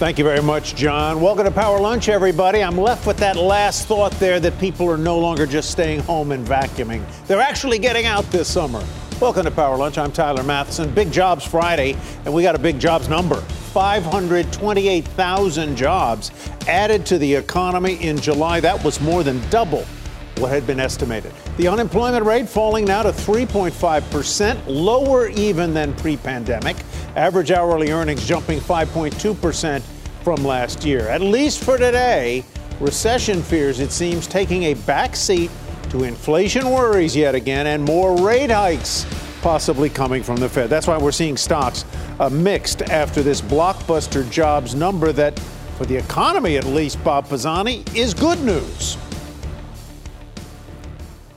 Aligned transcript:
Thank 0.00 0.16
you 0.16 0.24
very 0.24 0.40
much, 0.40 0.74
John. 0.76 1.20
Welcome 1.20 1.44
to 1.44 1.50
Power 1.50 1.78
Lunch, 1.78 2.08
everybody. 2.08 2.64
I'm 2.64 2.78
left 2.78 3.06
with 3.06 3.18
that 3.18 3.36
last 3.36 3.86
thought 3.86 4.12
there 4.12 4.40
that 4.40 4.58
people 4.58 4.88
are 4.88 4.96
no 4.96 5.18
longer 5.18 5.44
just 5.44 5.70
staying 5.70 6.00
home 6.00 6.32
and 6.32 6.46
vacuuming. 6.46 7.04
They're 7.26 7.38
actually 7.38 7.78
getting 7.78 8.06
out 8.06 8.24
this 8.30 8.48
summer. 8.48 8.82
Welcome 9.20 9.44
to 9.44 9.50
Power 9.50 9.76
Lunch. 9.76 9.98
I'm 9.98 10.10
Tyler 10.10 10.42
Mathisen. 10.42 10.94
Big 10.94 11.12
Jobs 11.12 11.44
Friday, 11.44 11.98
and 12.24 12.32
we 12.32 12.42
got 12.42 12.54
a 12.54 12.58
big 12.58 12.80
jobs 12.80 13.10
number 13.10 13.42
528,000 13.42 15.76
jobs 15.76 16.30
added 16.66 17.04
to 17.04 17.18
the 17.18 17.34
economy 17.34 18.02
in 18.02 18.18
July. 18.18 18.58
That 18.58 18.82
was 18.82 19.02
more 19.02 19.22
than 19.22 19.38
double 19.50 19.84
what 20.38 20.48
had 20.48 20.66
been 20.66 20.80
estimated. 20.80 21.34
The 21.60 21.68
unemployment 21.68 22.24
rate 22.24 22.48
falling 22.48 22.86
now 22.86 23.02
to 23.02 23.10
3.5%, 23.10 24.62
lower 24.66 25.28
even 25.28 25.74
than 25.74 25.92
pre 25.96 26.16
pandemic. 26.16 26.74
Average 27.16 27.50
hourly 27.50 27.90
earnings 27.90 28.26
jumping 28.26 28.60
5.2% 28.60 29.82
from 30.24 30.42
last 30.42 30.86
year. 30.86 31.06
At 31.08 31.20
least 31.20 31.62
for 31.62 31.76
today, 31.76 32.46
recession 32.80 33.42
fears, 33.42 33.78
it 33.78 33.92
seems, 33.92 34.26
taking 34.26 34.62
a 34.62 34.74
back 34.74 35.14
seat 35.14 35.50
to 35.90 36.04
inflation 36.04 36.70
worries 36.70 37.14
yet 37.14 37.34
again 37.34 37.66
and 37.66 37.84
more 37.84 38.26
rate 38.26 38.50
hikes 38.50 39.04
possibly 39.42 39.90
coming 39.90 40.22
from 40.22 40.36
the 40.36 40.48
Fed. 40.48 40.70
That's 40.70 40.86
why 40.86 40.96
we're 40.96 41.12
seeing 41.12 41.36
stocks 41.36 41.84
uh, 42.20 42.30
mixed 42.30 42.80
after 42.84 43.22
this 43.22 43.42
blockbuster 43.42 44.28
jobs 44.30 44.74
number 44.74 45.12
that, 45.12 45.38
for 45.76 45.84
the 45.84 45.96
economy 45.96 46.56
at 46.56 46.64
least, 46.64 47.04
Bob 47.04 47.28
Pisani, 47.28 47.84
is 47.94 48.14
good 48.14 48.40
news. 48.40 48.96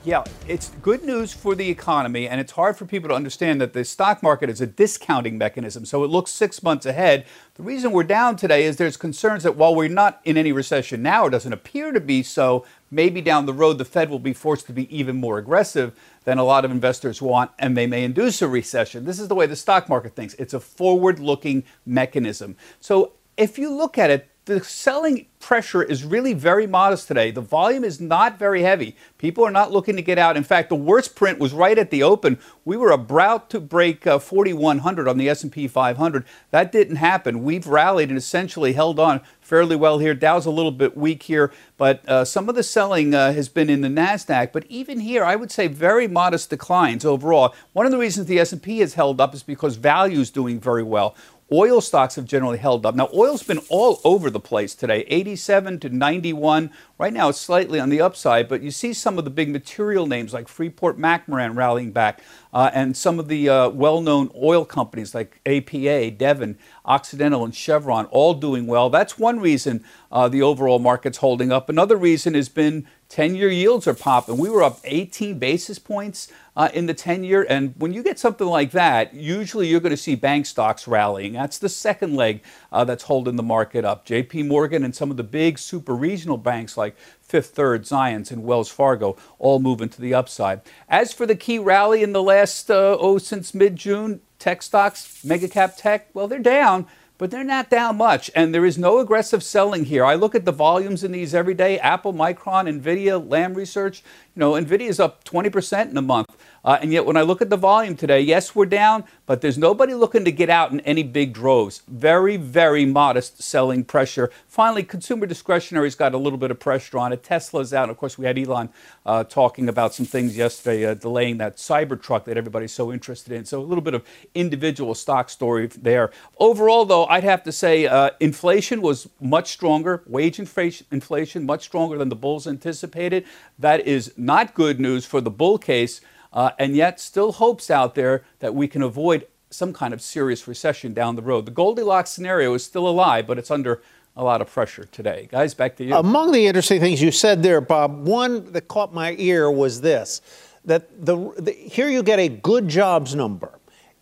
Yeah, 0.06 0.22
it's 0.46 0.68
good 0.82 1.02
news 1.02 1.32
for 1.32 1.54
the 1.54 1.66
economy, 1.70 2.28
and 2.28 2.38
it's 2.38 2.52
hard 2.52 2.76
for 2.76 2.84
people 2.84 3.08
to 3.08 3.14
understand 3.14 3.58
that 3.62 3.72
the 3.72 3.86
stock 3.86 4.22
market 4.22 4.50
is 4.50 4.60
a 4.60 4.66
discounting 4.66 5.38
mechanism. 5.38 5.86
So 5.86 6.04
it 6.04 6.08
looks 6.08 6.30
six 6.30 6.62
months 6.62 6.84
ahead. 6.84 7.24
The 7.54 7.62
reason 7.62 7.90
we're 7.90 8.02
down 8.02 8.36
today 8.36 8.64
is 8.64 8.76
there's 8.76 8.98
concerns 8.98 9.44
that 9.44 9.56
while 9.56 9.74
we're 9.74 9.88
not 9.88 10.20
in 10.24 10.36
any 10.36 10.52
recession 10.52 11.02
now, 11.02 11.24
it 11.24 11.30
doesn't 11.30 11.54
appear 11.54 11.90
to 11.90 12.00
be 12.00 12.22
so, 12.22 12.66
maybe 12.90 13.22
down 13.22 13.46
the 13.46 13.54
road 13.54 13.78
the 13.78 13.86
Fed 13.86 14.10
will 14.10 14.18
be 14.18 14.34
forced 14.34 14.66
to 14.66 14.74
be 14.74 14.94
even 14.94 15.16
more 15.16 15.38
aggressive 15.38 15.98
than 16.24 16.36
a 16.36 16.44
lot 16.44 16.66
of 16.66 16.70
investors 16.70 17.22
want, 17.22 17.52
and 17.58 17.74
they 17.74 17.86
may 17.86 18.04
induce 18.04 18.42
a 18.42 18.48
recession. 18.48 19.06
This 19.06 19.18
is 19.18 19.28
the 19.28 19.34
way 19.34 19.46
the 19.46 19.56
stock 19.56 19.88
market 19.88 20.14
thinks. 20.14 20.34
It's 20.34 20.52
a 20.52 20.60
forward 20.60 21.18
looking 21.18 21.64
mechanism. 21.86 22.56
So 22.78 23.12
if 23.38 23.58
you 23.58 23.72
look 23.72 23.96
at 23.96 24.10
it, 24.10 24.28
the 24.46 24.62
selling 24.62 25.26
pressure 25.40 25.82
is 25.82 26.04
really 26.04 26.32
very 26.32 26.66
modest 26.66 27.08
today. 27.08 27.30
The 27.30 27.40
volume 27.40 27.84
is 27.84 28.00
not 28.00 28.38
very 28.38 28.62
heavy. 28.62 28.96
People 29.18 29.44
are 29.44 29.50
not 29.50 29.72
looking 29.72 29.96
to 29.96 30.02
get 30.02 30.18
out. 30.18 30.36
In 30.36 30.44
fact, 30.44 30.68
the 30.70 30.74
worst 30.74 31.14
print 31.14 31.38
was 31.38 31.52
right 31.52 31.78
at 31.78 31.90
the 31.90 32.02
open. 32.02 32.38
We 32.64 32.76
were 32.76 32.90
about 32.90 33.50
to 33.50 33.60
break 33.60 34.06
uh, 34.06 34.18
4100 34.18 35.06
on 35.06 35.18
the 35.18 35.28
S&P 35.28 35.68
500. 35.68 36.24
That 36.50 36.72
didn't 36.72 36.96
happen. 36.96 37.42
We've 37.42 37.66
rallied 37.66 38.08
and 38.08 38.18
essentially 38.18 38.72
held 38.72 38.98
on 38.98 39.20
fairly 39.40 39.76
well 39.76 39.98
here. 39.98 40.14
Dow's 40.14 40.46
a 40.46 40.50
little 40.50 40.72
bit 40.72 40.96
weak 40.96 41.24
here, 41.24 41.52
but 41.76 42.06
uh, 42.08 42.24
some 42.24 42.48
of 42.48 42.54
the 42.54 42.62
selling 42.62 43.14
uh, 43.14 43.32
has 43.32 43.50
been 43.50 43.68
in 43.68 43.82
the 43.82 43.88
Nasdaq. 43.88 44.52
But 44.52 44.64
even 44.70 45.00
here, 45.00 45.24
I 45.24 45.36
would 45.36 45.50
say 45.50 45.68
very 45.68 46.08
modest 46.08 46.48
declines 46.48 47.04
overall. 47.04 47.54
One 47.74 47.84
of 47.84 47.92
the 47.92 47.98
reasons 47.98 48.26
the 48.26 48.40
S&P 48.40 48.78
has 48.78 48.94
held 48.94 49.20
up 49.20 49.34
is 49.34 49.42
because 49.42 49.76
value 49.76 50.20
is 50.20 50.30
doing 50.30 50.58
very 50.58 50.82
well. 50.82 51.14
Oil 51.52 51.82
stocks 51.82 52.14
have 52.14 52.24
generally 52.24 52.56
held 52.56 52.86
up. 52.86 52.94
Now, 52.94 53.10
oil's 53.12 53.42
been 53.42 53.60
all 53.68 54.00
over 54.02 54.30
the 54.30 54.40
place 54.40 54.74
today 54.74 55.04
87 55.08 55.78
to 55.80 55.88
91. 55.90 56.70
Right 56.98 57.12
now, 57.12 57.28
it's 57.28 57.40
slightly 57.40 57.78
on 57.78 57.90
the 57.90 58.00
upside, 58.00 58.48
but 58.48 58.62
you 58.62 58.70
see 58.70 58.94
some 58.94 59.18
of 59.18 59.24
the 59.24 59.30
big 59.30 59.50
material 59.50 60.06
names 60.06 60.32
like 60.32 60.48
Freeport 60.48 60.98
McMoran 60.98 61.54
rallying 61.54 61.92
back, 61.92 62.22
uh, 62.54 62.70
and 62.72 62.96
some 62.96 63.18
of 63.18 63.28
the 63.28 63.48
uh, 63.48 63.68
well 63.68 64.00
known 64.00 64.30
oil 64.34 64.64
companies 64.64 65.14
like 65.14 65.40
APA, 65.44 66.12
Devon, 66.12 66.58
Occidental, 66.86 67.44
and 67.44 67.54
Chevron 67.54 68.06
all 68.06 68.32
doing 68.32 68.66
well. 68.66 68.88
That's 68.88 69.18
one 69.18 69.38
reason 69.38 69.84
uh, 70.10 70.28
the 70.28 70.40
overall 70.40 70.78
market's 70.78 71.18
holding 71.18 71.52
up. 71.52 71.68
Another 71.68 71.96
reason 71.96 72.32
has 72.32 72.48
been 72.48 72.86
10 73.08 73.34
year 73.34 73.48
yields 73.48 73.86
are 73.86 73.94
popping. 73.94 74.38
We 74.38 74.48
were 74.48 74.62
up 74.62 74.80
18 74.84 75.38
basis 75.38 75.78
points 75.78 76.32
uh, 76.56 76.68
in 76.72 76.86
the 76.86 76.94
10 76.94 77.24
year. 77.24 77.46
And 77.48 77.74
when 77.76 77.92
you 77.92 78.02
get 78.02 78.18
something 78.18 78.46
like 78.46 78.70
that, 78.72 79.14
usually 79.14 79.68
you're 79.68 79.80
going 79.80 79.90
to 79.90 79.96
see 79.96 80.14
bank 80.14 80.46
stocks 80.46 80.88
rallying. 80.88 81.34
That's 81.34 81.58
the 81.58 81.68
second 81.68 82.14
leg 82.14 82.42
uh, 82.72 82.84
that's 82.84 83.04
holding 83.04 83.36
the 83.36 83.42
market 83.42 83.84
up. 83.84 84.06
JP 84.06 84.46
Morgan 84.48 84.84
and 84.84 84.94
some 84.94 85.10
of 85.10 85.16
the 85.16 85.22
big 85.22 85.58
super 85.58 85.94
regional 85.94 86.38
banks 86.38 86.76
like 86.76 86.96
Fifth 87.20 87.50
Third, 87.50 87.84
Zions, 87.84 88.30
and 88.30 88.44
Wells 88.44 88.68
Fargo 88.68 89.16
all 89.38 89.60
moving 89.60 89.88
to 89.88 90.00
the 90.00 90.14
upside. 90.14 90.60
As 90.88 91.12
for 91.12 91.26
the 91.26 91.36
key 91.36 91.58
rally 91.58 92.02
in 92.02 92.12
the 92.12 92.22
last, 92.22 92.70
uh, 92.70 92.96
oh, 92.98 93.18
since 93.18 93.54
mid 93.54 93.76
June, 93.76 94.20
tech 94.38 94.62
stocks, 94.62 95.24
mega 95.24 95.48
cap 95.48 95.76
tech, 95.76 96.08
well, 96.14 96.28
they're 96.28 96.38
down 96.38 96.86
but 97.18 97.30
they're 97.30 97.44
not 97.44 97.70
down 97.70 97.96
much. 97.96 98.30
And 98.34 98.54
there 98.54 98.64
is 98.64 98.76
no 98.76 98.98
aggressive 98.98 99.42
selling 99.42 99.84
here. 99.84 100.04
I 100.04 100.14
look 100.14 100.34
at 100.34 100.44
the 100.44 100.52
volumes 100.52 101.04
in 101.04 101.12
these 101.12 101.34
every 101.34 101.54
day 101.54 101.78
Apple, 101.78 102.12
Micron, 102.12 102.80
Nvidia, 102.80 103.24
Lam 103.24 103.54
Research. 103.54 104.02
You 104.36 104.40
know, 104.40 104.52
Nvidia 104.52 104.88
is 104.88 104.98
up 104.98 105.22
20% 105.22 105.90
in 105.90 105.96
a 105.96 106.02
month. 106.02 106.36
Uh, 106.64 106.78
and 106.80 106.92
yet, 106.92 107.04
when 107.04 107.16
I 107.16 107.22
look 107.22 107.42
at 107.42 107.50
the 107.50 107.58
volume 107.58 107.94
today, 107.94 108.20
yes, 108.20 108.54
we're 108.54 108.64
down, 108.64 109.04
but 109.26 109.42
there's 109.42 109.58
nobody 109.58 109.92
looking 109.92 110.24
to 110.24 110.32
get 110.32 110.48
out 110.48 110.72
in 110.72 110.80
any 110.80 111.02
big 111.02 111.34
droves. 111.34 111.82
Very, 111.86 112.38
very 112.38 112.86
modest 112.86 113.42
selling 113.42 113.84
pressure. 113.84 114.30
Finally, 114.48 114.84
consumer 114.84 115.26
discretionary's 115.26 115.94
got 115.94 116.14
a 116.14 116.18
little 116.18 116.38
bit 116.38 116.50
of 116.50 116.58
pressure 116.58 116.98
on 116.98 117.12
it. 117.12 117.22
Tesla's 117.22 117.74
out. 117.74 117.90
Of 117.90 117.98
course, 117.98 118.16
we 118.16 118.24
had 118.24 118.38
Elon 118.38 118.70
uh, 119.04 119.24
talking 119.24 119.68
about 119.68 119.92
some 119.92 120.06
things 120.06 120.38
yesterday, 120.38 120.86
uh, 120.86 120.94
delaying 120.94 121.36
that 121.38 121.58
Cybertruck 121.58 122.24
that 122.24 122.38
everybody's 122.38 122.72
so 122.72 122.90
interested 122.90 123.34
in. 123.34 123.44
So, 123.44 123.60
a 123.60 123.62
little 123.62 123.82
bit 123.82 123.94
of 123.94 124.02
individual 124.34 124.94
stock 124.94 125.28
story 125.28 125.66
there. 125.66 126.10
Overall, 126.38 126.86
though, 126.86 127.04
I'd 127.06 127.24
have 127.24 127.42
to 127.44 127.52
say 127.52 127.86
uh, 127.86 128.10
inflation 128.20 128.80
was 128.80 129.06
much 129.20 129.52
stronger. 129.52 130.02
Wage 130.06 130.38
inflation, 130.38 130.86
inflation 130.90 131.44
much 131.44 131.62
stronger 131.62 131.98
than 131.98 132.08
the 132.08 132.16
bulls 132.16 132.46
anticipated. 132.46 133.26
That 133.58 133.86
is 133.86 134.14
not 134.24 134.54
good 134.54 134.80
news 134.80 135.04
for 135.04 135.20
the 135.20 135.30
bull 135.30 135.58
case 135.58 136.00
uh, 136.32 136.50
and 136.58 136.74
yet 136.74 137.00
still 137.00 137.32
hopes 137.32 137.70
out 137.70 137.94
there 137.94 138.24
that 138.40 138.54
we 138.54 138.66
can 138.66 138.82
avoid 138.82 139.26
some 139.50 139.72
kind 139.72 139.94
of 139.94 140.02
serious 140.02 140.48
recession 140.48 140.92
down 140.92 141.14
the 141.14 141.22
road. 141.22 141.46
The 141.46 141.52
Goldilocks 141.52 142.10
scenario 142.10 142.52
is 142.54 142.64
still 142.64 142.88
alive, 142.88 143.26
but 143.26 143.38
it's 143.38 143.50
under 143.50 143.80
a 144.16 144.24
lot 144.24 144.40
of 144.40 144.50
pressure 144.50 144.84
today. 144.84 145.28
Guys, 145.30 145.54
back 145.54 145.76
to 145.76 145.84
you. 145.84 145.94
Among 145.94 146.32
the 146.32 146.46
interesting 146.46 146.80
things 146.80 147.00
you 147.00 147.12
said 147.12 147.42
there, 147.42 147.60
Bob, 147.60 148.06
one 148.06 148.52
that 148.52 148.68
caught 148.68 148.92
my 148.92 149.14
ear 149.18 149.50
was 149.50 149.80
this 149.80 150.20
that 150.64 151.04
the, 151.04 151.32
the 151.38 151.52
here 151.52 151.88
you 151.88 152.02
get 152.02 152.18
a 152.18 152.28
good 152.28 152.68
jobs 152.68 153.14
number. 153.14 153.58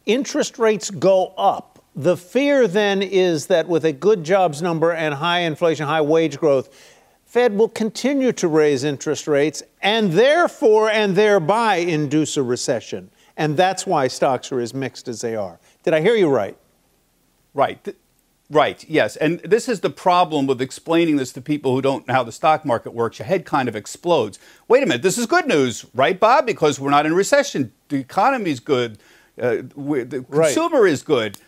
Interest 0.06 0.58
rates 0.58 0.90
go 0.90 1.34
up. 1.36 1.84
The 1.94 2.16
fear 2.16 2.66
then 2.66 3.02
is 3.02 3.46
that 3.48 3.68
with 3.68 3.84
a 3.84 3.92
good 3.92 4.24
jobs 4.24 4.62
number 4.62 4.92
and 4.92 5.12
high 5.14 5.40
inflation, 5.40 5.86
high 5.86 6.00
wage 6.00 6.38
growth, 6.38 6.70
Fed 7.32 7.56
will 7.56 7.70
continue 7.70 8.30
to 8.30 8.46
raise 8.46 8.84
interest 8.84 9.26
rates 9.26 9.62
and 9.80 10.12
therefore 10.12 10.90
and 10.90 11.16
thereby 11.16 11.76
induce 11.76 12.36
a 12.36 12.42
recession. 12.42 13.10
And 13.38 13.56
that's 13.56 13.86
why 13.86 14.08
stocks 14.08 14.52
are 14.52 14.60
as 14.60 14.74
mixed 14.74 15.08
as 15.08 15.22
they 15.22 15.34
are. 15.34 15.58
Did 15.82 15.94
I 15.94 16.02
hear 16.02 16.14
you 16.14 16.28
right? 16.28 16.58
Right. 17.54 17.96
Right, 18.50 18.84
yes. 18.86 19.16
And 19.16 19.40
this 19.40 19.66
is 19.66 19.80
the 19.80 19.88
problem 19.88 20.46
with 20.46 20.60
explaining 20.60 21.16
this 21.16 21.32
to 21.32 21.40
people 21.40 21.74
who 21.74 21.80
don't 21.80 22.06
know 22.06 22.12
how 22.12 22.22
the 22.22 22.32
stock 22.32 22.66
market 22.66 22.92
works. 22.92 23.18
Your 23.18 23.24
head 23.24 23.46
kind 23.46 23.66
of 23.66 23.74
explodes. 23.74 24.38
Wait 24.68 24.82
a 24.82 24.86
minute, 24.86 25.00
this 25.00 25.16
is 25.16 25.24
good 25.24 25.46
news, 25.46 25.86
right, 25.94 26.20
Bob? 26.20 26.44
Because 26.44 26.78
we're 26.78 26.90
not 26.90 27.06
in 27.06 27.14
recession. 27.14 27.72
The 27.88 27.96
economy's 27.96 28.60
good. 28.60 28.98
Uh, 29.40 29.62
the 29.74 30.22
consumer 30.30 30.86
is 30.86 31.02
good. 31.02 31.38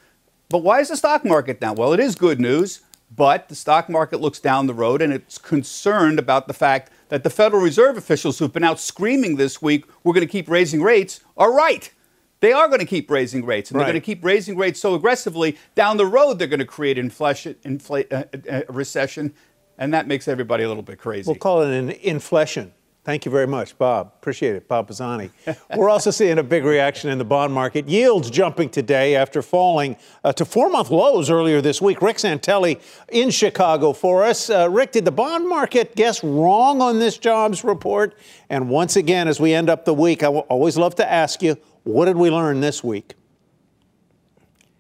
But 0.49 0.62
why 0.62 0.81
is 0.81 0.88
the 0.88 0.97
stock 0.97 1.26
market 1.26 1.61
down? 1.61 1.75
Well, 1.75 1.93
it 1.93 2.00
is 2.00 2.14
good 2.14 2.41
news. 2.41 2.81
But 3.11 3.49
the 3.49 3.55
stock 3.55 3.89
market 3.89 4.21
looks 4.21 4.41
down 4.41 4.67
the 4.67 4.75
road 4.75 5.01
and 5.01 5.12
it's 5.12 5.39
concerned 5.39 6.19
about 6.19 6.49
the 6.49 6.55
fact 6.55 6.91
that 7.09 7.23
the 7.23 7.31
Federal 7.31 7.62
Reserve 7.62 7.97
officials 7.97 8.39
who've 8.39 8.53
been 8.53 8.65
out 8.65 8.81
screaming 8.81 9.37
this 9.37 9.62
week, 9.62 9.85
we're 10.03 10.15
going 10.15 10.27
to 10.27 10.31
keep 10.33 10.49
raising 10.49 10.83
rates, 10.83 11.21
are 11.37 11.53
right. 11.53 11.93
They 12.41 12.53
are 12.53 12.67
going 12.67 12.81
to 12.81 12.87
keep 12.87 13.11
raising 13.11 13.47
rates, 13.47 13.71
and 13.71 13.79
right. 13.79 13.85
they're 13.85 13.93
going 13.95 14.03
to 14.03 14.05
keep 14.05 14.25
raising 14.25 14.56
rates 14.56 14.81
so 14.81 14.95
aggressively. 14.95 15.56
Down 15.75 15.97
the 15.97 16.06
road, 16.06 16.39
they're 16.39 16.49
going 16.49 16.59
to 16.59 16.67
create 16.67 16.99
inflation, 16.99 17.55
infl- 17.65 18.12
uh, 18.12 18.25
uh, 18.51 18.62
recession, 18.69 19.33
and 19.79 19.95
that 19.95 20.07
makes 20.07 20.29
everybody 20.29 20.65
a 20.65 20.69
little 20.69 20.83
bit 20.83 20.99
crazy. 20.99 21.27
We'll 21.27 21.37
call 21.37 21.62
it 21.62 21.73
an 21.73 21.91
inflation. 21.91 22.75
Thank 23.05 23.27
you 23.27 23.31
very 23.31 23.47
much, 23.47 23.77
Bob. 23.77 24.12
Appreciate 24.17 24.56
it, 24.56 24.67
Bob 24.67 24.89
Pisani. 24.89 25.29
We're 25.77 25.91
also 25.91 26.11
seeing 26.11 26.39
a 26.39 26.43
big 26.43 26.65
reaction 26.65 27.11
in 27.11 27.19
the 27.19 27.25
bond 27.25 27.53
market. 27.53 27.87
Yields 27.87 28.31
jumping 28.31 28.71
today 28.71 29.15
after 29.15 29.43
falling 29.43 29.97
uh, 30.25 30.33
to 30.33 30.47
four 30.47 30.71
month 30.71 30.91
lows 30.91 31.29
earlier 31.29 31.61
this 31.61 31.83
week. 31.83 32.01
Rick 32.01 32.17
Santelli 32.17 32.81
in 33.11 33.29
Chicago 33.29 33.93
for 33.93 34.25
us. 34.25 34.49
Uh, 34.49 34.71
Rick, 34.71 34.93
did 34.93 35.05
the 35.05 35.12
bond 35.12 35.47
market 35.47 35.95
guess 35.97 36.25
wrong 36.25 36.81
on 36.81 36.99
this 36.99 37.19
jobs 37.19 37.62
report? 37.62 38.17
And 38.49 38.71
once 38.71 38.97
again, 38.97 39.29
as 39.29 39.39
we 39.39 39.53
end 39.53 39.69
up 39.69 39.85
the 39.85 39.93
week, 39.93 40.23
I 40.23 40.29
always 40.29 40.79
love 40.79 40.95
to 40.95 41.11
ask 41.11 41.43
you, 41.43 41.59
what 41.83 42.07
did 42.07 42.17
we 42.17 42.31
learn 42.31 42.61
this 42.61 42.83
week? 42.83 43.12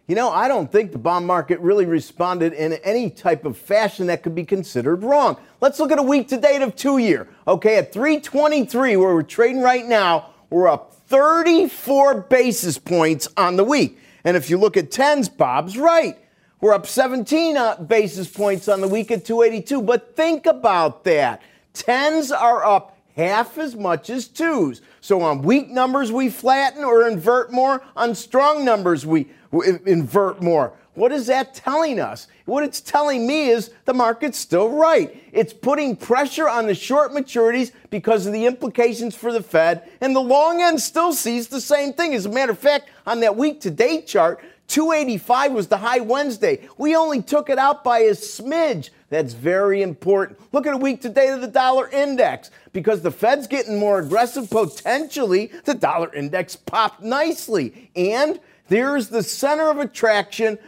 You 0.06 0.14
know, 0.14 0.30
I 0.30 0.48
don't 0.48 0.70
think 0.70 0.92
the 0.92 0.98
bond 0.98 1.26
market 1.26 1.58
really 1.60 1.86
responded 1.86 2.52
in 2.52 2.74
any 2.84 3.08
type 3.08 3.46
of 3.46 3.56
fashion 3.56 4.08
that 4.08 4.22
could 4.22 4.34
be 4.34 4.44
considered 4.44 5.02
wrong. 5.02 5.38
Let's 5.62 5.80
look 5.80 5.90
at 5.90 5.98
a 5.98 6.02
week 6.02 6.28
to 6.28 6.36
date 6.36 6.60
of 6.60 6.76
two 6.76 6.98
year. 6.98 7.26
Okay, 7.48 7.78
at 7.78 7.90
323, 7.90 8.96
where 8.98 9.14
we're 9.14 9.22
trading 9.22 9.62
right 9.62 9.86
now, 9.86 10.34
we're 10.50 10.68
up 10.68 10.92
34 11.06 12.22
basis 12.22 12.76
points 12.76 13.28
on 13.38 13.56
the 13.56 13.64
week. 13.64 13.98
And 14.24 14.36
if 14.36 14.50
you 14.50 14.58
look 14.58 14.76
at 14.76 14.90
10s, 14.90 15.34
Bob's 15.34 15.78
right. 15.78 16.18
We're 16.60 16.74
up 16.74 16.86
17 16.86 17.56
uh, 17.56 17.76
basis 17.76 18.28
points 18.28 18.68
on 18.68 18.82
the 18.82 18.88
week 18.88 19.10
at 19.10 19.24
282. 19.24 19.80
But 19.80 20.16
think 20.16 20.44
about 20.44 21.04
that. 21.04 21.40
10s 21.72 22.30
are 22.30 22.62
up 22.64 22.98
half 23.16 23.58
as 23.58 23.74
much 23.74 24.10
as 24.10 24.28
twos. 24.28 24.82
So 25.00 25.22
on 25.22 25.42
weak 25.42 25.70
numbers, 25.70 26.10
we 26.10 26.28
flatten 26.30 26.84
or 26.84 27.06
invert 27.06 27.52
more. 27.52 27.82
On 27.96 28.14
strong 28.14 28.64
numbers, 28.64 29.06
we 29.06 29.28
invert 29.62 30.42
more. 30.42 30.72
What 30.94 31.10
is 31.10 31.26
that 31.26 31.54
telling 31.54 31.98
us? 31.98 32.28
What 32.44 32.62
it's 32.62 32.80
telling 32.80 33.26
me 33.26 33.48
is 33.48 33.72
the 33.84 33.94
market's 33.94 34.38
still 34.38 34.70
right. 34.70 35.22
It's 35.32 35.52
putting 35.52 35.96
pressure 35.96 36.48
on 36.48 36.66
the 36.66 36.74
short 36.74 37.12
maturities 37.12 37.72
because 37.90 38.26
of 38.26 38.32
the 38.32 38.46
implications 38.46 39.16
for 39.16 39.32
the 39.32 39.42
Fed, 39.42 39.90
and 40.00 40.14
the 40.14 40.20
long 40.20 40.62
end 40.62 40.80
still 40.80 41.12
sees 41.12 41.48
the 41.48 41.60
same 41.60 41.92
thing. 41.92 42.14
As 42.14 42.26
a 42.26 42.28
matter 42.28 42.52
of 42.52 42.58
fact, 42.58 42.88
on 43.06 43.20
that 43.20 43.36
week 43.36 43.60
to 43.62 43.70
date 43.72 44.06
chart, 44.06 44.40
285 44.68 45.52
was 45.52 45.68
the 45.68 45.76
high 45.76 46.00
Wednesday. 46.00 46.66
We 46.78 46.96
only 46.96 47.22
took 47.22 47.50
it 47.50 47.58
out 47.58 47.84
by 47.84 47.98
a 48.00 48.12
smidge. 48.12 48.90
That's 49.10 49.34
very 49.34 49.82
important. 49.82 50.40
Look 50.52 50.66
at 50.66 50.74
a 50.74 50.78
week 50.78 51.02
to 51.02 51.08
date 51.08 51.30
of 51.30 51.40
the 51.40 51.48
dollar 51.48 51.88
index. 51.88 52.50
Because 52.72 53.02
the 53.02 53.10
Fed's 53.10 53.46
getting 53.46 53.78
more 53.78 53.98
aggressive, 53.98 54.48
potentially, 54.48 55.52
the 55.64 55.74
dollar 55.74 56.12
index 56.14 56.56
popped 56.56 57.02
nicely. 57.02 57.90
And 57.94 58.40
there's 58.68 59.08
the 59.08 59.22
center 59.22 59.68
of 59.70 59.78
attraction. 59.78 60.58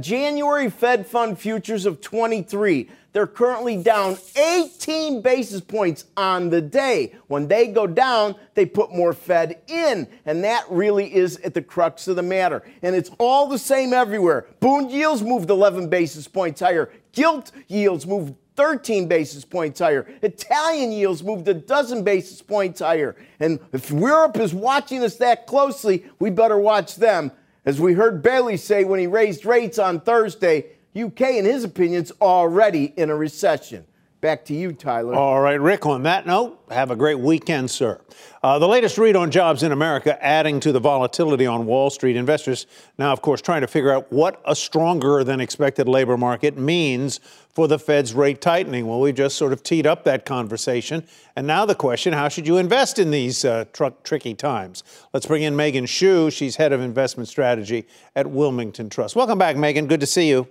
January 0.00 0.68
Fed 0.68 1.06
Fund 1.06 1.38
futures 1.38 1.86
of 1.86 2.00
23. 2.00 2.90
They're 3.12 3.26
currently 3.26 3.82
down 3.82 4.16
18 4.36 5.20
basis 5.20 5.60
points 5.60 6.04
on 6.16 6.50
the 6.50 6.60
day. 6.60 7.14
When 7.26 7.48
they 7.48 7.68
go 7.68 7.86
down, 7.86 8.36
they 8.54 8.66
put 8.66 8.92
more 8.92 9.12
Fed 9.12 9.60
in. 9.66 10.06
And 10.26 10.44
that 10.44 10.64
really 10.70 11.12
is 11.12 11.36
at 11.38 11.54
the 11.54 11.62
crux 11.62 12.06
of 12.08 12.16
the 12.16 12.22
matter. 12.22 12.62
And 12.82 12.94
it's 12.94 13.10
all 13.18 13.48
the 13.48 13.58
same 13.58 13.92
everywhere. 13.92 14.46
Bund 14.60 14.90
yields 14.90 15.22
moved 15.22 15.50
11 15.50 15.88
basis 15.88 16.28
points 16.28 16.60
higher. 16.60 16.90
Gilt 17.12 17.50
yields 17.66 18.06
moved 18.06 18.34
13 18.60 19.08
basis 19.08 19.42
points 19.42 19.80
higher. 19.80 20.06
Italian 20.20 20.92
yields 20.92 21.24
moved 21.24 21.48
a 21.48 21.54
dozen 21.54 22.04
basis 22.04 22.42
points 22.42 22.80
higher. 22.80 23.16
And 23.40 23.58
if 23.72 23.90
Europe 23.90 24.36
is 24.36 24.52
watching 24.52 25.02
us 25.02 25.16
that 25.16 25.46
closely, 25.46 26.04
we 26.18 26.28
better 26.28 26.58
watch 26.58 26.96
them. 26.96 27.32
As 27.64 27.80
we 27.80 27.94
heard 27.94 28.22
Bailey 28.22 28.58
say 28.58 28.84
when 28.84 29.00
he 29.00 29.06
raised 29.06 29.46
rates 29.46 29.78
on 29.78 29.98
Thursday, 29.98 30.66
UK, 30.94 31.22
in 31.22 31.46
his 31.46 31.64
opinion, 31.64 32.02
is 32.02 32.12
already 32.20 32.92
in 32.98 33.08
a 33.08 33.16
recession. 33.16 33.86
Back 34.20 34.44
to 34.46 34.54
you, 34.54 34.72
Tyler. 34.72 35.14
All 35.14 35.40
right, 35.40 35.58
Rick, 35.58 35.86
on 35.86 36.02
that 36.02 36.26
note, 36.26 36.58
have 36.70 36.90
a 36.90 36.96
great 36.96 37.18
weekend, 37.18 37.70
sir. 37.70 37.98
Uh, 38.42 38.58
the 38.58 38.68
latest 38.68 38.98
read 38.98 39.16
on 39.16 39.30
jobs 39.30 39.62
in 39.62 39.72
America 39.72 40.22
adding 40.22 40.60
to 40.60 40.72
the 40.72 40.78
volatility 40.78 41.46
on 41.46 41.64
Wall 41.64 41.88
Street. 41.88 42.16
Investors 42.16 42.66
now, 42.98 43.12
of 43.12 43.22
course, 43.22 43.40
trying 43.40 43.62
to 43.62 43.66
figure 43.66 43.90
out 43.90 44.12
what 44.12 44.42
a 44.44 44.54
stronger 44.54 45.24
than 45.24 45.40
expected 45.40 45.88
labor 45.88 46.18
market 46.18 46.58
means 46.58 47.18
for 47.48 47.66
the 47.66 47.78
Fed's 47.78 48.12
rate 48.12 48.42
tightening. 48.42 48.86
Well, 48.86 49.00
we 49.00 49.12
just 49.12 49.38
sort 49.38 49.54
of 49.54 49.62
teed 49.62 49.86
up 49.86 50.04
that 50.04 50.26
conversation. 50.26 51.06
And 51.34 51.46
now 51.46 51.64
the 51.64 51.74
question 51.74 52.12
how 52.12 52.28
should 52.28 52.46
you 52.46 52.58
invest 52.58 52.98
in 52.98 53.10
these 53.10 53.46
uh, 53.46 53.64
tr- 53.72 53.86
tricky 54.04 54.34
times? 54.34 54.84
Let's 55.14 55.24
bring 55.24 55.44
in 55.44 55.54
Meghan 55.54 55.88
Shue. 55.88 56.30
She's 56.30 56.56
head 56.56 56.74
of 56.74 56.82
investment 56.82 57.30
strategy 57.30 57.86
at 58.14 58.26
Wilmington 58.26 58.90
Trust. 58.90 59.16
Welcome 59.16 59.38
back, 59.38 59.56
Meghan. 59.56 59.88
Good 59.88 60.00
to 60.00 60.06
see 60.06 60.28
you. 60.28 60.46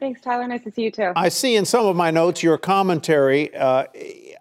Thanks, 0.00 0.20
Tyler. 0.20 0.46
Nice 0.46 0.62
to 0.62 0.70
see 0.70 0.82
you 0.82 0.90
too. 0.92 1.12
I 1.16 1.28
see 1.28 1.56
in 1.56 1.64
some 1.64 1.86
of 1.86 1.96
my 1.96 2.12
notes 2.12 2.42
your 2.42 2.56
commentary. 2.56 3.54
Uh, 3.54 3.84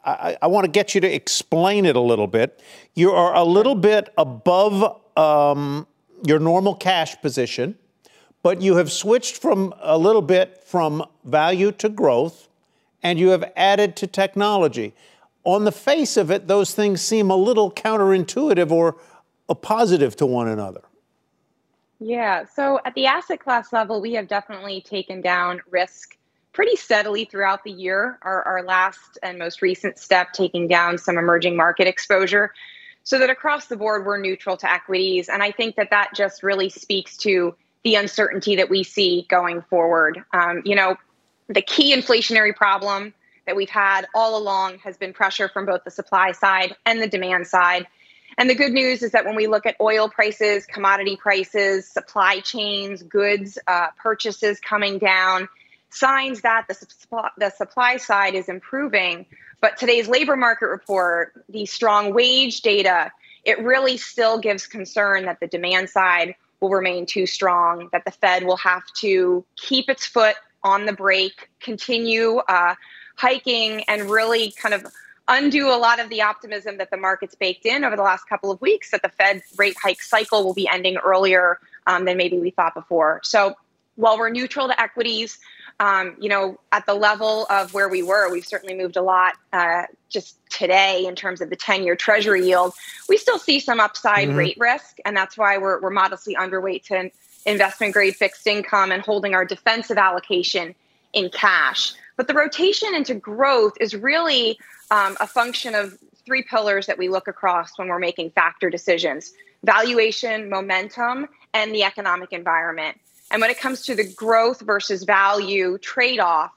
I, 0.06 0.38
I 0.40 0.48
want 0.48 0.66
to 0.66 0.72
get 0.72 0.94
you 0.94 1.02
to 1.02 1.12
explain 1.12 1.86
it 1.86 1.96
a 1.96 2.02
little 2.02 2.28
bit. 2.28 2.62
You 2.94 3.12
are 3.12 3.36
a 3.36 3.44
little 3.44 3.74
bit 3.74 4.14
above 4.18 5.02
um, 5.18 5.88
your 6.24 6.38
normal 6.38 6.76
cash 6.76 7.20
position, 7.22 7.76
but 8.44 8.62
you 8.62 8.76
have 8.76 8.92
switched 8.92 9.38
from 9.38 9.74
a 9.82 9.98
little 9.98 10.22
bit 10.22 10.64
from 10.64 11.04
value 11.26 11.72
to 11.74 11.90
growth, 11.90 12.50
and 13.02 13.18
you 13.18 13.30
have 13.30 13.52
added 13.56 13.96
to 13.98 14.08
technology. 14.08 14.94
On 15.44 15.64
the 15.64 15.72
face 15.72 16.18
of 16.18 16.30
it, 16.30 16.48
those 16.48 16.76
things 16.76 17.02
seem 17.02 17.32
a 17.32 17.36
little 17.36 17.72
counterintuitive 17.72 18.70
or 18.70 18.98
a 19.50 19.56
positive 19.56 20.16
to 20.18 20.26
one 20.26 20.48
another. 20.48 20.82
Yeah. 22.00 22.46
So 22.46 22.80
at 22.86 22.94
the 22.94 23.08
asset 23.08 23.40
class 23.40 23.74
level, 23.74 24.02
we 24.02 24.14
have 24.14 24.28
definitely 24.28 24.82
taken 24.82 25.22
down 25.22 25.62
risk 25.70 26.18
pretty 26.54 26.76
steadily 26.76 27.26
throughout 27.26 27.64
the 27.64 27.72
year. 27.72 28.20
Our, 28.22 28.44
our 28.44 28.64
last 28.64 29.18
and 29.24 29.38
most 29.40 29.62
recent 29.62 29.98
step, 29.98 30.34
taking 30.34 30.68
down 30.68 30.98
some 30.98 31.18
emerging 31.18 31.56
market 31.56 31.88
exposure, 31.88 32.54
so 33.04 33.18
that 33.20 33.30
across 33.30 33.68
the 33.68 33.78
board, 33.78 34.06
we're 34.06 34.18
neutral 34.18 34.58
to 34.58 34.72
equities. 34.72 35.30
And 35.30 35.42
I 35.42 35.52
think 35.52 35.76
that 35.78 35.90
that 35.92 36.10
just 36.14 36.44
really 36.44 36.70
speaks 36.70 37.16
to 37.18 37.56
the 37.84 37.96
uncertainty 37.96 38.58
that 38.58 38.70
we 38.70 38.84
see 38.84 39.26
going 39.30 39.62
forward. 39.62 40.24
Um, 40.34 40.62
you 40.66 40.76
know, 40.76 40.98
the 41.48 41.62
key 41.62 41.96
inflationary 41.96 42.54
problem 42.54 43.14
that 43.46 43.56
we've 43.56 43.70
had 43.70 44.06
all 44.14 44.38
along 44.38 44.80
has 44.80 44.98
been 44.98 45.14
pressure 45.14 45.48
from 45.48 45.66
both 45.66 45.84
the 45.86 45.92
supply 45.92 46.34
side 46.34 46.76
and 46.86 47.02
the 47.02 47.08
demand 47.08 47.48
side. 47.48 47.88
And 48.38 48.50
the 48.50 48.56
good 48.56 48.72
news 48.72 49.02
is 49.02 49.12
that 49.12 49.26
when 49.26 49.36
we 49.36 49.48
look 49.48 49.66
at 49.66 49.76
oil 49.82 50.10
prices, 50.10 50.66
commodity 50.68 51.16
prices, 51.16 51.88
supply 51.90 52.40
chains, 52.40 53.02
goods 53.02 53.58
uh, 53.68 53.88
purchases 53.98 54.60
coming 54.60 55.00
down, 55.00 55.50
signs 55.90 56.42
that 56.42 56.66
the, 56.68 56.76
supply, 56.76 57.30
the 57.38 57.50
supply 57.50 57.98
side 57.98 58.36
is 58.36 58.48
improving. 58.48 59.26
But 59.60 59.78
today's 59.78 60.08
labor 60.08 60.36
market 60.36 60.68
report, 60.68 61.34
the 61.50 61.66
strong 61.66 62.14
wage 62.14 62.62
data, 62.62 63.12
it 63.44 63.60
really 63.60 63.98
still 63.98 64.38
gives 64.38 64.68
concern 64.68 65.26
that 65.26 65.40
the 65.40 65.48
demand 65.48 65.90
side 65.90 66.36
will 66.60 66.70
remain 66.70 67.08
too 67.08 67.26
strong, 67.26 67.90
that 67.92 68.06
the 68.06 68.12
Fed 68.12 68.44
will 68.44 68.58
have 68.58 68.84
to 69.00 69.44
keep 69.56 69.90
its 69.90 70.06
foot 70.06 70.36
on 70.64 70.86
the 70.86 70.94
brake, 70.94 71.50
continue 71.60 72.38
uh, 72.38 72.76
hiking, 73.16 73.84
and 73.88 74.10
really 74.10 74.52
kind 74.52 74.76
of 74.76 74.86
undo 75.28 75.68
a 75.70 75.78
lot 75.78 76.00
of 76.00 76.10
the 76.10 76.22
optimism 76.22 76.78
that 76.78 76.90
the 76.92 76.98
market's 76.98 77.36
baked 77.36 77.66
in 77.66 77.84
over 77.84 77.96
the 77.96 78.04
last 78.04 78.28
couple 78.28 78.52
of 78.52 78.62
weeks 78.62 78.92
that 78.92 79.02
the 79.02 79.10
Fed 79.10 79.42
rate 79.58 79.76
hike 79.82 80.02
cycle 80.02 80.44
will 80.44 80.54
be 80.54 80.68
ending 80.72 80.98
earlier 80.98 81.60
um, 81.86 82.06
than 82.06 82.18
maybe 82.18 82.38
we 82.38 82.52
thought 82.52 82.74
before. 82.74 83.20
So 83.24 83.56
while 83.96 84.18
we're 84.18 84.30
neutral 84.30 84.68
to 84.68 84.80
equities, 84.80 85.40
um, 85.80 86.16
you 86.20 86.30
know, 86.30 86.60
at 86.72 86.86
the 86.86 86.94
level 86.94 87.46
of 87.50 87.74
where 87.74 87.90
we 87.90 88.02
were, 88.02 88.32
we've 88.32 88.46
certainly 88.46 88.76
moved 88.76 88.96
a 88.96 89.02
lot 89.02 89.34
uh, 89.54 89.84
just 90.10 90.38
today 90.50 91.06
in 91.06 91.16
terms 91.16 91.42
of 91.42 91.50
the 91.50 91.56
10 91.56 91.84
year 91.84 91.96
treasury 91.96 92.46
yield. 92.46 92.74
We 93.10 93.18
still 93.18 93.38
see 93.38 93.60
some 93.60 93.80
upside 93.80 94.30
mm-hmm. 94.30 94.38
rate 94.38 94.58
risk, 94.60 94.98
and 95.06 95.16
that's 95.16 95.38
why 95.38 95.58
we're, 95.58 95.80
we're 95.82 95.90
modestly 95.92 96.36
underweight 96.36 96.84
to 96.86 97.12
investment 97.46 97.94
grade 97.94 98.16
fixed 98.16 98.48
income 98.48 98.92
and 98.92 99.02
holding 99.02 99.34
our 99.34 99.46
defensive 99.46 99.98
allocation 99.98 100.74
in 101.14 101.30
cash. 101.30 101.94
But 102.16 102.28
the 102.28 102.34
rotation 102.34 102.96
into 102.96 103.14
growth 103.14 103.74
is 103.80 103.96
really 103.96 104.58
um, 104.92 105.18
a 105.20 105.28
function 105.28 105.76
of 105.76 105.98
three 106.26 106.44
pillars 106.44 106.88
that 106.88 106.98
we 106.98 107.10
look 107.10 107.28
across 107.28 107.78
when 107.78 107.88
we're 107.88 108.00
making 108.00 108.32
factor 108.32 108.70
decisions 108.70 109.34
valuation, 109.64 110.50
momentum, 110.50 111.28
and 111.54 111.74
the 111.74 111.84
economic 111.84 112.32
environment. 112.32 112.96
And 113.32 113.42
when 113.42 113.50
it 113.50 113.60
comes 113.60 113.82
to 113.88 113.96
the 113.96 114.04
growth 114.14 114.62
versus 114.62 115.04
value 115.04 115.78
trade 115.80 116.20
off, 116.20 116.52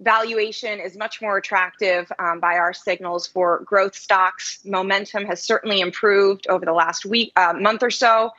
valuation 0.00 0.78
is 0.78 0.96
much 0.96 1.22
more 1.22 1.38
attractive 1.38 2.12
um, 2.18 2.40
by 2.40 2.58
our 2.58 2.72
signals 2.72 3.26
for 3.26 3.60
growth 3.64 3.94
stocks. 3.94 4.60
Momentum 4.64 5.24
has 5.24 5.42
certainly 5.42 5.80
improved 5.80 6.46
over 6.48 6.64
the 6.64 6.72
last 6.72 7.06
week, 7.06 7.32
uh, 7.36 7.54
month 7.54 7.82
or 7.82 7.90
so. 7.90 8.30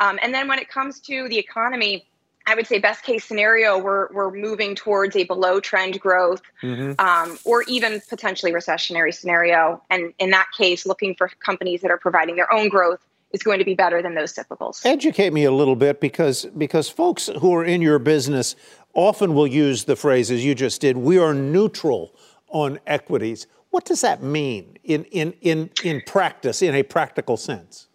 Um, 0.00 0.18
and 0.22 0.34
then 0.34 0.48
when 0.48 0.58
it 0.58 0.68
comes 0.68 0.98
to 1.00 1.28
the 1.28 1.38
economy, 1.38 2.06
I 2.46 2.54
would 2.54 2.66
say 2.66 2.78
best 2.78 3.02
case 3.02 3.24
scenario, 3.24 3.78
we're 3.78 4.08
we're 4.12 4.30
moving 4.30 4.74
towards 4.74 5.14
a 5.16 5.24
below 5.24 5.60
trend 5.60 6.00
growth, 6.00 6.42
mm-hmm. 6.62 6.98
um, 6.98 7.38
or 7.44 7.62
even 7.64 8.00
potentially 8.08 8.52
recessionary 8.52 9.14
scenario. 9.14 9.82
And 9.90 10.12
in 10.18 10.30
that 10.30 10.48
case, 10.56 10.86
looking 10.86 11.14
for 11.14 11.30
companies 11.44 11.82
that 11.82 11.90
are 11.90 11.98
providing 11.98 12.36
their 12.36 12.52
own 12.52 12.68
growth 12.68 13.00
is 13.32 13.42
going 13.42 13.60
to 13.60 13.64
be 13.64 13.74
better 13.74 14.02
than 14.02 14.14
those 14.14 14.34
cyclicals. 14.34 14.84
Educate 14.84 15.32
me 15.32 15.44
a 15.44 15.52
little 15.52 15.76
bit 15.76 16.00
because 16.00 16.46
because 16.56 16.88
folks 16.88 17.30
who 17.40 17.54
are 17.54 17.64
in 17.64 17.82
your 17.82 17.98
business 17.98 18.56
often 18.94 19.34
will 19.34 19.46
use 19.46 19.84
the 19.84 19.96
phrase 19.96 20.30
as 20.30 20.44
you 20.44 20.54
just 20.54 20.80
did. 20.80 20.96
We 20.96 21.18
are 21.18 21.34
neutral 21.34 22.14
on 22.48 22.80
equities. 22.86 23.46
what 23.70 23.84
does 23.84 24.00
that 24.00 24.22
mean 24.22 24.76
in, 24.82 25.04
in, 25.04 25.32
in, 25.40 25.70
in 25.84 26.02
practice, 26.04 26.60
in 26.60 26.74
a 26.74 26.82
practical 26.82 27.36
sense? 27.36 27.86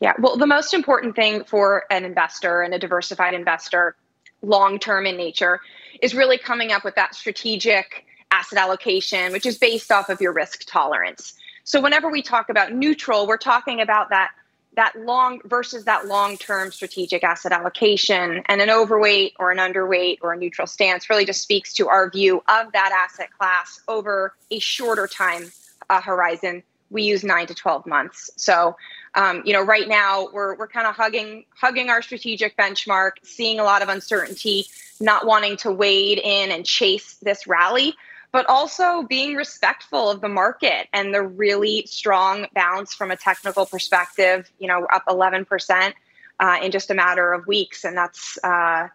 Yeah, 0.00 0.14
well, 0.18 0.36
the 0.36 0.46
most 0.46 0.74
important 0.74 1.16
thing 1.16 1.44
for 1.44 1.84
an 1.90 2.04
investor 2.04 2.62
and 2.62 2.74
a 2.74 2.78
diversified 2.78 3.34
investor, 3.34 3.96
long 4.42 4.78
term 4.78 5.06
in 5.06 5.16
nature, 5.16 5.60
is 6.02 6.14
really 6.14 6.38
coming 6.38 6.72
up 6.72 6.84
with 6.84 6.94
that 6.96 7.14
strategic 7.14 8.04
asset 8.30 8.58
allocation, 8.58 9.32
which 9.32 9.46
is 9.46 9.56
based 9.56 9.92
off 9.92 10.08
of 10.08 10.20
your 10.20 10.32
risk 10.32 10.64
tolerance. 10.66 11.34
So, 11.62 11.80
whenever 11.80 12.10
we 12.10 12.22
talk 12.22 12.48
about 12.50 12.72
neutral, 12.72 13.26
we're 13.26 13.36
talking 13.36 13.80
about 13.80 14.10
that 14.10 14.32
that 14.76 14.92
long 14.96 15.40
versus 15.44 15.84
that 15.84 16.06
long 16.06 16.36
term 16.36 16.70
strategic 16.70 17.22
asset 17.24 17.52
allocation 17.52 18.42
and 18.46 18.60
an 18.60 18.70
overweight 18.70 19.34
or 19.38 19.50
an 19.50 19.58
underweight 19.58 20.18
or 20.22 20.32
a 20.32 20.36
neutral 20.36 20.66
stance 20.66 21.08
really 21.08 21.24
just 21.24 21.42
speaks 21.42 21.72
to 21.74 21.88
our 21.88 22.10
view 22.10 22.42
of 22.48 22.72
that 22.72 22.90
asset 22.92 23.30
class 23.38 23.80
over 23.88 24.34
a 24.50 24.58
shorter 24.58 25.06
time 25.06 25.50
uh, 25.90 26.00
horizon 26.00 26.62
we 26.90 27.02
use 27.02 27.24
nine 27.24 27.46
to 27.46 27.54
12 27.54 27.86
months 27.86 28.30
so 28.36 28.76
um, 29.14 29.42
you 29.44 29.52
know 29.52 29.62
right 29.62 29.88
now 29.88 30.28
we're, 30.32 30.56
we're 30.56 30.68
kind 30.68 30.86
of 30.86 30.94
hugging 30.94 31.44
hugging 31.54 31.90
our 31.90 32.02
strategic 32.02 32.56
benchmark 32.56 33.12
seeing 33.22 33.58
a 33.58 33.64
lot 33.64 33.82
of 33.82 33.88
uncertainty 33.88 34.66
not 35.00 35.26
wanting 35.26 35.56
to 35.56 35.70
wade 35.70 36.18
in 36.18 36.50
and 36.50 36.64
chase 36.64 37.16
this 37.22 37.46
rally 37.46 37.94
but 38.34 38.46
also 38.46 39.04
being 39.04 39.36
respectful 39.36 40.10
of 40.10 40.20
the 40.20 40.28
market 40.28 40.88
and 40.92 41.14
the 41.14 41.22
really 41.22 41.86
strong 41.86 42.46
bounce 42.52 42.92
from 42.92 43.12
a 43.12 43.16
technical 43.16 43.64
perspective. 43.64 44.50
You 44.58 44.66
know, 44.66 44.88
up 44.92 45.04
11% 45.06 45.92
uh, 46.40 46.58
in 46.60 46.72
just 46.72 46.90
a 46.90 46.94
matter 46.94 47.32
of 47.32 47.46
weeks. 47.46 47.84
And 47.84 47.96
that's, 47.96 48.36
uh, 48.42 48.88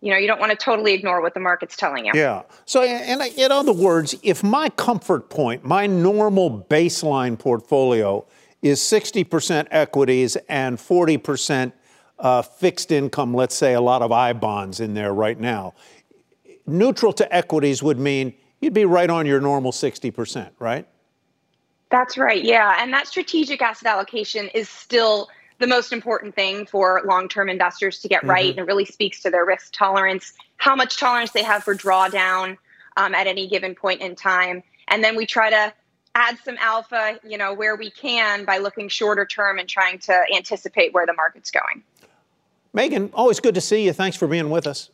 you 0.00 0.12
know, 0.12 0.16
you 0.16 0.28
don't 0.28 0.38
want 0.38 0.52
to 0.52 0.56
totally 0.56 0.94
ignore 0.94 1.20
what 1.20 1.34
the 1.34 1.40
market's 1.40 1.76
telling 1.76 2.06
you. 2.06 2.12
Yeah. 2.14 2.42
So, 2.64 2.82
and 2.82 3.20
in 3.36 3.50
other 3.50 3.72
words, 3.72 4.14
if 4.22 4.44
my 4.44 4.68
comfort 4.68 5.30
point, 5.30 5.64
my 5.64 5.88
normal 5.88 6.64
baseline 6.70 7.36
portfolio 7.36 8.24
is 8.62 8.80
60% 8.80 9.68
equities 9.70 10.36
and 10.48 10.78
40% 10.78 11.72
uh, 12.18 12.42
fixed 12.42 12.92
income, 12.92 13.34
let's 13.34 13.54
say 13.54 13.74
a 13.74 13.80
lot 13.80 14.02
of 14.02 14.12
I 14.12 14.32
bonds 14.32 14.80
in 14.80 14.94
there 14.94 15.12
right 15.12 15.38
now, 15.38 15.74
neutral 16.66 17.12
to 17.14 17.34
equities 17.34 17.82
would 17.82 17.98
mean 17.98 18.34
you'd 18.60 18.74
be 18.74 18.84
right 18.84 19.08
on 19.08 19.26
your 19.26 19.40
normal 19.40 19.72
60%, 19.72 20.50
right? 20.58 20.86
That's 21.90 22.16
right. 22.16 22.42
Yeah. 22.42 22.76
And 22.80 22.92
that 22.92 23.06
strategic 23.08 23.60
asset 23.62 23.86
allocation 23.86 24.48
is 24.48 24.68
still 24.68 25.28
the 25.58 25.66
most 25.66 25.92
important 25.92 26.34
thing 26.34 26.66
for 26.66 27.02
long 27.06 27.28
term 27.28 27.48
investors 27.48 27.98
to 28.00 28.08
get 28.08 28.20
mm-hmm. 28.20 28.30
right. 28.30 28.50
And 28.50 28.58
it 28.58 28.66
really 28.66 28.84
speaks 28.84 29.22
to 29.22 29.30
their 29.30 29.44
risk 29.44 29.72
tolerance, 29.72 30.32
how 30.56 30.76
much 30.76 30.98
tolerance 30.98 31.32
they 31.32 31.42
have 31.42 31.64
for 31.64 31.74
drawdown 31.74 32.56
um, 32.96 33.14
at 33.14 33.26
any 33.26 33.48
given 33.48 33.74
point 33.74 34.00
in 34.00 34.14
time. 34.14 34.62
And 34.88 35.02
then 35.02 35.16
we 35.16 35.26
try 35.26 35.50
to 35.50 35.72
add 36.14 36.38
some 36.44 36.56
alpha, 36.58 37.18
you 37.24 37.38
know, 37.38 37.54
where 37.54 37.76
we 37.76 37.90
can 37.90 38.44
by 38.44 38.58
looking 38.58 38.88
shorter 38.88 39.24
term 39.24 39.58
and 39.58 39.68
trying 39.68 39.98
to 40.00 40.22
anticipate 40.34 40.92
where 40.92 41.06
the 41.06 41.14
market's 41.14 41.50
going. 41.50 41.82
Meghan, 42.74 43.10
always 43.14 43.40
good 43.40 43.54
to 43.54 43.60
see 43.60 43.84
you. 43.84 43.92
Thanks 43.92 44.16
for 44.16 44.28
being 44.28 44.50
with 44.50 44.66
us. 44.66 44.90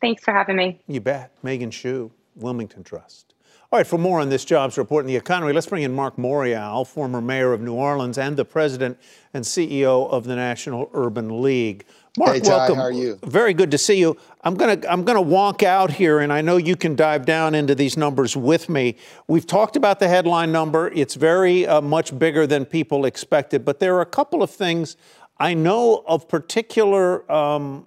Thanks 0.00 0.24
for 0.24 0.32
having 0.32 0.56
me. 0.56 0.80
You 0.88 1.00
bet. 1.00 1.32
Meghan 1.44 1.72
Shue. 1.72 2.10
Wilmington 2.34 2.82
Trust. 2.82 3.34
All 3.70 3.78
right, 3.78 3.86
for 3.86 3.98
more 3.98 4.20
on 4.20 4.28
this 4.28 4.44
jobs 4.44 4.76
report 4.76 5.04
and 5.04 5.08
the 5.08 5.16
economy, 5.16 5.52
let's 5.52 5.66
bring 5.66 5.82
in 5.82 5.94
Marc 5.94 6.16
Morial, 6.16 6.86
former 6.86 7.22
mayor 7.22 7.52
of 7.54 7.62
New 7.62 7.72
Orleans 7.72 8.18
and 8.18 8.36
the 8.36 8.44
president 8.44 8.98
and 9.32 9.44
CEO 9.44 10.10
of 10.10 10.24
the 10.24 10.36
National 10.36 10.90
Urban 10.92 11.40
League. 11.40 11.86
Marc, 12.18 12.34
hey, 12.34 12.40
Ty, 12.40 12.56
welcome. 12.56 12.76
How 12.76 12.82
are 12.82 12.92
you? 12.92 13.18
Very 13.24 13.54
good 13.54 13.70
to 13.70 13.78
see 13.78 13.98
you. 13.98 14.18
I'm 14.42 14.54
gonna 14.54 14.78
I'm 14.86 15.02
gonna 15.02 15.22
walk 15.22 15.62
out 15.62 15.90
here, 15.90 16.18
and 16.18 16.30
I 16.30 16.42
know 16.42 16.58
you 16.58 16.76
can 16.76 16.94
dive 16.94 17.24
down 17.24 17.54
into 17.54 17.74
these 17.74 17.96
numbers 17.96 18.36
with 18.36 18.68
me. 18.68 18.96
We've 19.28 19.46
talked 19.46 19.76
about 19.76 19.98
the 19.98 20.08
headline 20.08 20.52
number; 20.52 20.88
it's 20.88 21.14
very 21.14 21.66
uh, 21.66 21.80
much 21.80 22.18
bigger 22.18 22.46
than 22.46 22.66
people 22.66 23.06
expected. 23.06 23.64
But 23.64 23.80
there 23.80 23.96
are 23.96 24.02
a 24.02 24.06
couple 24.06 24.42
of 24.42 24.50
things 24.50 24.96
I 25.38 25.54
know 25.54 26.04
of 26.06 26.28
particular 26.28 27.30
um, 27.32 27.86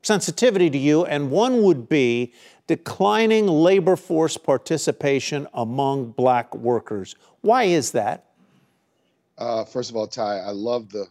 sensitivity 0.00 0.70
to 0.70 0.78
you, 0.78 1.04
and 1.04 1.30
one 1.30 1.62
would 1.62 1.90
be 1.90 2.32
declining 2.66 3.46
labor 3.46 3.96
force 3.96 4.38
participation 4.38 5.46
among 5.52 6.12
black 6.12 6.54
workers. 6.54 7.16
Why 7.42 7.64
is 7.64 7.90
that? 7.90 8.24
Uh, 9.36 9.64
first 9.66 9.90
of 9.90 9.96
all, 9.96 10.06
Ty, 10.06 10.38
I 10.38 10.52
love 10.52 10.90
the 10.90 11.06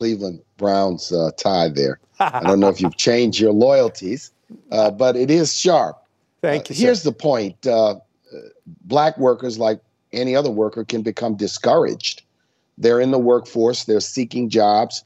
Cleveland 0.00 0.40
Browns 0.56 1.12
uh, 1.12 1.30
tie 1.36 1.68
there. 1.68 2.00
I 2.18 2.40
don't 2.40 2.58
know 2.58 2.68
if 2.68 2.80
you've 2.80 2.96
changed 2.96 3.38
your 3.38 3.52
loyalties, 3.52 4.32
uh, 4.72 4.90
but 4.90 5.14
it 5.14 5.30
is 5.30 5.56
sharp. 5.56 6.02
Thank 6.40 6.70
you. 6.70 6.74
Here's 6.74 7.02
sir. 7.02 7.10
the 7.10 7.16
point 7.16 7.66
uh, 7.66 7.96
black 8.84 9.18
workers, 9.18 9.58
like 9.58 9.80
any 10.12 10.34
other 10.34 10.50
worker, 10.50 10.84
can 10.84 11.02
become 11.02 11.36
discouraged. 11.36 12.22
They're 12.78 12.98
in 12.98 13.10
the 13.10 13.18
workforce, 13.18 13.84
they're 13.84 14.00
seeking 14.00 14.48
jobs, 14.48 15.04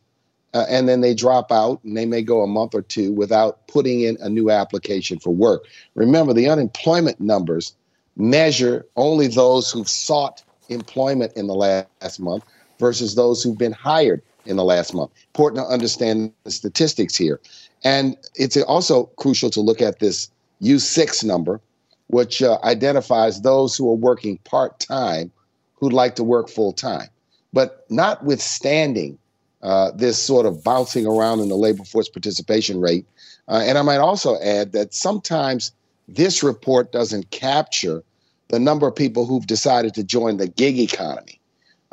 uh, 0.55 0.65
and 0.69 0.89
then 0.89 1.01
they 1.01 1.13
drop 1.13 1.51
out 1.51 1.83
and 1.83 1.97
they 1.97 2.07
may 2.07 2.23
go 2.23 2.43
a 2.43 2.47
month 2.47 2.73
or 2.73 2.83
two 2.83 3.13
without 3.13 3.67
putting 3.67 4.03
in 4.03 4.17
a 4.21 4.29
new 4.29 4.49
application 4.49 5.19
for 5.19 5.35
work. 5.35 5.65
Remember, 5.97 6.33
the 6.33 6.49
unemployment 6.49 7.19
numbers 7.21 7.75
measure 8.17 8.87
only 8.95 9.27
those 9.27 9.73
who've 9.73 9.89
sought 9.89 10.45
employment 10.69 11.33
in 11.35 11.49
the 11.49 11.55
last 11.55 12.21
month 12.21 12.45
versus 12.79 13.17
those 13.17 13.43
who've 13.43 13.59
been 13.59 13.73
hired 13.73 14.23
in 14.47 14.57
the 14.57 14.65
last 14.65 14.95
month. 14.95 15.11
Important 15.29 15.67
to 15.67 15.73
understand 15.73 16.33
the 16.45 16.51
statistics 16.51 17.17
here. 17.17 17.41
And 17.83 18.17
it's 18.35 18.57
also 18.57 19.05
crucial 19.17 19.51
to 19.51 19.61
look 19.61 19.83
at 19.83 19.99
this 19.99 20.31
U6 20.63 21.25
number, 21.25 21.61
which 22.09 22.43
uh, 22.43 22.59
identifies 22.65 23.43
those 23.43 23.77
who 23.77 23.91
are 23.91 23.97
working 23.97 24.39
part 24.39 24.79
time 24.81 25.31
who'd 25.75 25.93
like 25.93 26.17
to 26.17 26.25
work 26.25 26.49
full 26.49 26.73
time. 26.73 27.09
But 27.53 27.85
notwithstanding 27.91 29.19
uh, 29.65 29.91
this 29.93 30.19
sort 30.19 30.45
of 30.45 30.63
bouncing 30.63 31.07
around 31.07 31.41
in 31.41 31.49
the 31.49 31.57
labor 31.57 31.85
force 31.85 32.09
participation 32.09 32.81
rate. 32.81 33.07
Uh, 33.49 33.63
and 33.65 33.79
I 33.79 33.83
might 33.83 33.99
also 33.99 34.39
add 34.41 34.73
that 34.73 34.93
sometimes 34.93 35.73
this 36.07 36.43
report 36.43 36.93
doesn't 36.93 37.31
capture 37.31 38.03
the 38.49 38.59
number 38.59 38.87
of 38.87 38.95
people 38.95 39.25
who've 39.25 39.47
decided 39.47 39.95
to 39.95 40.05
join 40.05 40.37
the 40.37 40.49
gig 40.49 40.79
economy, 40.79 41.41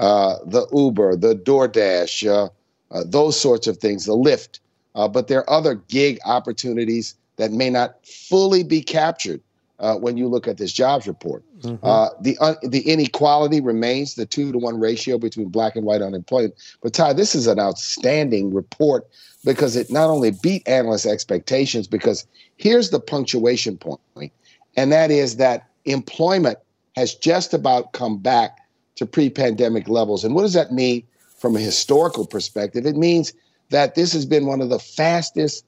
uh, 0.02 0.40
the 0.46 0.68
Uber, 0.74 1.16
the 1.16 1.36
DoorDash, 1.36 2.28
uh, 2.28 2.50
uh, 2.90 3.04
those 3.06 3.40
sorts 3.40 3.68
of 3.68 3.78
things, 3.78 4.06
the 4.06 4.14
Lyft. 4.14 4.60
but 4.94 5.28
there 5.28 5.40
are 5.40 5.50
other 5.50 5.76
gig 5.76 6.20
opportunities 6.26 7.16
that 7.38 7.52
may 7.52 7.70
not 7.70 8.06
fully 8.06 8.64
be 8.64 8.82
captured 8.82 9.42
uh, 9.80 9.96
when 9.96 10.18
you 10.18 10.28
look 10.28 10.48
at 10.48 10.58
this 10.58 10.72
jobs 10.72 11.08
report. 11.08 11.44
Mm-hmm. 11.62 11.86
Uh, 11.86 12.10
the 12.22 12.38
un- 12.40 12.58
the 12.64 12.82
inequality 12.82 13.62
remains 13.62 14.16
the 14.16 14.26
two 14.26 14.52
to 14.52 14.58
one 14.58 14.80
ratio 14.80 15.18
between 15.18 15.50
black 15.50 15.76
and 15.76 15.86
white 15.86 16.02
unemployment. 16.02 16.56
But 16.82 16.94
Ty, 16.94 17.14
this 17.14 17.36
is 17.36 17.48
an 17.48 17.60
outstanding 17.60 18.54
report 18.54 19.08
because 19.44 19.76
it 19.76 19.92
not 19.92 20.10
only 20.10 20.32
beat 20.32 20.68
analyst 20.68 21.06
expectations, 21.06 21.88
because 21.88 22.26
here's 22.58 22.92
the 22.92 23.00
punctuation 23.00 23.78
point, 23.78 24.32
and 24.76 24.92
that 24.92 25.10
is 25.10 25.38
that 25.38 25.68
employment 25.86 26.60
has 26.96 27.16
just 27.16 27.54
about 27.54 27.94
come 27.94 28.18
back 28.18 28.61
to 28.96 29.06
pre-pandemic 29.06 29.88
levels. 29.88 30.24
And 30.24 30.36
what 30.36 30.42
does 30.44 30.54
that 30.54 30.72
mean 30.72 31.04
from 31.38 31.56
a 31.56 31.60
historical 31.60 32.26
perspective? 32.26 32.86
It 32.86 32.96
means 32.96 33.34
that 33.70 33.96
this 33.96 34.14
has 34.14 34.26
been 34.26 34.46
one 34.46 34.62
of 34.62 34.70
the 34.70 34.80
fastest 34.80 35.66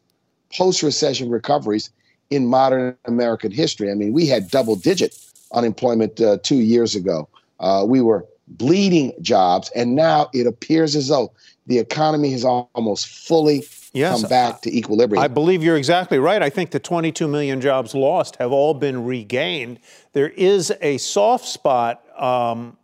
post-recession 0.55 1.29
recoveries 1.29 1.89
in 2.29 2.47
modern 2.47 2.95
American 3.05 3.51
history. 3.51 3.91
I 3.91 3.95
mean, 3.95 4.13
we 4.13 4.27
had 4.27 4.49
double 4.49 4.75
digit 4.75 5.17
unemployment 5.53 6.19
uh, 6.19 6.37
two 6.43 6.57
years 6.57 6.95
ago. 6.95 7.27
Uh, 7.59 7.85
we 7.87 8.01
were 8.01 8.25
bleeding 8.47 9.13
jobs, 9.21 9.71
and 9.75 9.95
now 9.95 10.29
it 10.33 10.47
appears 10.47 10.95
as 10.95 11.07
though 11.07 11.31
the 11.65 11.79
economy 11.79 12.31
has 12.31 12.43
almost 12.43 13.07
fully 13.07 13.63
yes, 13.93 14.19
come 14.21 14.29
back 14.29 14.61
to 14.61 14.75
equilibrium. 14.75 15.23
I 15.23 15.27
believe 15.27 15.63
you're 15.63 15.77
exactly 15.77 16.19
right. 16.19 16.41
I 16.41 16.49
think 16.49 16.71
the 16.71 16.79
22 16.79 17.27
million 17.27 17.61
jobs 17.61 17.95
lost 17.95 18.35
have 18.37 18.51
all 18.51 18.73
been 18.73 19.05
regained. 19.05 19.79
There 20.11 20.29
is 20.29 20.73
a 20.81 20.97
soft 20.97 21.45
spot. 21.45 22.03
Um, 22.21 22.77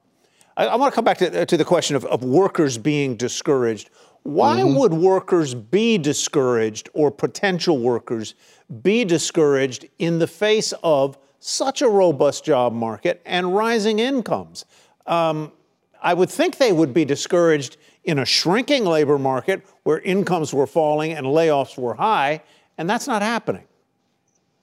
I, 0.60 0.66
I 0.66 0.75
want 0.75 0.94
to 0.94 0.96
come 0.96 1.06
back 1.06 1.18
to, 1.20 1.46
to 1.46 1.58
the 1.58 1.66
question 1.66 1.96
of, 1.96 2.06
of 2.06 2.24
workers 2.24 2.78
being 2.78 3.16
discouraged. 3.16 3.89
Why 4.24 4.58
mm-hmm. 4.60 4.78
would 4.78 4.94
workers 4.94 5.56
be 5.56 5.98
discouraged 5.98 6.89
or 6.94 7.10
potential 7.10 7.80
workers 7.80 8.36
be 8.84 9.06
discouraged 9.06 9.88
in 9.98 10.20
the 10.20 10.28
face 10.28 10.74
of 10.84 11.18
such 11.39 11.82
a 11.82 11.88
robust 11.88 12.44
job 12.44 12.74
market 12.74 13.22
and 13.25 13.56
rising 13.56 14.00
incomes? 14.00 14.66
Um, 15.08 15.54
I 16.01 16.13
would 16.13 16.30
think 16.30 16.58
they 16.58 16.74
would 16.74 16.94
be 16.94 17.06
discouraged 17.06 17.78
in 18.04 18.20
a 18.20 18.25
shrinking 18.25 18.84
labor 18.84 19.18
market 19.18 19.66
where 19.84 20.00
incomes 20.00 20.54
were 20.54 20.68
falling 20.68 21.13
and 21.13 21.25
layoffs 21.25 21.78
were 21.78 21.94
high, 21.94 22.42
and 22.78 22.89
that's 22.89 23.08
not 23.08 23.22
happening. 23.22 23.63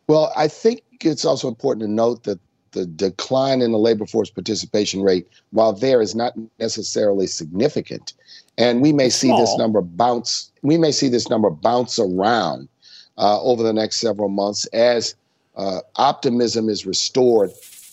Well, 0.08 0.32
I 0.36 0.48
think 0.48 0.82
it's 1.00 1.24
also 1.24 1.48
important 1.48 1.82
to 1.86 1.90
note 1.90 2.24
that 2.24 2.38
the 2.76 2.86
decline 2.86 3.62
in 3.62 3.72
the 3.72 3.78
labor 3.78 4.04
force 4.04 4.28
participation 4.28 5.02
rate, 5.02 5.26
while 5.50 5.72
there 5.72 6.02
is 6.02 6.14
not 6.14 6.34
necessarily 6.58 7.26
significant, 7.26 8.12
and 8.58 8.82
we 8.82 8.92
may 8.92 9.08
see 9.08 9.28
this 9.28 9.56
number 9.56 9.80
bounce. 9.80 10.50
We 10.62 10.76
may 10.76 10.92
see 10.92 11.08
this 11.08 11.30
number 11.30 11.50
bounce 11.50 11.98
around 11.98 12.68
uh, 13.16 13.40
over 13.42 13.62
the 13.62 13.72
next 13.72 13.96
several 13.96 14.28
months 14.28 14.66
as 14.66 15.14
uh, 15.56 15.80
optimism 15.96 16.68
is 16.68 16.84
restored 16.84 17.50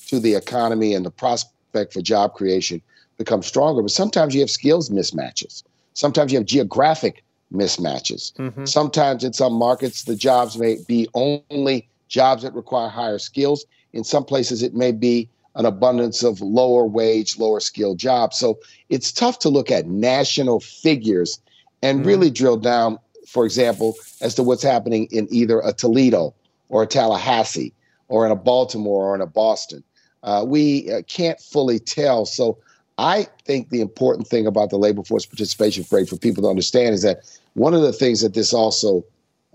to 0.07 0.19
the 0.19 0.35
economy 0.35 0.93
and 0.93 1.05
the 1.05 1.11
prospect 1.11 1.93
for 1.93 2.01
job 2.01 2.33
creation 2.33 2.81
becomes 3.17 3.47
stronger. 3.47 3.81
But 3.81 3.91
sometimes 3.91 4.35
you 4.35 4.41
have 4.41 4.51
skills 4.51 4.89
mismatches. 4.89 5.63
Sometimes 5.93 6.31
you 6.31 6.39
have 6.39 6.45
geographic 6.45 7.23
mismatches. 7.53 8.33
Mm-hmm. 8.33 8.65
Sometimes 8.65 9.23
in 9.23 9.31
some 9.31 9.53
markets, 9.53 10.03
the 10.03 10.15
jobs 10.15 10.57
may 10.57 10.77
be 10.87 11.07
only 11.13 11.87
jobs 12.09 12.43
that 12.43 12.53
require 12.53 12.89
higher 12.89 13.19
skills. 13.19 13.65
In 13.93 14.03
some 14.03 14.25
places, 14.25 14.63
it 14.63 14.73
may 14.73 14.91
be 14.91 15.29
an 15.55 15.65
abundance 15.65 16.23
of 16.23 16.41
lower 16.41 16.85
wage, 16.85 17.37
lower 17.37 17.59
skilled 17.59 17.99
jobs. 17.99 18.37
So 18.37 18.59
it's 18.89 19.11
tough 19.11 19.39
to 19.39 19.49
look 19.49 19.69
at 19.69 19.87
national 19.87 20.59
figures 20.59 21.39
and 21.81 21.99
mm-hmm. 21.99 22.07
really 22.07 22.29
drill 22.31 22.57
down, 22.57 22.97
for 23.27 23.45
example, 23.45 23.95
as 24.21 24.35
to 24.35 24.43
what's 24.43 24.63
happening 24.63 25.07
in 25.11 25.27
either 25.31 25.59
a 25.61 25.73
Toledo 25.73 26.33
or 26.69 26.83
a 26.83 26.87
Tallahassee 26.87 27.73
or 28.07 28.25
in 28.25 28.31
a 28.31 28.35
Baltimore 28.35 29.11
or 29.11 29.15
in 29.15 29.21
a 29.21 29.27
Boston. 29.27 29.83
Uh, 30.23 30.43
we 30.47 30.91
uh, 30.91 31.01
can't 31.07 31.39
fully 31.39 31.79
tell. 31.79 32.25
So 32.25 32.57
I 32.97 33.27
think 33.45 33.69
the 33.69 33.81
important 33.81 34.27
thing 34.27 34.47
about 34.47 34.69
the 34.69 34.77
labor 34.77 35.03
force 35.03 35.25
participation 35.25 35.85
rate 35.91 36.09
for 36.09 36.17
people 36.17 36.43
to 36.43 36.49
understand 36.49 36.95
is 36.95 37.01
that 37.03 37.19
one 37.53 37.73
of 37.73 37.81
the 37.81 37.93
things 37.93 38.21
that 38.21 38.33
this 38.33 38.53
also 38.53 39.03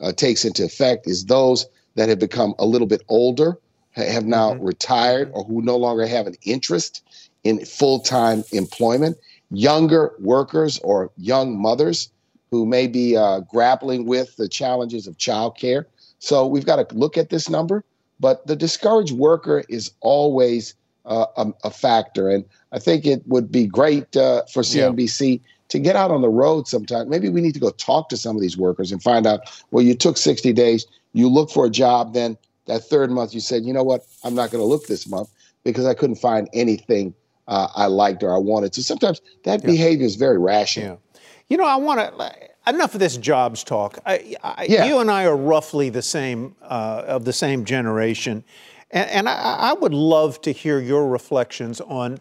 uh, 0.00 0.12
takes 0.12 0.44
into 0.44 0.64
effect 0.64 1.06
is 1.06 1.24
those 1.24 1.66
that 1.94 2.08
have 2.08 2.18
become 2.18 2.54
a 2.58 2.66
little 2.66 2.86
bit 2.86 3.02
older, 3.08 3.58
have 3.92 4.24
now 4.24 4.52
mm-hmm. 4.52 4.64
retired, 4.64 5.30
or 5.34 5.44
who 5.44 5.62
no 5.62 5.76
longer 5.76 6.06
have 6.06 6.26
an 6.26 6.34
interest 6.42 7.02
in 7.44 7.64
full 7.64 8.00
time 8.00 8.44
employment, 8.52 9.16
younger 9.50 10.14
workers 10.18 10.78
or 10.80 11.10
young 11.16 11.60
mothers 11.60 12.10
who 12.50 12.66
may 12.66 12.86
be 12.86 13.16
uh, 13.16 13.40
grappling 13.40 14.06
with 14.06 14.36
the 14.36 14.48
challenges 14.48 15.06
of 15.06 15.16
childcare. 15.18 15.84
So 16.18 16.46
we've 16.46 16.66
got 16.66 16.88
to 16.88 16.96
look 16.96 17.16
at 17.16 17.30
this 17.30 17.48
number, 17.48 17.84
but 18.18 18.46
the 18.46 18.56
discouraged 18.56 19.12
worker 19.12 19.64
is 19.68 19.92
always 20.00 20.74
uh, 21.04 21.26
a, 21.36 21.52
a, 21.64 21.70
factor. 21.70 22.28
And 22.28 22.44
I 22.72 22.78
think 22.78 23.06
it 23.06 23.26
would 23.26 23.50
be 23.50 23.66
great 23.66 24.14
uh, 24.16 24.44
for 24.52 24.62
CNBC 24.62 25.40
yeah. 25.40 25.46
to 25.68 25.78
get 25.78 25.96
out 25.96 26.10
on 26.10 26.20
the 26.20 26.28
road 26.28 26.68
sometime. 26.68 27.08
Maybe 27.08 27.28
we 27.28 27.40
need 27.40 27.54
to 27.54 27.60
go 27.60 27.70
talk 27.70 28.08
to 28.10 28.16
some 28.16 28.36
of 28.36 28.42
these 28.42 28.58
workers 28.58 28.92
and 28.92 29.02
find 29.02 29.26
out 29.26 29.40
well, 29.70 29.82
you 29.82 29.94
took 29.94 30.16
60 30.18 30.52
days, 30.52 30.86
you 31.14 31.28
look 31.28 31.50
for 31.50 31.64
a 31.64 31.70
job, 31.70 32.12
then 32.12 32.36
that 32.68 32.84
third 32.84 33.10
month 33.10 33.34
you 33.34 33.40
said, 33.40 33.64
you 33.64 33.72
know 33.72 33.82
what, 33.82 34.06
I'm 34.22 34.34
not 34.34 34.50
going 34.50 34.62
to 34.62 34.66
look 34.66 34.86
this 34.86 35.08
month 35.08 35.30
because 35.64 35.86
I 35.86 35.94
couldn't 35.94 36.16
find 36.16 36.48
anything 36.52 37.14
uh, 37.48 37.68
I 37.74 37.86
liked 37.86 38.22
or 38.22 38.32
I 38.32 38.38
wanted. 38.38 38.74
So 38.74 38.82
sometimes 38.82 39.20
that 39.44 39.62
yeah. 39.62 39.66
behavior 39.66 40.06
is 40.06 40.16
very 40.16 40.38
rational. 40.38 41.00
Yeah. 41.14 41.20
You 41.48 41.56
know, 41.56 41.64
I 41.64 41.76
want 41.76 42.00
to 42.00 42.32
enough 42.66 42.94
of 42.94 43.00
this 43.00 43.16
jobs 43.16 43.64
talk. 43.64 43.98
I, 44.04 44.36
I, 44.42 44.66
yeah. 44.68 44.84
You 44.84 44.98
and 44.98 45.10
I 45.10 45.24
are 45.24 45.36
roughly 45.36 45.88
the 45.88 46.02
same 46.02 46.54
uh, 46.62 47.04
of 47.06 47.24
the 47.24 47.32
same 47.32 47.64
generation, 47.64 48.44
and, 48.90 49.10
and 49.10 49.28
I, 49.28 49.32
I, 49.34 49.72
would 49.72 49.94
love 49.94 50.40
to 50.42 50.52
hear 50.52 50.78
your 50.78 51.08
reflections 51.08 51.80
on 51.80 52.20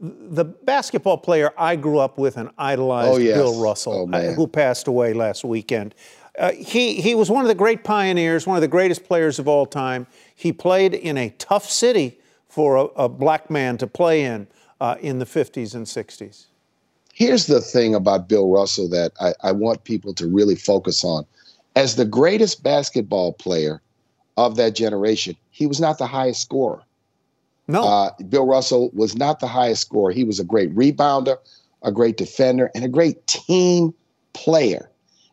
the 0.00 0.44
basketball 0.44 1.18
player 1.18 1.52
I 1.58 1.76
grew 1.76 1.98
up 1.98 2.16
with 2.16 2.36
and 2.36 2.50
idolized, 2.56 3.12
oh, 3.12 3.16
yes. 3.18 3.36
Bill 3.36 3.60
Russell, 3.60 4.08
oh, 4.10 4.16
uh, 4.16 4.32
who 4.32 4.46
passed 4.46 4.86
away 4.86 5.12
last 5.12 5.44
weekend. 5.44 5.94
Uh, 6.38 6.52
he 6.52 7.00
he 7.00 7.14
was 7.14 7.30
one 7.30 7.42
of 7.42 7.48
the 7.48 7.54
great 7.54 7.84
pioneers, 7.84 8.46
one 8.46 8.56
of 8.56 8.62
the 8.62 8.68
greatest 8.68 9.04
players 9.04 9.38
of 9.38 9.46
all 9.46 9.66
time. 9.66 10.06
He 10.34 10.52
played 10.52 10.94
in 10.94 11.18
a 11.18 11.30
tough 11.30 11.68
city 11.68 12.18
for 12.48 12.76
a, 12.76 12.84
a 13.04 13.08
black 13.08 13.50
man 13.50 13.76
to 13.78 13.86
play 13.86 14.24
in 14.24 14.46
uh, 14.80 14.96
in 15.00 15.18
the 15.18 15.24
50s 15.24 15.74
and 15.74 15.86
60s. 15.86 16.46
Here's 17.14 17.46
the 17.46 17.60
thing 17.60 17.94
about 17.94 18.28
Bill 18.28 18.48
Russell 18.48 18.88
that 18.88 19.12
I, 19.20 19.34
I 19.42 19.52
want 19.52 19.84
people 19.84 20.14
to 20.14 20.26
really 20.26 20.54
focus 20.54 21.04
on. 21.04 21.26
As 21.76 21.96
the 21.96 22.04
greatest 22.04 22.62
basketball 22.62 23.34
player 23.34 23.80
of 24.36 24.56
that 24.56 24.74
generation, 24.74 25.36
he 25.50 25.66
was 25.66 25.80
not 25.80 25.98
the 25.98 26.06
highest 26.06 26.40
scorer. 26.40 26.82
No. 27.68 27.84
Uh, 27.84 28.10
Bill 28.28 28.46
Russell 28.46 28.90
was 28.92 29.16
not 29.16 29.40
the 29.40 29.46
highest 29.46 29.82
scorer. 29.82 30.12
He 30.12 30.24
was 30.24 30.40
a 30.40 30.44
great 30.44 30.74
rebounder, 30.74 31.36
a 31.82 31.92
great 31.92 32.16
defender, 32.16 32.70
and 32.74 32.84
a 32.84 32.88
great 32.88 33.26
team 33.26 33.94
player. 34.32 34.90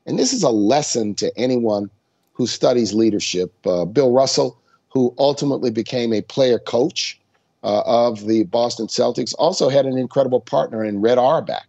And 0.09 0.17
this 0.17 0.33
is 0.33 0.41
a 0.41 0.49
lesson 0.49 1.13
to 1.15 1.31
anyone 1.37 1.91
who 2.33 2.47
studies 2.47 2.95
leadership. 2.95 3.53
Uh, 3.63 3.85
Bill 3.85 4.11
Russell, 4.11 4.59
who 4.89 5.13
ultimately 5.19 5.69
became 5.69 6.13
a 6.13 6.23
player 6.23 6.57
coach 6.57 7.19
uh, 7.63 7.83
of 7.85 8.25
the 8.25 8.43
Boston 8.45 8.87
Celtics, 8.87 9.35
also 9.37 9.69
had 9.69 9.85
an 9.85 9.99
incredible 9.99 10.41
partner 10.41 10.83
in 10.83 10.99
Red 10.99 11.19
Auerbach 11.19 11.67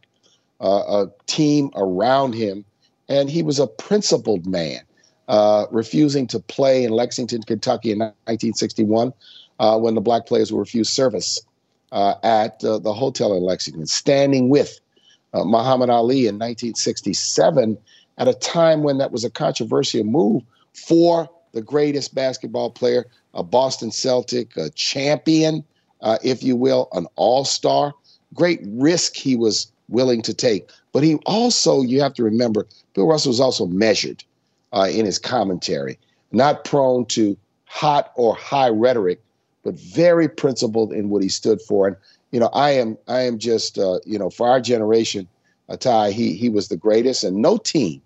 uh, 0.59 1.05
a 1.05 1.11
team 1.27 1.71
around 1.75 2.33
him, 2.33 2.65
and 3.11 3.29
he 3.29 3.43
was 3.43 3.59
a 3.59 3.67
principled 3.67 4.47
man, 4.47 4.81
uh, 5.29 5.67
refusing 5.71 6.27
to 6.29 6.41
play 6.41 6.83
in 6.83 6.93
Lexington, 6.93 7.43
Kentucky 7.43 7.93
in 7.93 7.99
1961 7.99 9.13
uh, 9.59 9.79
when 9.79 9.95
the 9.95 10.01
black 10.01 10.25
players 10.25 10.51
were 10.51 10.61
refused 10.61 10.95
service 10.95 11.43
uh, 11.93 12.15
at 12.23 12.59
the 12.61 12.95
hotel 12.95 13.37
in 13.37 13.43
Lexington, 13.43 13.87
standing 13.87 14.49
with 14.49 14.81
uh, 15.35 15.45
Muhammad 15.45 15.91
Ali 15.91 16.27
in 16.27 16.37
1967 16.37 17.77
at 18.21 18.29
a 18.29 18.35
time 18.35 18.83
when 18.83 18.99
that 18.99 19.11
was 19.11 19.25
a 19.25 19.31
controversial 19.31 20.05
move 20.05 20.43
for 20.75 21.29
the 21.53 21.63
greatest 21.63 22.15
basketball 22.15 22.71
player, 22.71 23.07
a 23.35 23.43
Boston 23.43 23.91
Celtic, 23.91 24.57
a 24.59 24.69
champion, 24.71 25.65
if 26.23 26.43
you 26.43 26.55
will, 26.55 26.89
an 26.93 27.07
all 27.17 27.45
star. 27.45 27.95
Great 28.35 28.61
risk 28.67 29.17
he 29.17 29.35
was 29.37 29.73
willing 29.89 30.21
to 30.23 30.35
take. 30.35 30.71
But 30.93 31.03
he 31.03 31.17
also, 31.25 31.81
you 31.81 32.01
have 32.03 32.15
to 32.15 32.23
remember, 32.23 32.67
Bill 32.95 33.07
Russell 33.07 33.31
was 33.31 33.41
also 33.41 33.67
measured 33.67 34.23
uh, 34.73 34.89
in 34.93 35.07
his 35.07 35.19
commentary, 35.19 35.99
not 36.31 36.65
prone 36.65 37.07
to 37.07 37.37
hot 37.65 38.13
or 38.17 38.37
high 38.37 38.69
rhetoric, 38.69 39.21
but 39.65 39.75
very 39.75 40.29
principled 40.29 40.93
in 40.93 41.09
what 41.09 41.23
he 41.23 41.29
stood 41.29 41.61
for. 41.63 41.89
And 41.89 41.97
you 42.33 42.39
know, 42.39 42.51
I 42.53 42.71
am, 42.73 42.99
I 43.09 43.23
am 43.23 43.39
just, 43.39 43.79
uh, 43.79 43.99
you 44.05 44.19
know, 44.19 44.31
for 44.31 44.49
our 44.49 44.61
generation, 44.61 45.27
uh, 45.69 45.77
Ty, 45.77 46.11
he 46.11 46.35
he 46.35 46.49
was 46.49 46.69
the 46.69 46.77
greatest, 46.77 47.25
and 47.25 47.37
no 47.37 47.57
team 47.57 48.03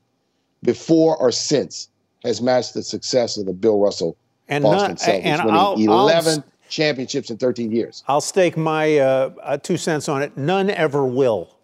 before 0.64 1.16
or 1.16 1.30
since 1.30 1.88
has 2.24 2.42
matched 2.42 2.74
the 2.74 2.82
success 2.82 3.36
of 3.36 3.46
the 3.46 3.52
Bill 3.52 3.78
Russell 3.78 4.16
and 4.48 4.64
Boston 4.64 4.90
not, 4.90 4.98
Celtics, 4.98 5.24
and 5.24 5.44
winning 5.44 5.60
I'll, 5.60 5.74
11 5.74 6.32
I'll, 6.32 6.44
championships 6.68 7.30
in 7.30 7.36
13 7.36 7.70
years. 7.70 8.02
I'll 8.08 8.20
stake 8.20 8.56
my 8.56 8.98
uh, 8.98 9.30
uh, 9.42 9.56
two 9.58 9.76
cents 9.76 10.08
on 10.08 10.22
it. 10.22 10.36
None 10.36 10.70
ever 10.70 11.04
will 11.04 11.54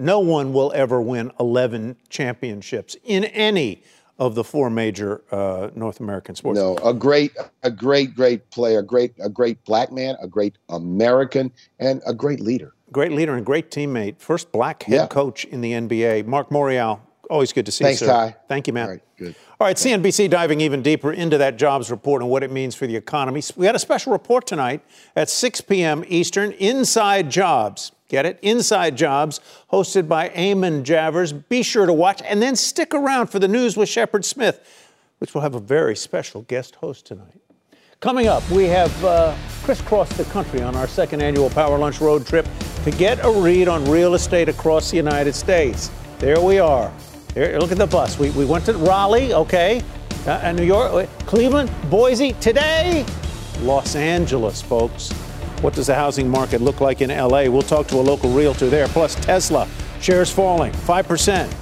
no 0.00 0.18
one 0.20 0.52
will 0.52 0.72
ever 0.74 1.00
win 1.00 1.30
11 1.38 1.96
championships 2.08 2.96
in 3.04 3.24
any 3.24 3.82
of 4.18 4.34
the 4.34 4.44
four 4.44 4.68
major 4.68 5.22
uh, 5.30 5.70
North 5.74 6.00
American 6.00 6.34
sports. 6.34 6.58
No, 6.58 6.76
a 6.78 6.92
great, 6.92 7.32
a 7.62 7.70
great, 7.70 8.14
great 8.14 8.50
player, 8.50 8.82
great, 8.82 9.12
a 9.22 9.28
great 9.28 9.62
black 9.64 9.92
man, 9.92 10.16
a 10.20 10.26
great 10.26 10.56
American, 10.68 11.52
and 11.78 12.02
a 12.06 12.12
great 12.12 12.40
leader. 12.40 12.74
Great 12.92 13.12
leader 13.12 13.34
and 13.34 13.46
great 13.46 13.70
teammate. 13.70 14.18
First 14.18 14.52
black 14.52 14.82
head 14.82 14.94
yeah. 14.94 15.06
coach 15.06 15.44
in 15.44 15.60
the 15.60 15.72
NBA. 15.72 16.26
Marc 16.26 16.50
Morial, 16.50 17.00
always 17.30 17.52
good 17.52 17.66
to 17.66 17.72
see 17.72 17.84
Thanks, 17.84 18.00
you, 18.00 18.08
sir. 18.08 18.12
Ty. 18.12 18.36
Thank 18.48 18.66
you, 18.66 18.72
man. 18.72 18.84
All 18.84 18.90
right, 18.90 19.02
good. 19.16 19.34
All 19.58 19.66
right, 19.66 19.76
CNBC 19.76 20.28
diving 20.28 20.60
even 20.60 20.82
deeper 20.82 21.12
into 21.12 21.38
that 21.38 21.56
jobs 21.56 21.90
report 21.90 22.22
and 22.22 22.30
what 22.30 22.42
it 22.42 22.50
means 22.50 22.74
for 22.74 22.86
the 22.86 22.96
economy. 22.96 23.42
We 23.56 23.66
had 23.66 23.74
a 23.74 23.78
special 23.78 24.12
report 24.12 24.46
tonight 24.46 24.82
at 25.14 25.30
6 25.30 25.60
p.m. 25.62 26.04
Eastern, 26.08 26.52
Inside 26.52 27.30
Jobs. 27.30 27.92
Get 28.08 28.26
it? 28.26 28.38
Inside 28.42 28.96
Jobs, 28.96 29.40
hosted 29.72 30.08
by 30.08 30.30
Eamon 30.30 30.82
Javers. 30.82 31.48
Be 31.48 31.62
sure 31.62 31.86
to 31.86 31.92
watch 31.92 32.20
and 32.24 32.42
then 32.42 32.56
stick 32.56 32.92
around 32.92 33.28
for 33.28 33.38
the 33.38 33.46
news 33.46 33.76
with 33.76 33.88
Shepard 33.88 34.24
Smith, 34.24 34.60
which 35.18 35.32
will 35.32 35.42
have 35.42 35.54
a 35.54 35.60
very 35.60 35.94
special 35.94 36.42
guest 36.42 36.74
host 36.76 37.06
tonight. 37.06 37.40
Coming 38.00 38.26
up, 38.26 38.48
we 38.50 38.64
have 38.64 39.04
uh, 39.04 39.36
crisscrossed 39.62 40.16
the 40.16 40.24
country 40.24 40.62
on 40.62 40.74
our 40.74 40.88
second 40.88 41.20
annual 41.20 41.50
Power 41.50 41.78
Lunch 41.78 42.00
road 42.00 42.26
trip 42.26 42.48
to 42.84 42.90
get 42.90 43.22
a 43.24 43.30
read 43.30 43.68
on 43.68 43.84
real 43.84 44.14
estate 44.14 44.48
across 44.48 44.90
the 44.90 44.96
United 44.96 45.34
States. 45.34 45.90
There 46.18 46.40
we 46.40 46.58
are. 46.58 46.90
There, 47.34 47.60
look 47.60 47.70
at 47.70 47.78
the 47.78 47.86
bus. 47.86 48.18
We, 48.18 48.30
we 48.30 48.44
went 48.44 48.64
to 48.66 48.72
Raleigh, 48.74 49.32
okay, 49.34 49.82
uh, 50.26 50.40
and 50.42 50.56
New 50.56 50.64
York, 50.64 50.92
uh, 50.92 51.06
Cleveland, 51.26 51.70
Boise. 51.88 52.32
Today, 52.34 53.06
Los 53.60 53.94
Angeles, 53.94 54.60
folks. 54.60 55.12
What 55.60 55.74
does 55.74 55.86
the 55.86 55.94
housing 55.94 56.28
market 56.28 56.60
look 56.60 56.80
like 56.80 57.02
in 57.02 57.10
LA? 57.10 57.42
We'll 57.44 57.62
talk 57.62 57.86
to 57.88 57.96
a 57.96 58.00
local 58.00 58.30
realtor 58.30 58.68
there. 58.68 58.88
Plus, 58.88 59.14
Tesla 59.14 59.68
shares 60.00 60.30
falling 60.30 60.72
5%. 60.72 61.54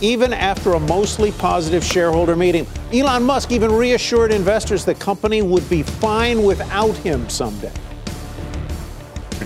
Even 0.00 0.32
after 0.32 0.74
a 0.74 0.80
mostly 0.80 1.32
positive 1.32 1.82
shareholder 1.82 2.36
meeting, 2.36 2.66
Elon 2.92 3.22
Musk 3.22 3.50
even 3.50 3.72
reassured 3.72 4.30
investors 4.30 4.84
the 4.84 4.94
company 4.94 5.42
would 5.42 5.68
be 5.68 5.82
fine 5.82 6.42
without 6.42 6.94
him 6.98 7.28
someday. 7.28 7.72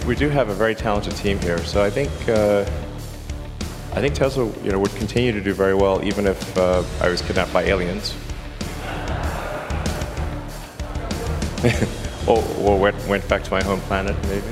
We 0.07 0.17
do 0.17 0.29
have 0.29 0.49
a 0.49 0.55
very 0.55 0.75
talented 0.75 1.15
team 1.17 1.39
here, 1.39 1.59
so 1.59 1.83
I 1.83 1.89
think 1.89 2.11
uh, 2.29 2.69
I 3.93 4.01
think 4.01 4.15
Tesla, 4.15 4.47
you 4.63 4.71
know, 4.71 4.79
would 4.79 4.95
continue 4.95 5.33
to 5.33 5.41
do 5.41 5.53
very 5.53 5.75
well 5.75 6.03
even 6.05 6.27
if 6.27 6.57
uh, 6.57 6.85
I 7.01 7.09
was 7.09 7.23
kidnapped 7.23 7.53
by 7.53 7.65
aliens. 7.65 8.15
or, 12.27 12.43
or 12.59 12.79
went, 12.79 12.97
went 13.09 13.29
back 13.29 13.43
to 13.45 13.51
my 13.51 13.63
home 13.63 13.81
planet, 13.81 14.17
maybe. 14.29 14.47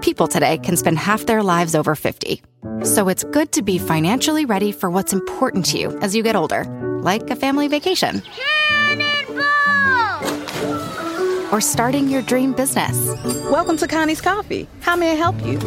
People 0.00 0.28
today 0.28 0.58
can 0.58 0.76
spend 0.76 0.98
half 0.98 1.26
their 1.26 1.42
lives 1.42 1.74
over 1.74 1.96
50. 1.96 2.40
So 2.84 3.08
it's 3.08 3.24
good 3.24 3.50
to 3.52 3.62
be 3.62 3.78
financially 3.78 4.44
ready 4.44 4.70
for 4.70 4.88
what's 4.88 5.12
important 5.12 5.66
to 5.66 5.78
you 5.78 5.98
as 5.98 6.14
you 6.14 6.22
get 6.22 6.36
older, 6.36 6.64
like 7.02 7.28
a 7.30 7.36
family 7.36 7.66
vacation. 7.66 8.20
Cannonball! 8.20 9.03
Or 11.54 11.60
starting 11.60 12.08
your 12.08 12.22
dream 12.22 12.52
business. 12.52 12.98
Welcome 13.48 13.76
to 13.76 13.86
Connie's 13.86 14.20
Coffee. 14.20 14.66
How 14.80 14.96
may 14.96 15.12
I 15.12 15.14
help 15.14 15.36
you? 15.46 15.58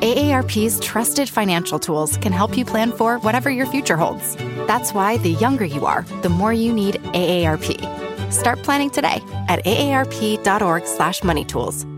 AARP's 0.00 0.80
trusted 0.80 1.28
financial 1.28 1.78
tools 1.78 2.16
can 2.16 2.32
help 2.32 2.56
you 2.56 2.64
plan 2.64 2.90
for 2.90 3.18
whatever 3.18 3.50
your 3.50 3.66
future 3.66 3.98
holds. 3.98 4.34
That's 4.66 4.94
why 4.94 5.18
the 5.18 5.32
younger 5.32 5.66
you 5.66 5.84
are, 5.84 6.06
the 6.22 6.30
more 6.30 6.54
you 6.54 6.72
need 6.72 6.94
AARP. 7.12 8.32
Start 8.32 8.62
planning 8.62 8.88
today 8.88 9.20
at 9.48 9.62
aarp.org/moneytools. 9.66 11.92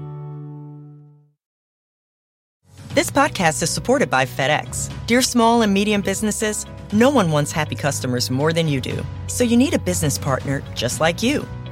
This 2.94 3.11
podcast 3.12 3.62
is 3.62 3.70
supported 3.70 4.11
by 4.11 4.27
FedEx. 4.27 4.90
Dear 5.07 5.22
small 5.22 5.62
and 5.62 5.72
medium 5.72 6.01
businesses, 6.01 6.66
no 6.92 7.09
one 7.09 7.31
wants 7.31 7.53
happy 7.53 7.77
customers 7.77 8.33
more 8.33 8.53
than 8.53 8.66
you 8.66 8.81
do. 8.81 9.07
So 9.29 9.44
you 9.44 9.57
need 9.57 9.74
a 9.74 9.79
business 9.79 10.18
partner 10.18 10.64
just 10.74 11.01
like 11.01 11.22
you. 11.22 11.46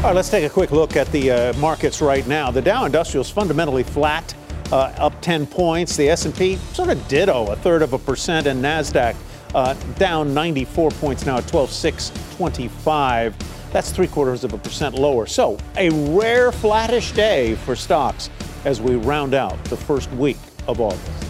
All 0.00 0.06
right, 0.06 0.16
let's 0.16 0.30
take 0.30 0.44
a 0.44 0.48
quick 0.48 0.70
look 0.70 0.96
at 0.96 1.06
the 1.08 1.30
uh, 1.30 1.52
markets 1.58 2.00
right 2.00 2.26
now. 2.26 2.50
The 2.50 2.62
Dow 2.62 2.86
Industrial 2.86 3.20
is 3.20 3.28
fundamentally 3.28 3.82
flat, 3.82 4.34
uh, 4.72 4.94
up 4.96 5.12
10 5.20 5.46
points. 5.46 5.94
The 5.94 6.08
S&P 6.08 6.56
sort 6.72 6.88
of 6.88 7.06
ditto, 7.06 7.52
a 7.52 7.56
third 7.56 7.82
of 7.82 7.92
a 7.92 7.98
percent, 7.98 8.46
and 8.46 8.64
Nasdaq 8.64 9.14
uh, 9.54 9.74
down 9.98 10.32
94 10.32 10.92
points 10.92 11.26
now 11.26 11.36
at 11.36 11.46
12,625. 11.48 13.72
That's 13.74 13.92
three 13.92 14.06
quarters 14.06 14.42
of 14.42 14.54
a 14.54 14.58
percent 14.58 14.94
lower. 14.94 15.26
So 15.26 15.58
a 15.76 15.90
rare 16.16 16.50
flattish 16.50 17.12
day 17.12 17.56
for 17.56 17.76
stocks 17.76 18.30
as 18.64 18.80
we 18.80 18.96
round 18.96 19.34
out 19.34 19.62
the 19.64 19.76
first 19.76 20.10
week 20.12 20.38
of 20.66 20.80
August. 20.80 21.29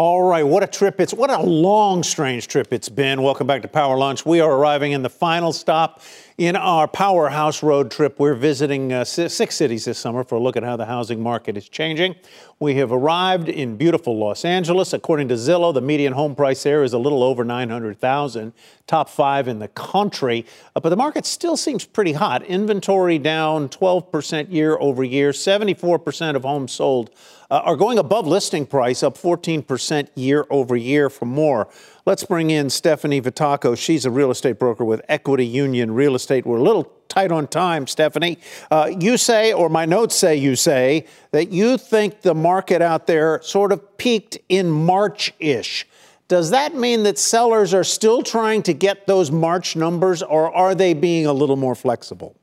All 0.00 0.22
right, 0.22 0.44
what 0.44 0.62
a 0.62 0.68
trip 0.68 1.00
it's 1.00 1.12
what 1.12 1.28
a 1.28 1.42
long 1.42 2.04
strange 2.04 2.46
trip 2.46 2.72
it's 2.72 2.88
been. 2.88 3.20
Welcome 3.20 3.48
back 3.48 3.62
to 3.62 3.68
Power 3.68 3.98
Lunch. 3.98 4.24
We 4.24 4.38
are 4.38 4.48
arriving 4.48 4.92
in 4.92 5.02
the 5.02 5.10
final 5.10 5.52
stop 5.52 6.02
in 6.36 6.54
our 6.54 6.86
powerhouse 6.86 7.64
road 7.64 7.90
trip. 7.90 8.20
We're 8.20 8.36
visiting 8.36 8.92
uh, 8.92 9.02
six 9.02 9.56
cities 9.56 9.86
this 9.86 9.98
summer 9.98 10.22
for 10.22 10.36
a 10.36 10.38
look 10.38 10.56
at 10.56 10.62
how 10.62 10.76
the 10.76 10.86
housing 10.86 11.20
market 11.20 11.56
is 11.56 11.68
changing. 11.68 12.14
We 12.60 12.76
have 12.76 12.92
arrived 12.92 13.48
in 13.48 13.76
beautiful 13.76 14.16
Los 14.16 14.44
Angeles. 14.44 14.92
According 14.92 15.26
to 15.28 15.34
Zillow, 15.34 15.74
the 15.74 15.80
median 15.80 16.12
home 16.12 16.36
price 16.36 16.62
there 16.62 16.84
is 16.84 16.92
a 16.92 16.98
little 16.98 17.24
over 17.24 17.42
900,000, 17.42 18.52
top 18.86 19.08
5 19.08 19.48
in 19.48 19.58
the 19.58 19.66
country. 19.66 20.46
Uh, 20.76 20.80
but 20.80 20.90
the 20.90 20.96
market 20.96 21.26
still 21.26 21.56
seems 21.56 21.84
pretty 21.84 22.12
hot. 22.12 22.44
Inventory 22.44 23.18
down 23.18 23.68
12% 23.68 24.52
year 24.52 24.78
over 24.78 25.02
year. 25.02 25.32
74% 25.32 26.36
of 26.36 26.44
homes 26.44 26.70
sold 26.70 27.10
uh, 27.50 27.60
are 27.64 27.76
going 27.76 27.98
above 27.98 28.26
listing 28.26 28.66
price, 28.66 29.02
up 29.02 29.16
14% 29.16 30.08
year 30.14 30.46
over 30.50 30.76
year 30.76 31.08
for 31.08 31.24
more. 31.24 31.68
Let's 32.04 32.24
bring 32.24 32.50
in 32.50 32.70
Stephanie 32.70 33.20
Vitaco. 33.20 33.76
She's 33.76 34.04
a 34.04 34.10
real 34.10 34.30
estate 34.30 34.58
broker 34.58 34.84
with 34.84 35.00
Equity 35.08 35.46
Union 35.46 35.92
Real 35.92 36.14
Estate. 36.14 36.46
We're 36.46 36.58
a 36.58 36.62
little 36.62 36.92
tight 37.08 37.32
on 37.32 37.46
time, 37.46 37.86
Stephanie. 37.86 38.38
Uh, 38.70 38.90
you 39.00 39.16
say, 39.16 39.52
or 39.52 39.68
my 39.68 39.84
notes 39.84 40.14
say 40.14 40.36
you 40.36 40.56
say, 40.56 41.06
that 41.32 41.50
you 41.50 41.78
think 41.78 42.22
the 42.22 42.34
market 42.34 42.82
out 42.82 43.06
there 43.06 43.40
sort 43.42 43.72
of 43.72 43.98
peaked 43.98 44.38
in 44.48 44.70
March 44.70 45.32
ish. 45.38 45.86
Does 46.28 46.50
that 46.50 46.74
mean 46.74 47.04
that 47.04 47.18
sellers 47.18 47.72
are 47.72 47.84
still 47.84 48.22
trying 48.22 48.62
to 48.64 48.74
get 48.74 49.06
those 49.06 49.30
March 49.30 49.76
numbers, 49.76 50.22
or 50.22 50.54
are 50.54 50.74
they 50.74 50.92
being 50.92 51.24
a 51.24 51.32
little 51.32 51.56
more 51.56 51.74
flexible? 51.74 52.37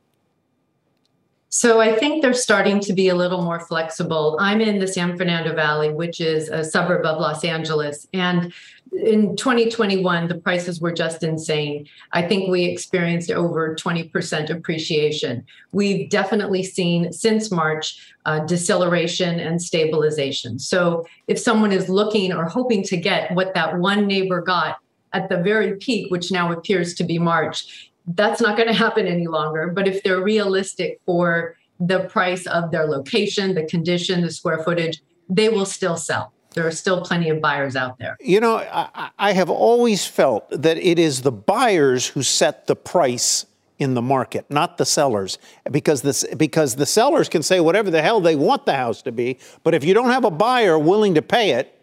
So 1.55 1.79
I 1.79 1.95
think 1.95 2.21
they're 2.21 2.33
starting 2.33 2.81
to 2.81 2.91
be 2.91 3.07
a 3.07 3.15
little 3.15 3.41
more 3.41 3.61
flexible. 3.61 4.35
I'm 4.41 4.59
in 4.59 4.77
the 4.77 4.89
San 4.89 5.17
Fernando 5.17 5.55
Valley, 5.55 5.87
which 5.93 6.19
is 6.19 6.49
a 6.49 6.65
suburb 6.65 7.05
of 7.05 7.17
Los 7.17 7.45
Angeles. 7.45 8.09
And 8.13 8.51
in 8.91 9.37
2021, 9.37 10.27
the 10.27 10.35
prices 10.35 10.81
were 10.81 10.91
just 10.91 11.23
insane. 11.23 11.87
I 12.11 12.23
think 12.23 12.49
we 12.49 12.65
experienced 12.65 13.31
over 13.31 13.73
20% 13.73 14.49
appreciation. 14.49 15.45
We've 15.71 16.09
definitely 16.09 16.61
seen 16.61 17.13
since 17.13 17.49
March 17.49 18.13
uh, 18.25 18.39
deceleration 18.39 19.39
and 19.39 19.61
stabilization. 19.61 20.59
So 20.59 21.07
if 21.29 21.39
someone 21.39 21.71
is 21.71 21.87
looking 21.87 22.33
or 22.33 22.43
hoping 22.43 22.83
to 22.83 22.97
get 22.97 23.33
what 23.33 23.53
that 23.53 23.77
one 23.77 24.07
neighbor 24.07 24.41
got 24.41 24.79
at 25.13 25.29
the 25.29 25.37
very 25.37 25.77
peak, 25.77 26.11
which 26.11 26.33
now 26.33 26.51
appears 26.51 26.95
to 26.95 27.05
be 27.05 27.17
March, 27.17 27.91
that's 28.07 28.41
not 28.41 28.55
going 28.57 28.67
to 28.67 28.73
happen 28.73 29.07
any 29.07 29.27
longer. 29.27 29.67
But 29.67 29.87
if 29.87 30.03
they're 30.03 30.21
realistic 30.21 30.99
for 31.05 31.57
the 31.79 32.01
price 32.01 32.45
of 32.47 32.71
their 32.71 32.85
location, 32.85 33.55
the 33.55 33.65
condition, 33.65 34.21
the 34.21 34.31
square 34.31 34.63
footage, 34.63 35.01
they 35.29 35.49
will 35.49 35.65
still 35.65 35.97
sell. 35.97 36.33
There 36.53 36.65
are 36.65 36.71
still 36.71 37.01
plenty 37.01 37.29
of 37.29 37.41
buyers 37.41 37.75
out 37.75 37.97
there. 37.99 38.15
You 38.21 38.39
know, 38.39 38.57
I, 38.57 39.09
I 39.19 39.33
have 39.33 39.49
always 39.49 40.05
felt 40.05 40.49
that 40.51 40.77
it 40.77 40.97
is 40.97 41.21
the 41.21 41.31
buyers 41.31 42.07
who 42.07 42.23
set 42.23 42.67
the 42.67 42.77
price 42.77 43.45
in 43.77 43.93
the 43.93 44.01
market, 44.01 44.45
not 44.49 44.77
the 44.77 44.85
sellers, 44.85 45.37
because 45.69 46.01
this 46.01 46.23
because 46.37 46.75
the 46.75 46.85
sellers 46.85 47.27
can 47.27 47.43
say 47.43 47.59
whatever 47.59 47.91
the 47.91 48.01
hell 48.01 48.21
they 48.21 48.37
want 48.37 48.65
the 48.65 48.73
house 48.73 49.01
to 49.01 49.11
be, 49.11 49.37
but 49.63 49.73
if 49.73 49.83
you 49.83 49.93
don't 49.93 50.11
have 50.11 50.23
a 50.23 50.31
buyer 50.31 50.79
willing 50.79 51.15
to 51.15 51.21
pay 51.21 51.51
it, 51.51 51.77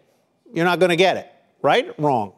you're 0.51 0.65
not 0.65 0.79
going 0.79 0.89
to 0.89 0.95
get 0.95 1.17
it. 1.17 1.31
Right? 1.61 1.97
Wrong. 1.99 2.33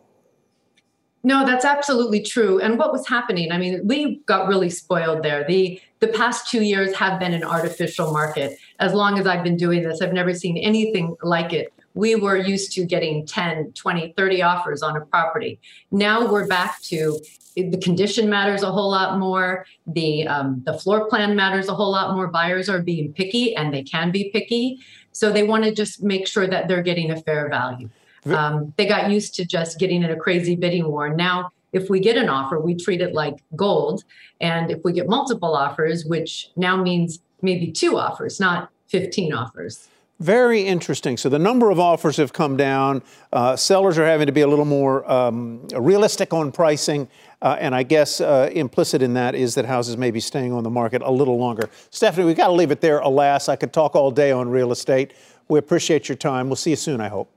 No, 1.25 1.43
that's 1.43 1.65
absolutely 1.65 2.21
true. 2.21 2.59
And 2.59 2.77
what 2.77 2.91
was 2.91 3.07
happening? 3.07 3.51
I 3.51 3.57
mean, 3.57 3.81
we 3.83 4.17
got 4.27 4.47
really 4.47 4.69
spoiled 4.69 5.23
there. 5.23 5.43
The 5.43 5.81
the 5.99 6.07
past 6.09 6.51
2 6.51 6.61
years 6.61 6.95
have 6.97 7.19
been 7.19 7.33
an 7.33 7.43
artificial 7.43 8.11
market. 8.11 8.59
As 8.79 8.93
long 8.93 9.17
as 9.17 9.25
I've 9.25 9.43
been 9.43 9.57
doing 9.57 9.81
this, 9.81 10.01
I've 10.01 10.13
never 10.13 10.35
seen 10.35 10.55
anything 10.55 11.15
like 11.23 11.51
it. 11.51 11.73
We 11.95 12.13
were 12.13 12.37
used 12.37 12.73
to 12.73 12.85
getting 12.85 13.25
10, 13.25 13.71
20, 13.71 14.13
30 14.15 14.41
offers 14.43 14.83
on 14.83 14.95
a 14.97 15.01
property. 15.01 15.59
Now 15.89 16.31
we're 16.31 16.45
back 16.45 16.79
to 16.83 17.19
the 17.55 17.79
condition 17.79 18.29
matters 18.29 18.61
a 18.61 18.71
whole 18.71 18.91
lot 18.91 19.17
more. 19.17 19.65
The 19.87 20.27
um, 20.27 20.61
the 20.63 20.77
floor 20.77 21.09
plan 21.09 21.35
matters 21.35 21.69
a 21.69 21.73
whole 21.73 21.91
lot 21.91 22.13
more. 22.13 22.27
Buyers 22.27 22.69
are 22.69 22.83
being 22.83 23.13
picky, 23.13 23.55
and 23.55 23.73
they 23.73 23.81
can 23.81 24.11
be 24.11 24.29
picky. 24.29 24.79
So 25.11 25.31
they 25.31 25.41
want 25.41 25.63
to 25.63 25.73
just 25.73 26.03
make 26.03 26.27
sure 26.27 26.45
that 26.45 26.67
they're 26.67 26.83
getting 26.83 27.09
a 27.09 27.19
fair 27.19 27.49
value. 27.49 27.89
Um, 28.33 28.73
they 28.77 28.85
got 28.85 29.11
used 29.11 29.35
to 29.35 29.45
just 29.45 29.79
getting 29.79 30.03
in 30.03 30.11
a 30.11 30.15
crazy 30.15 30.55
bidding 30.55 30.87
war. 30.87 31.09
Now, 31.09 31.49
if 31.73 31.89
we 31.89 31.99
get 31.99 32.17
an 32.17 32.29
offer, 32.29 32.59
we 32.59 32.75
treat 32.75 33.01
it 33.01 33.13
like 33.13 33.43
gold. 33.55 34.03
And 34.39 34.71
if 34.71 34.79
we 34.83 34.93
get 34.93 35.07
multiple 35.07 35.55
offers, 35.55 36.05
which 36.05 36.49
now 36.55 36.81
means 36.81 37.19
maybe 37.41 37.71
two 37.71 37.97
offers, 37.97 38.39
not 38.39 38.69
15 38.87 39.33
offers. 39.33 39.89
Very 40.21 40.61
interesting. 40.61 41.17
So 41.17 41.27
the 41.27 41.39
number 41.39 41.69
of 41.71 41.79
offers 41.79 42.15
have 42.17 42.31
come 42.31 42.55
down. 42.55 43.03
Uh, 43.33 43.57
sellers 43.57 43.97
are 43.97 44.05
having 44.05 44.27
to 44.27 44.31
be 44.31 44.41
a 44.41 44.47
little 44.47 44.63
more 44.63 45.09
um, 45.11 45.67
realistic 45.75 46.33
on 46.33 46.53
pricing. 46.53 47.09
Uh, 47.41 47.57
and 47.59 47.75
I 47.75 47.83
guess 47.83 48.21
uh, 48.21 48.49
implicit 48.53 49.01
in 49.01 49.13
that 49.15 49.35
is 49.35 49.55
that 49.55 49.65
houses 49.65 49.97
may 49.97 50.11
be 50.11 50.21
staying 50.21 50.53
on 50.53 50.63
the 50.63 50.69
market 50.69 51.01
a 51.01 51.11
little 51.11 51.37
longer. 51.37 51.69
Stephanie, 51.89 52.25
we've 52.25 52.37
got 52.37 52.47
to 52.47 52.53
leave 52.53 52.71
it 52.71 52.79
there, 52.79 52.99
alas. 52.99 53.49
I 53.49 53.57
could 53.57 53.73
talk 53.73 53.93
all 53.93 54.09
day 54.09 54.31
on 54.31 54.47
real 54.47 54.71
estate. 54.71 55.13
We 55.49 55.59
appreciate 55.59 56.07
your 56.07 56.15
time. 56.15 56.47
We'll 56.47 56.55
see 56.55 56.69
you 56.69 56.77
soon, 56.77 57.01
I 57.01 57.09
hope. 57.09 57.29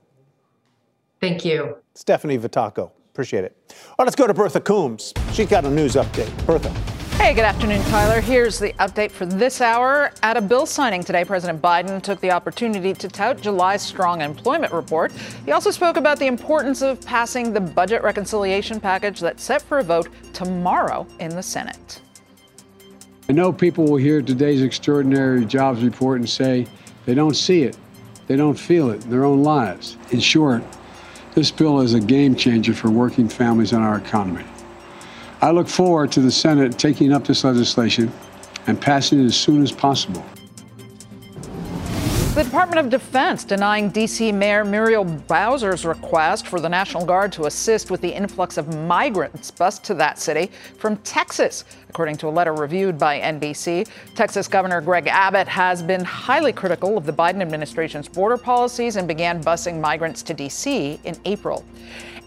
Thank 1.19 1.43
you. 1.43 1.77
Stephanie 1.93 2.37
Vitaco. 2.37 2.91
Appreciate 3.11 3.43
it. 3.43 3.57
Well, 3.97 4.05
let's 4.05 4.15
go 4.15 4.27
to 4.27 4.33
Bertha 4.33 4.61
Coombs. 4.61 5.13
She's 5.33 5.47
got 5.47 5.65
a 5.65 5.69
news 5.69 5.95
update. 5.95 6.45
Bertha. 6.45 6.69
Hey, 7.21 7.33
good 7.33 7.43
afternoon, 7.43 7.83
Tyler. 7.85 8.21
Here's 8.21 8.59
the 8.59 8.71
update 8.79 9.11
for 9.11 9.25
this 9.25 9.59
hour. 9.59 10.13
At 10.23 10.37
a 10.37 10.41
bill 10.41 10.65
signing 10.65 11.03
today, 11.03 11.25
President 11.25 11.61
Biden 11.61 12.01
took 12.01 12.21
the 12.21 12.31
opportunity 12.31 12.93
to 12.93 13.09
tout 13.09 13.41
July's 13.41 13.81
strong 13.81 14.21
employment 14.21 14.71
report. 14.71 15.11
He 15.45 15.51
also 15.51 15.69
spoke 15.69 15.97
about 15.97 16.17
the 16.17 16.27
importance 16.27 16.81
of 16.81 17.01
passing 17.01 17.51
the 17.51 17.59
budget 17.59 18.03
reconciliation 18.03 18.79
package 18.79 19.19
that's 19.19 19.43
set 19.43 19.61
for 19.61 19.79
a 19.79 19.83
vote 19.83 20.07
tomorrow 20.31 21.05
in 21.19 21.35
the 21.35 21.43
Senate. 21.43 22.01
I 23.27 23.33
know 23.33 23.51
people 23.51 23.83
will 23.83 23.97
hear 23.97 24.21
today's 24.21 24.61
extraordinary 24.61 25.45
jobs 25.45 25.83
report 25.83 26.19
and 26.19 26.29
say 26.29 26.67
they 27.05 27.15
don't 27.15 27.35
see 27.35 27.63
it, 27.63 27.77
they 28.27 28.37
don't 28.37 28.57
feel 28.57 28.91
it 28.91 29.03
in 29.03 29.09
their 29.09 29.25
own 29.25 29.43
lives. 29.43 29.97
In 30.11 30.21
short, 30.21 30.63
this 31.39 31.51
bill 31.51 31.79
is 31.79 31.93
a 31.93 32.01
game 32.01 32.35
changer 32.35 32.73
for 32.73 32.89
working 32.89 33.29
families 33.29 33.71
and 33.71 33.81
our 33.81 33.97
economy. 33.97 34.43
I 35.41 35.51
look 35.51 35.69
forward 35.69 36.11
to 36.11 36.19
the 36.19 36.29
Senate 36.29 36.77
taking 36.77 37.13
up 37.13 37.25
this 37.25 37.45
legislation 37.45 38.11
and 38.67 38.79
passing 38.79 39.21
it 39.21 39.25
as 39.25 39.37
soon 39.37 39.63
as 39.63 39.71
possible. 39.71 40.21
The 42.35 42.43
Department 42.43 42.79
of 42.79 42.89
Defense 42.89 43.45
denying 43.45 43.89
D.C. 43.89 44.33
Mayor 44.33 44.65
Muriel 44.65 45.05
Bowser's 45.05 45.85
request 45.85 46.45
for 46.45 46.59
the 46.59 46.67
National 46.67 47.05
Guard 47.05 47.31
to 47.31 47.45
assist 47.45 47.89
with 47.89 48.01
the 48.01 48.13
influx 48.13 48.57
of 48.57 48.75
migrants 48.75 49.49
bused 49.49 49.85
to 49.85 49.93
that 49.93 50.19
city 50.19 50.51
from 50.77 50.97
Texas. 50.97 51.63
According 51.89 52.17
to 52.17 52.27
a 52.27 52.29
letter 52.29 52.53
reviewed 52.53 52.99
by 52.99 53.19
NBC, 53.19 53.87
Texas 54.15 54.47
Governor 54.47 54.79
Greg 54.79 55.07
Abbott 55.07 55.47
has 55.47 55.81
been 55.81 56.03
highly 56.03 56.53
critical 56.53 56.97
of 56.97 57.05
the 57.05 57.13
Biden 57.13 57.41
administration's 57.41 58.07
border 58.07 58.37
policies 58.37 58.95
and 58.95 59.07
began 59.07 59.43
busing 59.43 59.81
migrants 59.81 60.21
to 60.23 60.33
D.C. 60.33 60.99
in 61.03 61.15
April. 61.25 61.65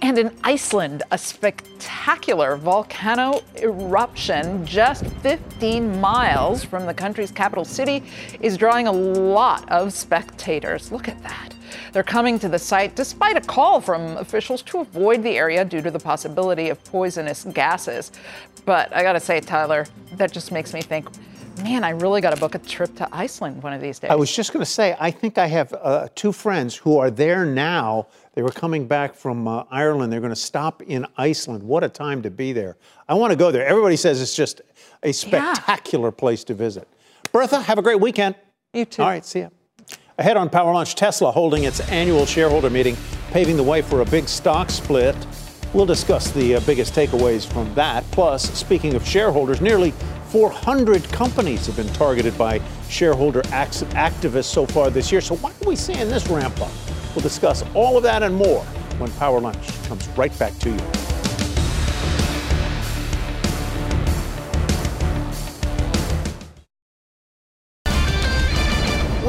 And 0.03 0.19
in 0.19 0.37
Iceland, 0.43 1.05
a 1.13 1.17
spectacular 1.17 2.57
volcano 2.57 3.41
eruption 3.57 4.67
just 4.67 5.07
15 5.07 6.01
miles 6.01 6.65
from 6.65 6.87
the 6.87 6.95
country's 6.95 7.31
capital 7.31 7.65
city 7.65 8.03
is 8.41 8.57
drawing 8.57 8.89
a 8.89 8.93
lot 8.93 9.71
of 9.71 9.93
spectators. 9.93 10.91
Look 10.91 11.09
at 11.09 11.23
that. 11.23 11.52
They're 11.93 12.03
coming 12.03 12.39
to 12.41 12.49
the 12.49 12.59
site 12.59 12.97
despite 12.97 13.37
a 13.37 13.41
call 13.41 13.81
from 13.81 14.17
officials 14.17 14.63
to 14.63 14.81
avoid 14.81 15.23
the 15.23 15.37
area 15.37 15.65
due 15.65 15.83
to 15.83 15.91
the 15.91 15.99
possibility 15.99 16.69
of 16.69 16.83
poisonous 16.85 17.45
gases. 17.45 18.13
But 18.65 18.95
I 18.95 19.03
gotta 19.03 19.21
say, 19.21 19.41
Tyler, 19.41 19.87
that 20.17 20.33
just 20.33 20.53
makes 20.53 20.73
me 20.73 20.83
think 20.83 21.09
man, 21.59 21.85
I 21.85 21.91
really 21.91 22.21
got 22.21 22.31
to 22.31 22.41
book 22.41 22.55
a 22.55 22.59
trip 22.59 22.95
to 22.97 23.09
Iceland 23.13 23.63
one 23.63 23.73
of 23.73 23.81
these 23.81 23.99
days. 23.99 24.11
I 24.11 24.15
was 24.15 24.35
just 24.35 24.53
going 24.53 24.65
to 24.65 24.71
say, 24.71 24.97
I 24.99 25.11
think 25.11 25.39
I 25.39 25.47
have 25.47 25.73
uh, 25.75 26.09
two 26.15 26.33
friends 26.33 26.75
who 26.77 26.99
are 26.99 27.11
there 27.11 27.45
now. 27.45 28.09
They 28.35 28.43
were 28.43 28.51
coming 28.51 28.87
back 28.87 29.15
from 29.15 29.47
uh, 29.47 29.65
Ireland. 29.71 30.13
They're 30.13 30.21
going 30.21 30.31
to 30.31 30.37
stop 30.37 30.83
in 30.83 31.07
Iceland. 31.17 31.63
What 31.63 31.85
a 31.85 31.89
time 31.89 32.23
to 32.23 32.31
be 32.31 32.53
there. 32.53 32.77
I 33.09 33.15
want 33.15 33.31
to 33.33 33.37
go 33.37 33.51
there. 33.51 33.67
Everybody 33.67 33.97
says 33.97 34.23
it's 34.23 34.35
just 34.35 34.63
a 35.03 35.13
spectacular 35.13 36.09
yeah. 36.09 36.19
place 36.19 36.45
to 36.45 36.55
visit. 36.55 36.89
Bertha, 37.33 37.61
have 37.61 37.79
a 37.79 37.83
great 37.83 38.01
weekend. 38.01 38.35
You 38.73 38.85
too. 38.85 39.03
All 39.03 39.09
right, 39.09 39.25
see 39.25 39.41
ya. 39.41 39.49
Ahead 40.23 40.37
on 40.37 40.49
Power 40.49 40.73
Lunch, 40.73 40.95
Tesla 40.95 41.33
holding 41.33 41.65
its 41.65 41.81
annual 41.89 42.27
shareholder 42.27 42.71
meeting, 42.71 42.97
paving 43.33 43.57
the 43.57 43.63
way 43.65 43.83
for 43.83 44.03
a 44.03 44.05
big 44.05 44.29
stock 44.29 44.71
split. 44.71 45.17
We'll 45.73 45.85
discuss 45.85 46.31
the 46.31 46.55
uh, 46.55 46.61
biggest 46.61 46.95
takeaways 46.95 47.45
from 47.45 47.75
that. 47.75 48.09
Plus, 48.13 48.49
speaking 48.57 48.95
of 48.95 49.05
shareholders, 49.05 49.61
nearly 49.61 49.91
400 50.27 51.03
companies 51.11 51.67
have 51.67 51.75
been 51.75 51.93
targeted 51.95 52.39
by 52.39 52.61
shareholder 52.89 53.43
activists 53.43 54.45
so 54.45 54.65
far 54.65 54.91
this 54.91 55.11
year. 55.11 55.21
So, 55.21 55.35
why 55.39 55.51
are 55.51 55.69
we 55.69 55.75
seeing 55.75 56.09
this 56.09 56.29
ramp 56.29 56.61
up? 56.61 56.71
We'll 57.17 57.23
discuss 57.25 57.65
all 57.75 57.97
of 57.97 58.05
that 58.05 58.23
and 58.23 58.33
more 58.33 58.63
when 58.99 59.11
Power 59.15 59.41
Lunch 59.41 59.67
comes 59.89 60.07
right 60.11 60.39
back 60.39 60.57
to 60.61 60.71
you. 60.71 61.22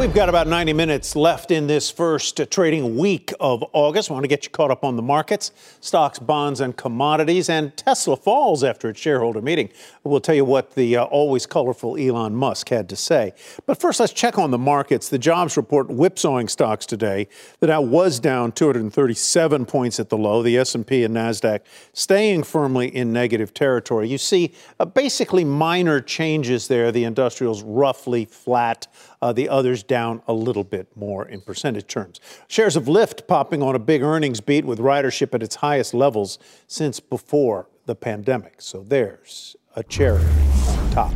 We've 0.03 0.13
got 0.13 0.27
about 0.27 0.47
90 0.47 0.73
minutes 0.73 1.15
left 1.15 1.49
in 1.49 1.65
this 1.65 1.89
first 1.89 2.41
trading 2.51 2.97
week 2.97 3.31
of 3.39 3.63
August. 3.71 4.11
I 4.11 4.13
want 4.13 4.25
to 4.25 4.27
get 4.27 4.43
you 4.43 4.49
caught 4.49 4.69
up 4.69 4.83
on 4.83 4.97
the 4.97 5.01
markets, 5.01 5.53
stocks, 5.79 6.19
bonds, 6.19 6.59
and 6.59 6.75
commodities. 6.75 7.49
And 7.49 7.75
Tesla 7.77 8.17
falls 8.17 8.65
after 8.65 8.89
its 8.89 8.99
shareholder 8.99 9.41
meeting. 9.41 9.69
We'll 10.03 10.19
tell 10.19 10.35
you 10.35 10.43
what 10.43 10.75
the 10.75 10.97
uh, 10.97 11.05
always 11.05 11.45
colorful 11.45 11.95
Elon 11.95 12.35
Musk 12.35 12.67
had 12.67 12.89
to 12.89 12.97
say. 12.97 13.31
But 13.65 13.79
first, 13.79 14.01
let's 14.01 14.11
check 14.11 14.37
on 14.37 14.51
the 14.51 14.57
markets. 14.57 15.07
The 15.07 15.17
jobs 15.17 15.55
report 15.55 15.87
whipsawing 15.87 16.49
stocks 16.49 16.85
today. 16.85 17.29
The 17.61 17.67
Dow 17.67 17.79
was 17.79 18.19
down 18.19 18.51
237 18.51 19.65
points 19.65 20.01
at 20.01 20.09
the 20.09 20.17
low. 20.17 20.43
The 20.43 20.57
S&P 20.57 21.05
and 21.05 21.15
Nasdaq 21.15 21.61
staying 21.93 22.43
firmly 22.43 22.93
in 22.93 23.13
negative 23.13 23.53
territory. 23.53 24.09
You 24.09 24.17
see, 24.17 24.53
uh, 24.81 24.83
basically 24.83 25.45
minor 25.45 26.01
changes 26.01 26.67
there. 26.67 26.91
The 26.91 27.05
industrials 27.05 27.63
roughly 27.63 28.25
flat 28.25 28.87
uh, 29.23 29.31
the 29.31 29.47
others 29.47 29.83
down 29.83 30.21
a 30.27 30.33
little 30.33 30.65
bit 30.65 30.85
more 30.97 31.25
in 31.25 31.39
percentage 31.39 31.87
terms. 31.87 32.19
Shares 32.49 32.75
of 32.75 32.85
Lyft 32.85 33.25
popping 33.25 33.63
on 33.63 33.73
a 33.73 33.79
big 33.79 34.01
earnings 34.01 34.41
beat 34.41 34.65
with 34.65 34.79
ridership 34.79 35.33
at 35.33 35.41
its 35.41 35.55
highest 35.55 35.93
levels 35.93 36.37
since 36.67 36.99
before 36.99 37.69
the 37.85 37.95
pandemic. 37.95 38.55
So 38.61 38.83
there's 38.83 39.55
a 39.77 39.83
cherry 39.83 40.25
on 40.67 40.91
top. 40.91 41.13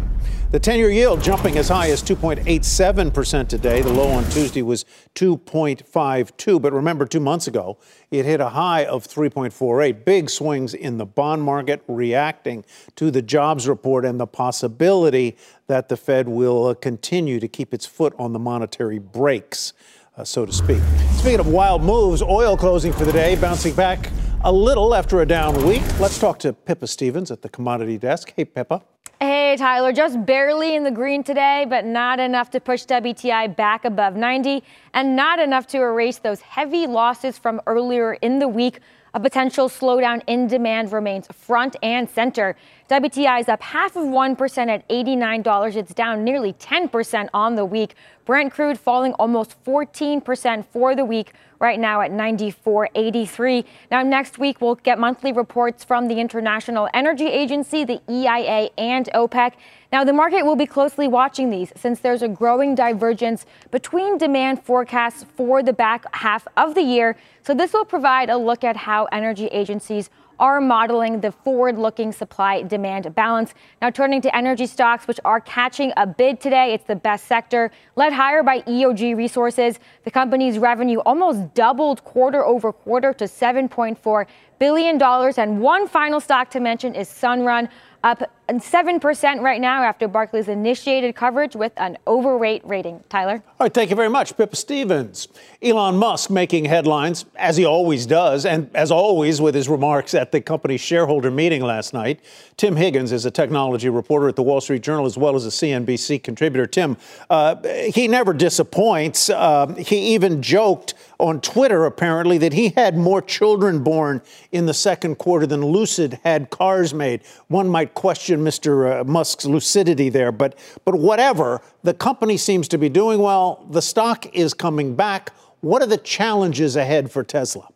The 0.50 0.60
10 0.62 0.80
year 0.80 0.90
yield 0.90 1.22
jumping 1.22 1.58
as 1.58 1.68
high 1.68 1.90
as 1.90 2.02
2.87% 2.02 3.50
today. 3.50 3.82
The 3.82 3.92
low 3.92 4.08
on 4.08 4.24
Tuesday 4.30 4.62
was 4.62 4.86
2.52. 5.16 6.62
But 6.62 6.72
remember, 6.72 7.06
two 7.06 7.20
months 7.20 7.48
ago, 7.48 7.78
it 8.12 8.24
hit 8.24 8.40
a 8.40 8.48
high 8.48 8.86
of 8.86 9.06
3.48. 9.06 10.06
Big 10.06 10.30
swings 10.30 10.74
in 10.74 11.00
the 11.00 11.06
bond 11.06 11.44
market 11.44 11.84
reacting 11.90 12.64
to 12.96 13.12
the 13.12 13.22
jobs 13.22 13.68
report 13.68 14.06
and 14.06 14.22
the 14.22 14.26
possibility 14.26 15.36
that 15.68 15.90
the 15.90 15.98
Fed 15.98 16.30
will 16.30 16.68
uh, 16.68 16.74
continue 16.76 17.42
to 17.42 17.50
keep 17.50 17.74
its 17.74 17.86
foot 17.86 18.14
on 18.18 18.32
the 18.32 18.40
monetary 18.40 19.00
brakes. 19.00 19.74
Uh, 20.16 20.24
so 20.24 20.46
to 20.46 20.54
speak. 20.54 20.82
Speaking 21.18 21.42
of 21.42 21.48
wild 21.48 21.84
moves, 21.84 22.22
oil 22.22 22.56
closing 22.56 22.94
for 22.94 23.04
the 23.04 23.12
day, 23.12 23.36
bouncing 23.36 23.76
back 23.76 24.10
a 24.46 24.52
little 24.52 24.96
after 24.96 25.22
a 25.22 25.26
down 25.26 25.68
week. 25.68 25.84
Let's 26.00 26.18
talk 26.18 26.40
to 26.40 26.54
Pippa 26.54 26.88
Stevens 26.88 27.32
at 27.32 27.42
the 27.42 27.50
commodity 27.50 27.98
desk. 27.98 28.32
Hey, 28.34 28.46
Pippa. 28.46 28.82
Hey, 29.20 29.56
Tyler, 29.58 29.94
just 29.94 30.28
barely 30.28 30.76
in 30.76 30.84
the 30.84 30.92
green 30.92 31.24
today, 31.24 31.66
but 31.68 31.86
not 31.86 32.20
enough 32.20 32.52
to 32.52 32.60
push 32.60 32.86
WTI 32.86 33.56
back 33.56 33.84
above 33.84 34.16
90 34.16 34.64
and 34.94 35.16
not 35.16 35.40
enough 35.40 35.66
to 35.68 35.80
erase 35.80 36.20
those 36.20 36.40
heavy 36.42 36.86
losses 36.86 37.36
from 37.36 37.60
earlier 37.66 38.14
in 38.14 38.38
the 38.38 38.48
week. 38.48 38.80
A 39.16 39.20
potential 39.20 39.70
slowdown 39.70 40.22
in 40.28 40.46
demand 40.46 40.92
remains 40.92 41.26
front 41.34 41.76
and 41.82 42.08
center. 42.08 42.56
WTI 42.90 43.42
is 43.42 43.50
up 43.50 43.62
half 43.62 43.98
of 43.98 44.06
1% 44.06 44.68
at 44.70 44.88
$89. 44.88 45.76
It's 45.76 45.94
down 45.94 46.24
nearly 46.24 46.54
10% 46.54 47.28
on 47.34 47.56
the 47.56 47.66
week. 47.66 47.96
Brent 48.24 48.54
crude 48.54 48.80
falling 48.80 49.12
almost 49.14 49.62
14% 49.66 50.66
for 50.72 50.96
the 50.96 51.04
week, 51.04 51.34
right 51.60 51.82
now 51.82 52.00
at 52.00 52.12
94.83. 52.12 53.66
Now, 53.92 54.04
next 54.04 54.40
week, 54.40 54.62
we'll 54.62 54.76
get 54.76 55.00
monthly 55.00 55.34
reports 55.34 55.84
from 55.84 56.08
the 56.08 56.20
International 56.22 56.88
Energy 56.94 57.28
Agency, 57.28 57.84
the 57.84 58.02
EIA, 58.10 58.70
and 58.78 59.10
OPEC. 59.14 59.54
Now, 59.92 60.06
the 60.06 60.14
market 60.14 60.46
will 60.46 60.56
be 60.56 60.66
closely 60.66 61.10
watching 61.10 61.50
these 61.50 61.74
since 61.76 62.00
there's 62.00 62.22
a 62.22 62.30
growing 62.30 62.74
divergence 62.74 63.46
between 63.70 64.18
demand 64.18 64.64
forecasts 64.64 65.26
for 65.36 65.62
the 65.62 65.74
back 65.74 66.06
half 66.16 66.48
of 66.56 66.74
the 66.74 66.84
year. 66.84 67.18
So, 67.44 67.54
this 67.54 67.74
will 67.74 67.86
provide 67.86 68.30
a 68.30 68.38
look 68.38 68.64
at 68.64 68.78
how 68.78 69.06
energy 69.12 69.48
agencies 69.48 70.10
are 70.40 70.62
modeling 70.62 71.22
the 71.22 71.32
forward 71.32 71.78
looking 71.78 72.12
supply 72.12 72.62
demand 72.62 73.14
balance. 73.16 73.54
Now, 73.82 73.90
turning 73.90 74.22
to 74.22 74.36
energy 74.36 74.66
stocks, 74.66 75.08
which 75.08 75.20
are 75.26 75.42
catching 75.42 75.92
a 75.98 76.06
bid 76.06 76.40
today, 76.40 76.74
it's 76.74 76.86
the 76.86 76.96
best 76.96 77.26
sector, 77.26 77.72
led 77.96 78.14
higher 78.14 78.44
by 78.44 78.62
EOG 78.62 79.16
Resources. 79.16 79.80
The 80.04 80.12
company's 80.12 80.58
revenue 80.60 81.00
almost 81.00 81.54
doubled 81.54 82.04
quarter 82.04 82.46
over 82.46 82.72
quarter 82.72 83.14
to 83.14 83.26
$7.4 83.26 84.26
billion. 84.60 85.02
And 85.02 85.62
one 85.62 85.88
final 85.88 86.20
stock 86.20 86.50
to 86.52 86.60
mention 86.60 86.96
is 86.96 87.10
Sunrun 87.10 87.70
up 88.08 88.32
7% 88.50 89.42
right 89.42 89.60
now 89.60 89.84
after 89.84 90.08
Barclays 90.08 90.48
initiated 90.48 91.16
coverage 91.16 91.56
with 91.56 91.74
an 91.76 91.98
overweight 92.08 92.66
rating. 92.66 93.04
Tyler? 93.10 93.44
All 93.46 93.66
right, 93.66 93.74
thank 93.74 93.90
you 93.90 93.96
very 93.96 94.10
much, 94.10 94.38
Pippa 94.38 94.56
Stevens. 94.56 95.28
Elon 95.62 95.98
Musk 95.98 96.30
making 96.30 96.64
headlines, 96.66 97.26
as 97.36 97.58
he 97.58 97.66
always 97.66 98.06
does, 98.06 98.46
and 98.46 98.70
as 98.74 98.90
always 98.90 99.42
with 99.42 99.54
his 99.54 99.68
remarks 99.68 100.14
at 100.14 100.32
the 100.32 100.40
company's 100.40 100.80
shareholder 100.80 101.30
meeting 101.30 101.62
last 101.62 101.94
night. 101.94 102.22
Tim 102.56 102.78
Higgins 102.78 103.12
is 103.12 103.26
a 103.26 103.32
technology 103.32 103.90
reporter 103.90 104.30
at 104.30 104.38
the 104.38 104.44
Wall 104.44 104.62
Street 104.62 104.82
Journal 104.82 105.06
as 105.06 105.18
well 105.18 105.36
as 105.36 105.46
a 105.46 105.50
CNBC 105.50 106.24
contributor. 106.24 106.66
Tim, 106.66 106.96
uh, 107.30 107.56
he 107.94 108.08
never 108.08 108.34
disappoints. 108.34 109.30
Uh, 109.30 109.76
he 109.76 110.14
even 110.16 110.42
joked 110.42 110.94
on 111.20 111.42
Twitter, 111.42 111.86
apparently, 111.86 112.38
that 112.38 112.54
he 112.54 112.70
had 112.70 112.98
more 112.98 113.22
children 113.22 113.84
born 113.84 114.22
in 114.52 114.66
the 114.66 114.74
second 114.74 115.18
quarter 115.18 115.48
than 115.48 115.66
Lucid 115.66 116.20
had 116.24 116.50
cars 116.50 116.94
made. 116.94 117.22
One 117.48 117.68
might 117.68 117.94
question 117.94 118.44
Mr. 118.44 119.02
Uh, 119.02 119.04
Musk's 119.04 119.46
lucidity 119.46 120.10
there, 120.10 120.32
but 120.32 120.58
but 120.86 120.96
whatever. 120.96 121.62
The 121.84 121.94
company 121.94 122.38
seems 122.38 122.68
to 122.70 122.78
be 122.78 122.90
doing 122.90 123.20
well. 123.20 123.66
The 123.70 123.82
stock 123.82 124.34
is 124.36 124.54
coming 124.54 124.96
back. 124.96 125.32
What 125.62 125.82
are 125.82 125.88
the 125.88 125.98
challenges 125.98 126.76
ahead 126.76 127.12
for 127.12 127.24
Tesla? 127.24 127.70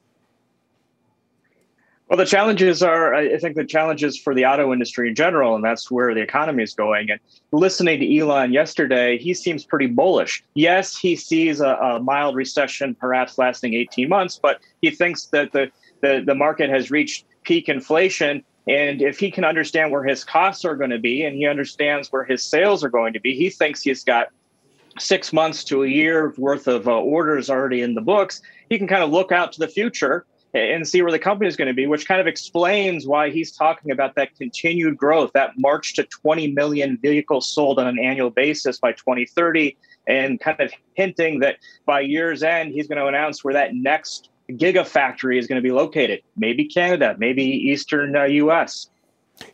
Well, 2.11 2.17
the 2.17 2.25
challenges 2.25 2.83
are, 2.83 3.13
I 3.13 3.37
think, 3.37 3.55
the 3.55 3.63
challenges 3.63 4.19
for 4.19 4.35
the 4.35 4.45
auto 4.45 4.73
industry 4.73 5.07
in 5.07 5.15
general, 5.15 5.55
and 5.55 5.63
that's 5.63 5.89
where 5.89 6.13
the 6.13 6.19
economy 6.19 6.61
is 6.61 6.73
going. 6.73 7.09
And 7.09 7.21
listening 7.53 8.01
to 8.01 8.19
Elon 8.19 8.51
yesterday, 8.51 9.17
he 9.17 9.33
seems 9.33 9.63
pretty 9.63 9.87
bullish. 9.87 10.43
Yes, 10.53 10.97
he 10.97 11.15
sees 11.15 11.61
a, 11.61 11.69
a 11.69 11.99
mild 12.01 12.35
recession, 12.35 12.95
perhaps 12.95 13.37
lasting 13.37 13.75
18 13.75 14.09
months, 14.09 14.37
but 14.37 14.59
he 14.81 14.91
thinks 14.91 15.27
that 15.27 15.53
the, 15.53 15.71
the, 16.01 16.21
the 16.25 16.35
market 16.35 16.69
has 16.69 16.91
reached 16.91 17.27
peak 17.43 17.69
inflation. 17.69 18.43
And 18.67 19.01
if 19.01 19.17
he 19.17 19.31
can 19.31 19.45
understand 19.45 19.93
where 19.93 20.03
his 20.03 20.25
costs 20.25 20.65
are 20.65 20.75
going 20.75 20.89
to 20.89 20.99
be 20.99 21.23
and 21.23 21.37
he 21.37 21.47
understands 21.47 22.11
where 22.11 22.25
his 22.25 22.43
sales 22.43 22.83
are 22.83 22.89
going 22.89 23.13
to 23.13 23.21
be, 23.21 23.37
he 23.37 23.49
thinks 23.49 23.83
he's 23.83 24.03
got 24.03 24.27
six 24.99 25.31
months 25.31 25.63
to 25.63 25.83
a 25.83 25.87
year 25.87 26.33
worth 26.37 26.67
of 26.67 26.89
uh, 26.89 26.91
orders 26.91 27.49
already 27.49 27.81
in 27.81 27.95
the 27.95 28.01
books. 28.01 28.41
He 28.69 28.77
can 28.77 28.89
kind 28.89 29.01
of 29.01 29.11
look 29.11 29.31
out 29.31 29.53
to 29.53 29.59
the 29.59 29.69
future 29.69 30.25
and 30.53 30.87
see 30.87 31.01
where 31.01 31.11
the 31.11 31.19
company 31.19 31.47
is 31.47 31.55
going 31.55 31.67
to 31.67 31.73
be, 31.73 31.87
which 31.87 32.07
kind 32.07 32.19
of 32.19 32.27
explains 32.27 33.07
why 33.07 33.29
he's 33.29 33.51
talking 33.51 33.91
about 33.91 34.15
that 34.15 34.35
continued 34.35 34.97
growth, 34.97 35.31
that 35.33 35.51
march 35.57 35.93
to 35.95 36.03
20 36.03 36.51
million 36.51 36.97
vehicles 37.01 37.47
sold 37.47 37.79
on 37.79 37.87
an 37.87 37.99
annual 37.99 38.29
basis 38.29 38.77
by 38.77 38.91
2030, 38.91 39.77
and 40.07 40.39
kind 40.39 40.59
of 40.59 40.73
hinting 40.95 41.39
that 41.39 41.57
by 41.85 42.01
year's 42.01 42.43
end, 42.43 42.73
he's 42.73 42.87
going 42.87 42.97
to 42.97 43.07
announce 43.07 43.43
where 43.43 43.53
that 43.53 43.73
next 43.73 44.29
gigafactory 44.49 45.37
is 45.37 45.47
going 45.47 45.61
to 45.61 45.63
be 45.63 45.71
located. 45.71 46.21
Maybe 46.35 46.65
Canada, 46.65 47.15
maybe 47.17 47.43
Eastern 47.43 48.15
uh, 48.15 48.23
U.S. 48.23 48.87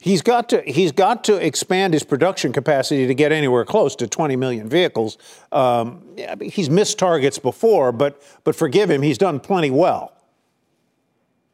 He's 0.01 0.21
got 0.21 0.49
to 0.49 0.61
he's 0.63 0.91
got 0.91 1.23
to 1.25 1.35
expand 1.35 1.93
his 1.93 2.03
production 2.03 2.51
capacity 2.51 3.07
to 3.07 3.13
get 3.13 3.31
anywhere 3.31 3.63
close 3.63 3.95
to 3.97 4.07
20 4.07 4.35
million 4.35 4.67
vehicles. 4.67 5.17
Um, 5.51 6.03
he's 6.41 6.69
missed 6.69 6.99
targets 6.99 7.39
before, 7.39 7.91
but 7.91 8.21
but 8.43 8.55
forgive 8.55 8.89
him, 8.89 9.01
he's 9.01 9.17
done 9.17 9.39
plenty 9.39 9.71
well. 9.71 10.16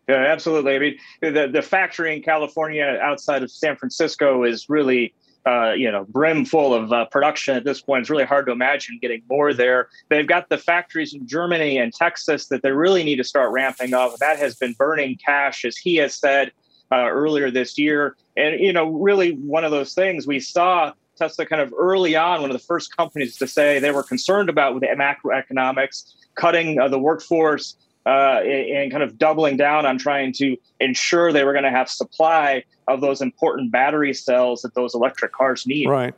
Yeah, 0.07 0.15
absolutely. 0.15 0.75
I 0.75 0.79
mean, 0.79 0.97
the 1.21 1.49
the 1.51 1.61
factory 1.61 2.15
in 2.15 2.21
California 2.23 2.99
outside 3.01 3.41
of 3.43 3.51
San 3.51 3.77
Francisco 3.77 4.43
is 4.43 4.69
really 4.69 5.13
uh, 5.45 5.73
you 5.73 5.91
know, 5.91 6.05
brim 6.05 6.45
full 6.45 6.73
of 6.73 6.93
uh, 6.93 7.05
production 7.05 7.55
at 7.55 7.65
this 7.65 7.81
point. 7.81 8.01
It's 8.01 8.09
really 8.09 8.23
hard 8.23 8.45
to 8.45 8.51
imagine 8.51 8.97
getting 9.01 9.21
more 9.29 9.53
there. 9.53 9.89
They've 10.09 10.27
got 10.27 10.49
the 10.49 10.57
factories 10.57 11.13
in 11.13 11.27
Germany 11.27 11.77
and 11.77 11.93
Texas 11.93 12.47
that 12.47 12.61
they 12.61 12.71
really 12.71 13.03
need 13.03 13.17
to 13.17 13.23
start 13.23 13.51
ramping 13.51 13.93
up. 13.93 14.15
That 14.19 14.39
has 14.39 14.55
been 14.55 14.73
burning 14.73 15.17
cash, 15.17 15.65
as 15.65 15.75
he 15.75 15.95
has 15.97 16.15
said 16.15 16.51
uh, 16.91 17.09
earlier 17.09 17.51
this 17.51 17.77
year. 17.77 18.15
And, 18.37 18.59
you 18.59 18.71
know, 18.71 18.89
really 18.89 19.31
one 19.31 19.65
of 19.65 19.71
those 19.71 19.93
things 19.93 20.25
we 20.25 20.39
saw 20.39 20.93
Tesla 21.17 21.45
kind 21.45 21.61
of 21.61 21.73
early 21.77 22.15
on, 22.15 22.41
one 22.41 22.49
of 22.49 22.57
the 22.57 22.65
first 22.65 22.95
companies 22.95 23.37
to 23.37 23.47
say 23.47 23.79
they 23.79 23.91
were 23.91 24.03
concerned 24.03 24.49
about 24.49 24.73
with 24.73 24.81
the 24.81 24.87
macroeconomics, 24.87 26.13
cutting 26.35 26.79
uh, 26.79 26.87
the 26.87 26.99
workforce, 26.99 27.75
uh, 28.05 28.41
and 28.41 28.91
kind 28.91 29.03
of 29.03 29.17
doubling 29.17 29.57
down 29.57 29.85
on 29.85 29.97
trying 29.97 30.33
to 30.33 30.57
ensure 30.79 31.31
they 31.31 31.43
were 31.43 31.53
going 31.53 31.63
to 31.63 31.71
have 31.71 31.89
supply 31.89 32.63
of 32.87 33.01
those 33.01 33.21
important 33.21 33.71
battery 33.71 34.13
cells 34.13 34.61
that 34.61 34.75
those 34.75 34.93
electric 34.93 35.31
cars 35.31 35.65
need. 35.65 35.87
Right. 35.87 36.13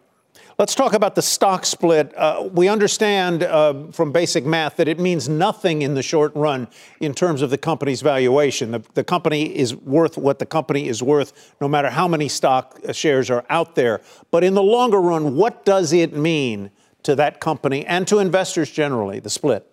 Let's 0.57 0.73
talk 0.73 0.93
about 0.93 1.15
the 1.15 1.21
stock 1.21 1.65
split. 1.65 2.17
Uh, 2.17 2.49
we 2.51 2.69
understand 2.69 3.43
uh, 3.43 3.91
from 3.91 4.11
basic 4.11 4.45
math 4.45 4.77
that 4.77 4.87
it 4.87 4.99
means 4.99 5.27
nothing 5.27 5.81
in 5.81 5.95
the 5.95 6.01
short 6.01 6.33
run 6.33 6.67
in 7.01 7.13
terms 7.13 7.41
of 7.41 7.49
the 7.49 7.57
company's 7.57 8.01
valuation. 8.01 8.71
The, 8.71 8.81
the 8.93 9.03
company 9.03 9.55
is 9.55 9.75
worth 9.75 10.17
what 10.17 10.39
the 10.39 10.45
company 10.45 10.87
is 10.87 11.03
worth, 11.03 11.53
no 11.59 11.67
matter 11.67 11.89
how 11.89 12.07
many 12.07 12.29
stock 12.29 12.79
shares 12.93 13.29
are 13.29 13.45
out 13.49 13.75
there. 13.75 14.01
But 14.31 14.43
in 14.45 14.53
the 14.53 14.63
longer 14.63 15.01
run, 15.01 15.35
what 15.35 15.65
does 15.65 15.91
it 15.91 16.13
mean 16.13 16.71
to 17.03 17.15
that 17.15 17.41
company 17.41 17.85
and 17.85 18.07
to 18.07 18.19
investors 18.19 18.71
generally, 18.71 19.19
the 19.19 19.29
split? 19.29 19.69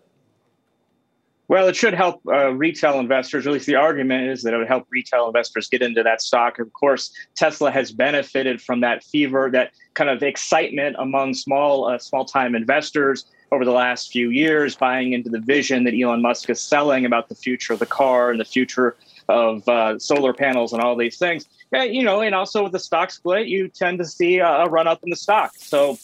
Well, 1.53 1.69
it 1.69 1.77
should 1.77 1.93
help 1.93 2.23
uh, 2.27 2.55
retail 2.55 2.99
investors. 2.99 3.47
At 3.47 3.53
least 3.53 3.67
the 3.67 3.75
argument 3.75 4.31
is 4.31 4.43
that 4.43 4.55
it 4.55 4.57
would 4.57 4.69
help 4.69 4.87
retail 4.88 5.27
investors 5.27 5.69
get 5.69 5.83
into 5.83 6.03
that 6.03 6.23
stock. 6.23 6.59
Of 6.59 6.73
course, 6.73 7.12
Tesla 7.35 7.71
has 7.71 7.93
benefited 7.93 8.62
from 8.62 8.81
that 8.81 9.05
fever, 9.05 9.51
that 9.51 9.73
kind 9.93 10.09
of 10.09 10.23
excitement 10.23 10.97
among 10.99 11.35
small, 11.35 11.91
uh, 11.91 11.99
small-time 11.99 12.55
investors 12.55 13.27
over 13.51 13.67
the 13.67 13.71
last 13.71 14.11
few 14.11 14.31
years, 14.31 14.77
buying 14.77 15.12
into 15.12 15.29
the 15.29 15.41
vision 15.41 15.85
that 15.85 15.93
Elon 15.93 16.23
Musk 16.23 16.49
is 16.49 16.59
selling 16.59 17.05
about 17.05 17.29
the 17.29 17.35
future 17.35 17.75
of 17.75 17.81
the 17.81 17.85
car 17.85 18.31
and 18.31 18.41
the 18.41 18.47
future 18.47 18.97
of 19.29 19.69
uh, 19.69 19.99
solar 19.99 20.33
panels 20.33 20.73
and 20.73 20.81
all 20.81 20.97
these 20.97 21.19
things. 21.19 21.47
Yeah, 21.71 21.83
you 21.83 22.03
know, 22.03 22.23
and 22.23 22.35
also 22.35 22.62
with 22.62 22.73
the 22.73 22.79
stock 22.79 23.11
split, 23.11 23.47
you 23.47 23.69
tend 23.69 23.99
to 23.99 24.07
see 24.07 24.38
a 24.38 24.65
run 24.65 24.88
up 24.88 25.01
in 25.03 25.11
the 25.11 25.17
stock. 25.17 25.53
So 25.57 25.99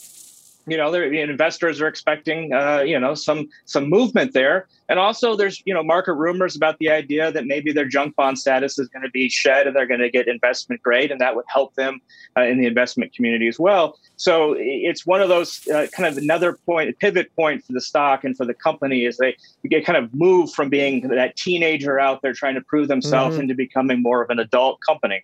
you 0.69 0.77
know, 0.77 0.91
the 0.91 1.21
investors 1.21 1.81
are 1.81 1.87
expecting, 1.87 2.53
uh, 2.53 2.81
you 2.81 2.99
know, 2.99 3.15
some 3.15 3.49
some 3.65 3.89
movement 3.89 4.33
there, 4.33 4.67
and 4.89 4.99
also 4.99 5.37
there's, 5.37 5.63
you 5.65 5.75
know, 5.75 5.83
market 5.83 6.15
rumors 6.15 6.57
about 6.57 6.79
the 6.79 6.91
idea 6.91 7.33
that 7.33 7.47
maybe 7.47 7.73
their 7.73 7.87
junk 7.87 8.17
bond 8.17 8.39
status 8.39 8.79
is 8.79 8.89
going 8.89 9.03
to 9.03 9.11
be 9.11 9.29
shed 9.29 9.67
and 9.67 9.75
they're 9.75 9.87
going 9.87 10.01
to 10.01 10.11
get 10.11 10.29
investment 10.29 10.83
grade, 10.83 11.11
and 11.11 11.21
that 11.21 11.35
would 11.35 11.45
help 11.49 11.75
them 11.75 12.01
uh, 12.37 12.43
in 12.43 12.59
the 12.59 12.67
investment 12.67 13.15
community 13.15 13.49
as 13.49 13.59
well. 13.59 13.99
So 14.17 14.57
it's 14.59 15.07
one 15.07 15.23
of 15.23 15.29
those 15.29 15.67
uh, 15.69 15.87
kind 15.93 16.09
of 16.09 16.19
another 16.19 16.55
point, 16.67 16.99
pivot 16.99 17.35
point 17.37 17.65
for 17.65 17.73
the 17.73 17.81
stock 17.81 18.25
and 18.25 18.37
for 18.37 18.45
the 18.45 18.55
company 18.55 19.05
is 19.05 19.17
they 19.17 19.37
get 19.69 19.85
kind 19.85 19.97
of 19.97 20.13
move 20.13 20.53
from 20.53 20.69
being 20.69 21.09
that 21.09 21.37
teenager 21.37 21.99
out 21.99 22.23
there 22.23 22.33
trying 22.33 22.55
to 22.55 22.61
prove 22.61 22.89
themselves 22.89 23.35
mm-hmm. 23.35 23.43
into 23.43 23.55
becoming 23.55 24.03
more 24.03 24.23
of 24.23 24.31
an 24.31 24.39
adult 24.39 24.81
company. 24.81 25.23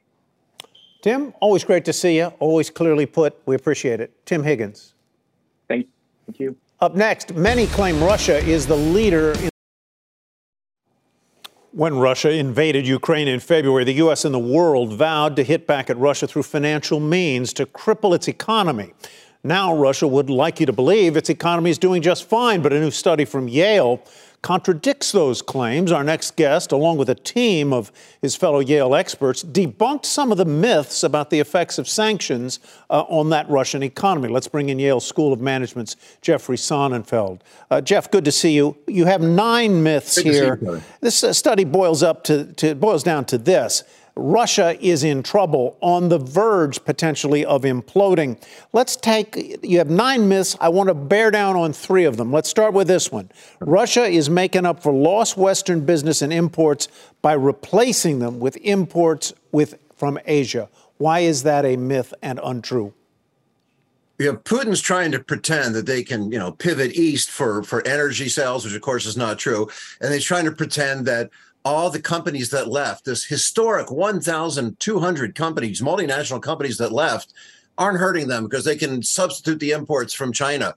Tim, 1.03 1.35
always 1.41 1.65
great 1.65 1.85
to 1.85 1.93
see 1.93 2.17
you. 2.17 2.27
Always 2.39 2.71
clearly 2.71 3.05
put. 3.05 3.39
We 3.45 3.55
appreciate 3.55 4.01
it. 4.01 4.25
Tim 4.25 4.43
Higgins. 4.43 4.94
Thank, 5.69 5.87
thank 6.27 6.41
you. 6.41 6.57
Up 6.81 6.95
next, 6.95 7.35
many 7.35 7.67
claim 7.67 8.03
Russia 8.03 8.39
is 8.39 8.67
the 8.67 8.77
leader 8.77 9.33
in. 9.33 9.51
When 11.73 11.99
Russia 11.99 12.31
invaded 12.31 12.87
Ukraine 12.87 13.27
in 13.27 13.41
February, 13.41 13.85
the 13.85 13.95
U.S. 13.95 14.25
and 14.25 14.33
the 14.33 14.39
world 14.39 14.93
vowed 14.93 15.35
to 15.37 15.43
hit 15.43 15.67
back 15.67 15.91
at 15.91 15.97
Russia 15.97 16.27
through 16.29 16.45
financial 16.45 17.01
means 17.01 17.53
to 17.55 17.67
cripple 17.67 18.15
its 18.15 18.29
economy. 18.29 18.93
Now, 19.43 19.77
Russia 19.77 20.07
would 20.07 20.31
like 20.31 20.61
you 20.61 20.67
to 20.67 20.73
believe 20.73 21.17
its 21.17 21.29
economy 21.29 21.71
is 21.71 21.79
doing 21.79 22.01
just 22.01 22.29
fine, 22.29 22.63
but 22.63 22.73
a 22.73 22.81
new 22.81 22.91
study 22.91 23.25
from 23.25 23.49
Yale 23.49 24.03
contradicts 24.45 25.11
those 25.11 25.41
claims. 25.41 25.91
Our 25.91 26.05
next 26.05 26.37
guest, 26.37 26.71
along 26.71 26.99
with 26.99 27.09
a 27.09 27.15
team 27.15 27.73
of 27.73 27.91
his 28.21 28.37
fellow 28.37 28.61
Yale 28.61 28.95
experts, 28.95 29.43
debunked 29.43 30.05
some 30.05 30.31
of 30.31 30.37
the 30.37 30.45
myths 30.45 31.03
about 31.03 31.31
the 31.31 31.41
effects 31.41 31.79
of 31.79 31.89
sanctions 31.89 32.61
uh, 32.91 33.05
on 33.09 33.31
that 33.31 33.49
Russian 33.49 33.83
economy. 33.83 34.29
Let's 34.29 34.47
bring 34.47 34.69
in 34.69 34.79
Yale 34.79 35.01
School 35.01 35.33
of 35.33 35.41
Management's 35.41 35.97
Jeffrey 36.21 36.59
Sonnenfeld. 36.59 37.41
Uh, 37.71 37.81
Jeff, 37.81 38.11
good 38.11 38.27
to 38.27 38.33
see 38.33 38.53
you. 38.53 38.77
You 38.87 39.07
have 39.07 39.23
nine 39.23 39.83
myths 39.83 40.23
good 40.23 40.35
here. 40.35 40.83
This 41.01 41.25
uh, 41.25 41.33
study 41.33 41.65
boils 41.65 42.03
up 42.03 42.23
to, 42.25 42.53
to 42.53 42.75
boils 42.75 43.03
down 43.03 43.25
to 43.27 43.39
this. 43.39 43.83
Russia 44.17 44.79
is 44.81 45.03
in 45.03 45.23
trouble, 45.23 45.77
on 45.81 46.09
the 46.09 46.19
verge 46.19 46.85
potentially 46.85 47.45
of 47.45 47.63
imploding. 47.63 48.41
Let's 48.73 48.95
take, 48.95 49.59
you 49.63 49.79
have 49.79 49.91
nine 49.91 50.29
myths. 50.29 50.57
I 50.61 50.69
want 50.69 50.89
to 50.89 50.95
bear 50.95 51.33
down 51.33 51.57
on 51.57 51.73
three 51.73 52.05
of 52.05 52.17
them. 52.17 52.33
Let's 52.33 52.49
start 52.49 52.75
with 52.75 52.87
this 52.87 53.11
one. 53.11 53.31
Russia 53.61 54.05
is 54.05 54.31
making 54.31 54.67
up 54.67 54.83
for 54.83 54.93
lost 54.93 55.37
Western 55.37 55.85
business 55.85 56.23
and 56.23 56.33
imports 56.33 56.89
by 57.23 57.33
replacing 57.33 58.21
them 58.21 58.39
with 58.39 58.57
imports 58.59 59.33
with, 59.51 59.79
from 59.97 60.19
Asia. 60.27 60.69
Why 60.99 61.21
is 61.21 61.43
that 61.43 61.65
a 61.65 61.77
myth 61.77 62.15
and 62.23 62.39
untrue? 62.43 62.95
know, 64.27 64.37
Putin's 64.37 64.81
trying 64.81 65.11
to 65.13 65.19
pretend 65.19 65.75
that 65.75 65.87
they 65.87 66.05
can, 66.05 66.31
you 66.31 66.39
know, 66.39 66.53
pivot 66.53 66.93
east 66.93 67.31
for 67.31 67.65
for 67.65 67.85
energy 67.87 68.29
sales, 68.29 68.65
which 68.65 68.75
of 68.75 68.81
course 68.81 69.07
is 69.07 69.17
not 69.17 69.41
true, 69.41 69.69
and 70.01 70.15
he's 70.15 70.25
trying 70.25 70.45
to 70.45 70.53
pretend 70.53 71.05
that 71.07 71.31
all 71.65 71.91
the 71.91 72.01
companies 72.01 72.51
that 72.51 72.69
left, 72.69 73.05
this 73.05 73.25
historic 73.25 73.91
1,200 73.91 75.35
companies, 75.35 75.81
multinational 75.81 76.43
companies 76.43 76.77
that 76.79 76.93
left, 76.93 77.33
aren't 77.79 77.99
hurting 77.99 78.29
them 78.29 78.45
because 78.45 78.65
they 78.65 78.77
can 78.77 79.03
substitute 79.03 79.59
the 79.61 79.73
imports 79.73 80.13
from 80.13 80.33
China. 80.33 80.75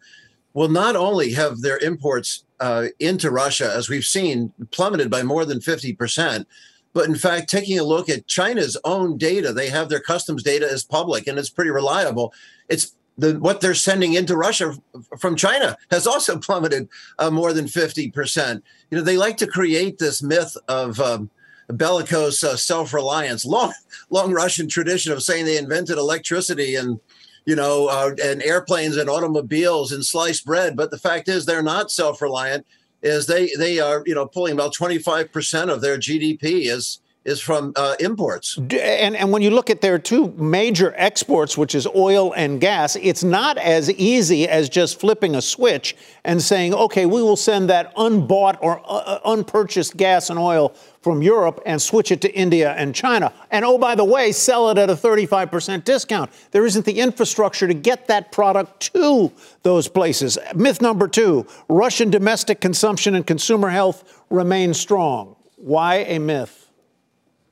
Will 0.53 0.69
not 0.69 0.95
only 0.95 1.31
have 1.33 1.61
their 1.61 1.77
imports 1.79 2.45
uh, 2.59 2.87
into 2.99 3.29
Russia, 3.29 3.71
as 3.75 3.89
we've 3.89 4.05
seen, 4.05 4.51
plummeted 4.71 5.09
by 5.09 5.21
more 5.21 5.45
than 5.45 5.59
50%, 5.59 6.45
but 6.93 7.07
in 7.07 7.15
fact, 7.15 7.49
taking 7.49 7.77
a 7.77 7.83
look 7.83 8.09
at 8.09 8.25
China's 8.25 8.75
own 8.83 9.17
data, 9.17 9.53
they 9.53 9.69
have 9.69 9.89
their 9.89 9.99
customs 9.99 10.41
data 10.41 10.67
as 10.71 10.83
public 10.83 11.27
and 11.27 11.37
it's 11.37 11.49
pretty 11.49 11.69
reliable. 11.69 12.33
It's 12.69 12.95
the, 13.17 13.39
what 13.39 13.61
they're 13.61 13.73
sending 13.73 14.13
into 14.13 14.37
Russia 14.37 14.73
from 15.19 15.35
China 15.35 15.77
has 15.91 16.05
also 16.07 16.37
plummeted 16.39 16.87
uh, 17.19 17.31
more 17.31 17.53
than 17.53 17.65
50%. 17.65 18.61
You 18.91 18.97
know, 18.97 19.03
they 19.03 19.17
like 19.17 19.37
to 19.37 19.47
create 19.47 19.97
this 19.97 20.21
myth 20.21 20.55
of 20.67 20.99
um, 20.99 21.29
bellicose 21.69 22.43
uh, 22.43 22.55
self-reliance, 22.55 23.45
long, 23.45 23.73
long 24.09 24.31
Russian 24.31 24.67
tradition 24.67 25.11
of 25.11 25.23
saying 25.23 25.45
they 25.45 25.57
invented 25.57 25.97
electricity 25.97 26.75
and, 26.75 26.99
you 27.45 27.55
know, 27.55 27.87
uh, 27.87 28.11
and 28.23 28.43
airplanes 28.43 28.97
and 28.97 29.09
automobiles 29.09 29.91
and 29.91 30.05
sliced 30.05 30.45
bread. 30.45 30.75
But 30.75 30.91
the 30.91 30.99
fact 30.99 31.27
is 31.27 31.45
they're 31.45 31.63
not 31.63 31.91
self-reliant 31.91 32.65
is 33.03 33.27
they, 33.27 33.51
they 33.57 33.79
are, 33.79 34.03
you 34.05 34.15
know, 34.15 34.25
pulling 34.25 34.53
about 34.53 34.73
25% 34.73 35.71
of 35.71 35.81
their 35.81 35.97
GDP 35.97 36.69
is, 36.71 36.99
is 37.27 37.41
from 37.41 37.73
uh, 37.75 37.95
imports. 37.99 38.57
And, 38.57 39.15
and 39.15 39.31
when 39.33 39.41
you 39.41 39.51
look 39.51 39.69
at 39.69 39.81
their 39.81 39.99
two 39.99 40.29
major 40.37 40.93
exports, 40.95 41.57
which 41.57 41.75
is 41.75 41.85
oil 41.93 42.33
and 42.33 42.61
gas, 42.61 42.95
it's 42.95 43.23
not 43.23 43.57
as 43.57 43.91
easy 43.91 44.47
as 44.47 44.69
just 44.69 44.97
flipping 44.97 45.35
a 45.35 45.41
switch 45.41 45.95
and 46.23 46.41
saying, 46.41 46.73
okay, 46.73 47.05
we 47.05 47.21
will 47.21 47.35
send 47.35 47.69
that 47.69 47.93
unbought 47.97 48.57
or 48.61 48.81
uh, 48.85 49.19
unpurchased 49.25 49.97
gas 49.97 50.29
and 50.29 50.39
oil 50.39 50.73
from 51.01 51.21
Europe 51.21 51.61
and 51.65 51.81
switch 51.81 52.11
it 52.11 52.21
to 52.21 52.33
India 52.33 52.73
and 52.77 52.95
China. 52.95 53.33
And 53.51 53.65
oh, 53.65 53.77
by 53.77 53.95
the 53.95 54.05
way, 54.05 54.31
sell 54.31 54.69
it 54.69 54.77
at 54.77 54.89
a 54.89 54.95
35% 54.95 55.83
discount. 55.83 56.31
There 56.51 56.65
isn't 56.65 56.85
the 56.85 56.99
infrastructure 56.99 57.67
to 57.67 57.73
get 57.73 58.07
that 58.07 58.31
product 58.31 58.93
to 58.93 59.33
those 59.63 59.89
places. 59.89 60.37
Myth 60.55 60.81
number 60.81 61.09
two 61.09 61.45
Russian 61.67 62.09
domestic 62.09 62.61
consumption 62.61 63.15
and 63.15 63.27
consumer 63.27 63.67
health 63.69 64.23
remain 64.29 64.73
strong. 64.73 65.35
Why 65.57 65.95
a 65.97 66.19
myth? 66.19 66.66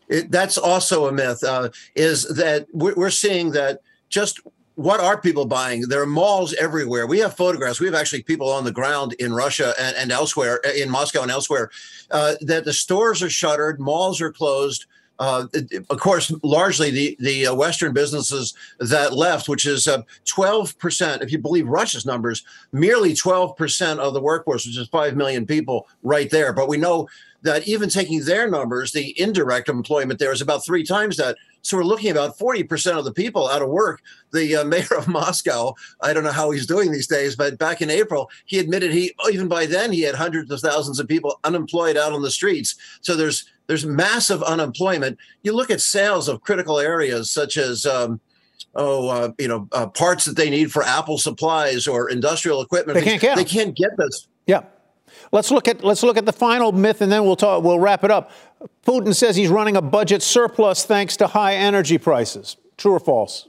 It, 0.08 0.32
that's 0.32 0.58
also 0.58 1.08
a 1.08 1.12
myth, 1.12 1.44
uh, 1.44 1.70
is 1.96 2.28
that 2.36 2.68
we're, 2.72 2.94
we're 2.96 3.10
seeing 3.10 3.52
that 3.52 3.82
just 4.10 4.40
what 4.76 5.00
are 5.00 5.20
people 5.20 5.46
buying? 5.46 5.82
There 5.82 6.02
are 6.02 6.06
malls 6.06 6.54
everywhere. 6.56 7.08
We 7.08 7.20
have 7.20 7.36
photographs. 7.36 7.80
We 7.80 7.88
have 7.88 7.96
actually 7.96 8.24
people 8.24 8.50
on 8.50 8.66
the 8.66 8.74
ground 8.74 9.14
in 9.20 9.34
Russia 9.34 9.74
and, 9.80 9.96
and 9.96 10.12
elsewhere, 10.12 10.60
in 10.78 10.90
Moscow 10.90 11.22
and 11.22 11.32
elsewhere, 11.32 11.72
uh, 12.12 12.36
that 12.42 12.66
the 12.66 12.74
stores 12.74 13.24
are 13.24 13.30
shuttered, 13.30 13.80
malls 13.80 14.22
are 14.22 14.32
closed. 14.32 14.86
Uh, 15.18 15.48
of 15.90 15.98
course, 15.98 16.30
largely 16.44 16.92
the 16.92 17.16
the 17.22 17.48
uh, 17.48 17.56
Western 17.56 17.94
businesses 17.94 18.54
that 18.80 19.14
left, 19.14 19.48
which 19.48 19.66
is 19.66 19.88
uh, 19.88 20.02
twelve 20.26 20.78
percent, 20.78 21.22
if 21.22 21.32
you 21.32 21.38
believe 21.38 21.70
Russia's 21.70 22.06
numbers, 22.06 22.44
merely 22.74 23.14
twelve 23.14 23.56
percent 23.56 24.02
of 24.02 24.14
the 24.14 24.20
workforce, 24.20 24.66
which 24.66 24.78
is 24.78 24.90
five 24.90 25.16
million 25.16 25.46
people, 25.46 25.88
right 26.04 26.30
there. 26.30 26.52
But 26.52 26.68
we 26.68 26.76
know 26.76 27.08
that 27.46 27.68
even 27.68 27.90
taking 27.90 28.24
their 28.26 28.50
numbers, 28.50 28.92
the 28.92 29.20
indirect 29.20 29.70
employment 29.70 30.20
there 30.20 30.32
is 30.32 30.42
about 30.42 30.66
three 30.66 30.84
times 30.84 31.18
that. 31.18 31.38
So 31.62 31.78
we're 31.78 31.84
looking 31.84 32.12
about 32.12 32.38
40% 32.38 32.96
of 32.96 33.06
the 33.06 33.12
people 33.12 33.48
out 33.48 33.64
of 33.64 33.70
work. 33.70 34.02
The 34.34 34.58
uh, 34.58 34.64
mayor 34.66 34.96
of 34.96 35.08
Moscow, 35.08 35.74
I 36.02 36.14
don't 36.14 36.24
know 36.24 36.32
how 36.32 36.52
he's 36.52 36.68
doing 36.68 36.92
these 36.92 37.08
days, 37.08 37.36
but 37.36 37.58
back 37.58 37.82
in 37.82 37.90
April, 37.90 38.30
he 38.46 38.60
admitted 38.60 38.92
he, 38.92 39.14
even 39.32 39.48
by 39.48 39.66
then, 39.66 39.92
he 39.92 40.02
had 40.02 40.14
hundreds 40.14 40.52
of 40.52 40.60
thousands 40.60 41.00
of 41.00 41.08
people 41.08 41.40
unemployed 41.44 41.98
out 41.98 42.14
on 42.14 42.22
the 42.22 42.30
streets. 42.30 42.76
So 43.02 43.16
there's 43.16 43.50
there's 43.68 43.86
massive 43.86 44.44
unemployment. 44.44 45.18
You 45.42 45.54
look 45.54 45.72
at 45.72 45.82
sales 45.82 46.28
of 46.28 46.42
critical 46.42 46.80
areas 46.80 47.32
such 47.32 47.58
as 47.58 47.88
um, 47.88 48.20
oh, 48.76 49.10
uh, 49.10 49.32
you 49.40 49.48
know, 49.48 49.68
uh, 49.72 49.88
parts 49.88 50.26
that 50.26 50.36
they 50.36 50.50
need 50.50 50.72
for 50.72 50.84
Apple 50.84 51.18
supplies 51.18 51.88
or 51.88 52.10
industrial 52.10 52.62
equipment. 52.62 53.00
They 53.00 53.06
can't 53.06 53.22
get. 53.22 53.38
They 53.38 53.46
can't 53.46 53.76
get 53.76 53.98
this. 53.98 54.28
Yeah. 54.46 54.64
Let's 55.32 55.52
look 55.52 55.68
at 55.68 55.84
let's 55.84 56.04
look 56.04 56.18
at 56.18 56.26
the 56.26 56.34
final 56.34 56.72
myth, 56.72 57.02
and 57.02 57.12
then 57.12 57.24
we'll 57.24 57.36
talk. 57.36 57.64
We'll 57.64 57.80
wrap 57.80 58.04
it 58.04 58.12
up. 58.12 58.32
Putin 58.86 59.16
says 59.16 59.36
he's 59.36 59.50
running 59.50 59.76
a 59.76 59.82
budget 59.82 60.22
surplus 60.22 60.86
thanks 60.86 61.18
to 61.18 61.28
high 61.28 61.56
energy 61.56 61.98
prices. 61.98 62.58
True 62.78 62.94
or 62.94 63.00
false? 63.00 63.48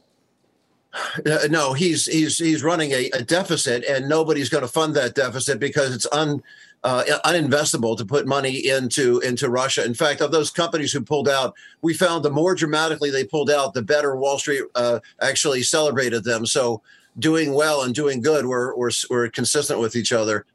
Uh, 1.27 1.47
no, 1.51 1.73
he's 1.73 2.07
he's 2.07 2.39
he's 2.39 2.63
running 2.63 2.93
a, 2.93 3.11
a 3.11 3.23
deficit, 3.23 3.85
and 3.85 4.09
nobody's 4.09 4.49
going 4.49 4.63
to 4.63 4.69
fund 4.69 4.95
that 4.97 5.15
deficit 5.15 5.61
because 5.61 5.95
it's 5.95 6.07
un 6.13 6.43
uh, 6.85 7.05
uninvestable 7.25 7.97
to 7.97 8.05
put 8.05 8.27
money 8.27 8.67
into 8.67 9.19
into 9.21 9.51
Russia. 9.51 9.85
In 9.85 9.95
fact, 9.95 10.21
of 10.21 10.31
those 10.31 10.51
companies 10.51 10.93
who 10.93 11.01
pulled 11.01 11.29
out, 11.29 11.55
we 11.83 11.93
found 11.95 12.25
the 12.25 12.31
more 12.31 12.55
dramatically 12.55 13.11
they 13.11 13.25
pulled 13.25 13.51
out, 13.51 13.75
the 13.75 13.83
better 13.83 14.17
Wall 14.17 14.39
Street 14.39 14.63
uh, 14.75 15.01
actually 15.21 15.63
celebrated 15.63 16.25
them. 16.25 16.47
So 16.47 16.83
doing 17.19 17.53
well 17.55 17.83
and 17.83 17.95
doing 17.95 18.21
good 18.21 18.47
were, 18.47 18.75
were 18.77 18.93
were 19.11 19.29
consistent 19.29 19.81
with 19.81 19.97
each 19.97 20.13
other. 20.13 20.47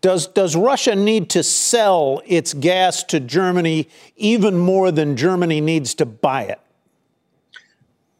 Does 0.00 0.28
does 0.28 0.54
Russia 0.54 0.94
need 0.94 1.30
to 1.30 1.42
sell 1.42 2.22
its 2.26 2.54
gas 2.54 3.02
to 3.04 3.18
Germany 3.18 3.88
even 4.16 4.56
more 4.56 4.92
than 4.92 5.16
Germany 5.16 5.60
needs 5.60 5.94
to 5.96 6.06
buy 6.06 6.44
it? 6.44 6.60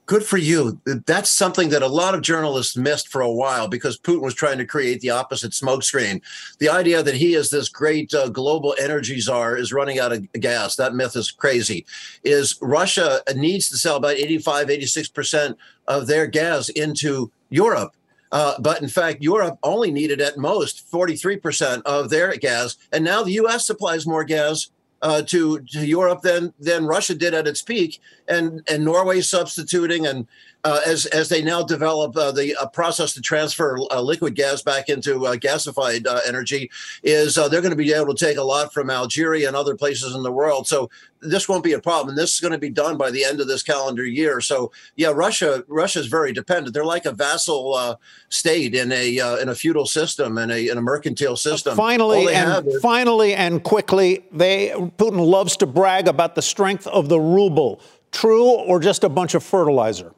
good 0.08 0.24
for 0.24 0.38
you. 0.38 0.80
That's 1.06 1.30
something 1.30 1.68
that 1.68 1.82
a 1.82 1.86
lot 1.86 2.14
of 2.14 2.22
journalists 2.22 2.76
missed 2.76 3.08
for 3.08 3.20
a 3.20 3.30
while 3.30 3.68
because 3.68 3.98
Putin 3.98 4.22
was 4.22 4.34
trying 4.34 4.56
to 4.56 4.64
create 4.64 5.00
the 5.02 5.10
opposite 5.10 5.52
smokescreen. 5.52 6.22
The 6.58 6.70
idea 6.70 7.02
that 7.02 7.14
he 7.14 7.34
is 7.34 7.50
this 7.50 7.68
great 7.68 8.12
uh, 8.14 8.30
global 8.30 8.74
energy 8.80 9.20
czar 9.20 9.56
is 9.56 9.72
running 9.72 9.98
out 9.98 10.12
of 10.12 10.32
gas. 10.32 10.76
That 10.76 10.94
myth 10.94 11.14
is 11.14 11.30
crazy. 11.30 11.84
Is 12.24 12.58
Russia 12.62 13.20
needs 13.36 13.68
to 13.68 13.76
sell 13.76 13.96
about 13.96 14.16
85, 14.16 14.68
86% 14.68 15.56
of 15.86 16.06
their 16.06 16.26
gas 16.26 16.70
into 16.70 17.30
Europe. 17.50 17.92
Uh, 18.30 18.54
but 18.60 18.82
in 18.82 18.88
fact, 18.88 19.22
Europe 19.22 19.58
only 19.62 19.90
needed 19.90 20.20
at 20.20 20.36
most 20.36 20.90
43% 20.90 21.82
of 21.82 22.10
their 22.10 22.36
gas. 22.36 22.76
And 22.92 23.04
now 23.04 23.22
the 23.22 23.32
U.S. 23.32 23.66
supplies 23.66 24.06
more 24.06 24.24
gas 24.24 24.70
uh, 25.02 25.22
to 25.22 25.60
to 25.60 25.86
Europe 25.86 26.22
than 26.22 26.52
than 26.58 26.86
Russia 26.86 27.14
did 27.14 27.34
at 27.34 27.46
its 27.46 27.62
peak, 27.62 28.00
and 28.26 28.62
and 28.68 28.84
Norway 28.84 29.20
substituting, 29.20 30.06
and 30.06 30.26
uh, 30.64 30.80
as 30.86 31.06
as 31.06 31.28
they 31.28 31.42
now 31.42 31.62
develop 31.62 32.16
uh, 32.16 32.32
the 32.32 32.56
uh, 32.56 32.66
process 32.66 33.14
to 33.14 33.20
transfer 33.20 33.78
uh, 33.90 34.00
liquid 34.00 34.34
gas 34.34 34.62
back 34.62 34.88
into 34.88 35.26
uh, 35.26 35.36
gasified 35.36 36.06
energy, 36.26 36.70
is 37.02 37.36
they're 37.36 37.62
going 37.62 37.70
to 37.70 37.76
be 37.76 37.92
able 37.92 38.14
to 38.14 38.24
take 38.24 38.36
a 38.36 38.42
lot 38.42 38.72
from 38.72 38.90
Algeria 38.90 39.46
and 39.46 39.56
other 39.56 39.76
places 39.76 40.14
in 40.14 40.22
the 40.22 40.32
world. 40.32 40.66
So 40.66 40.90
this 41.20 41.48
won't 41.48 41.64
be 41.64 41.72
a 41.72 41.80
problem. 41.80 42.10
And 42.10 42.18
this 42.18 42.34
is 42.34 42.40
going 42.40 42.52
to 42.52 42.58
be 42.58 42.70
done 42.70 42.96
by 42.96 43.10
the 43.10 43.24
end 43.24 43.40
of 43.40 43.46
this 43.46 43.62
calendar 43.62 44.04
year. 44.04 44.40
So 44.40 44.72
yeah, 44.96 45.10
Russia 45.14 45.64
Russia 45.68 46.00
is 46.00 46.06
very 46.06 46.32
dependent. 46.32 46.74
They're 46.74 46.84
like 46.84 47.06
a 47.06 47.12
vassal 47.12 47.74
uh, 47.74 47.96
state 48.28 48.74
in 48.74 48.90
a 48.92 49.20
uh, 49.20 49.36
in 49.36 49.48
a 49.48 49.54
feudal 49.54 49.86
system 49.86 50.38
and 50.38 50.50
a 50.50 50.68
in 50.68 50.76
a 50.76 50.82
mercantile 50.82 51.36
system. 51.36 51.76
Finally 51.76 52.34
and 52.34 52.66
is- 52.66 52.80
finally 52.82 53.34
and 53.34 53.62
quickly, 53.62 54.24
they 54.32 54.70
Putin 54.98 55.24
loves 55.24 55.56
to 55.58 55.66
brag 55.66 56.08
about 56.08 56.34
the 56.34 56.42
strength 56.42 56.86
of 56.88 57.08
the 57.08 57.20
ruble. 57.20 57.80
True 58.10 58.46
or 58.46 58.80
just 58.80 59.04
a 59.04 59.08
bunch 59.08 59.34
of 59.34 59.42
fertilizer? 59.42 60.14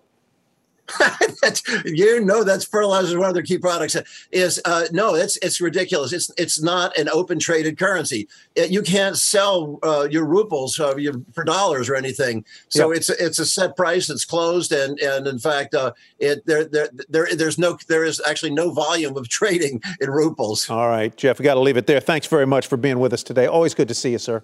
that's, 1.42 1.62
you 1.84 2.20
know 2.24 2.44
that's 2.44 2.64
fertilizer 2.64 3.08
is 3.08 3.16
one 3.16 3.28
of 3.28 3.34
their 3.34 3.42
key 3.42 3.58
products. 3.58 3.96
Is 4.32 4.60
uh, 4.64 4.86
no 4.92 5.14
it's 5.14 5.36
it's 5.38 5.60
ridiculous. 5.60 6.12
It's 6.12 6.30
it's 6.36 6.62
not 6.62 6.96
an 6.98 7.08
open 7.08 7.38
traded 7.38 7.78
currency. 7.78 8.28
It, 8.54 8.70
you 8.70 8.82
can't 8.82 9.16
sell 9.16 9.78
uh, 9.82 10.08
your 10.10 10.24
rubles 10.24 10.78
uh, 10.78 10.96
your, 10.96 11.14
for 11.32 11.44
dollars 11.44 11.88
or 11.88 11.94
anything. 11.94 12.44
So 12.68 12.90
yep. 12.90 12.98
it's 12.98 13.10
it's 13.10 13.38
a 13.38 13.46
set 13.46 13.76
price 13.76 14.10
it's 14.10 14.24
closed 14.24 14.72
and 14.72 14.98
and 15.00 15.26
in 15.26 15.38
fact 15.38 15.74
uh, 15.74 15.92
it 16.18 16.44
there, 16.46 16.64
there 16.64 16.88
there 17.08 17.28
there's 17.34 17.58
no 17.58 17.78
there 17.88 18.04
is 18.04 18.20
actually 18.26 18.52
no 18.52 18.70
volume 18.70 19.16
of 19.16 19.28
trading 19.40 19.82
in 20.00 20.10
rubles 20.10 20.68
all 20.68 20.88
right 20.88 21.16
Jeff 21.16 21.38
we 21.38 21.44
got 21.44 21.54
to 21.54 21.60
leave 21.60 21.76
it 21.76 21.86
there. 21.86 22.00
Thanks 22.00 22.26
very 22.26 22.46
much 22.46 22.66
for 22.66 22.76
being 22.76 22.98
with 22.98 23.12
us 23.12 23.22
today. 23.22 23.46
Always 23.46 23.74
good 23.74 23.88
to 23.88 23.94
see 23.94 24.12
you 24.12 24.18
sir. 24.18 24.42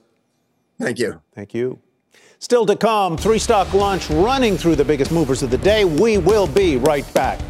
Thank 0.78 0.98
you. 0.98 1.22
Thank 1.34 1.54
you 1.54 1.80
Still 2.38 2.66
to 2.66 2.76
come, 2.76 3.16
three 3.16 3.38
stock 3.38 3.72
lunch 3.72 4.10
running 4.10 4.56
through 4.56 4.76
the 4.76 4.84
biggest 4.84 5.10
movers 5.10 5.42
of 5.42 5.50
the 5.50 5.58
day. 5.58 5.84
We 5.84 6.18
will 6.18 6.46
be 6.46 6.76
right 6.76 7.12
back. 7.14 7.40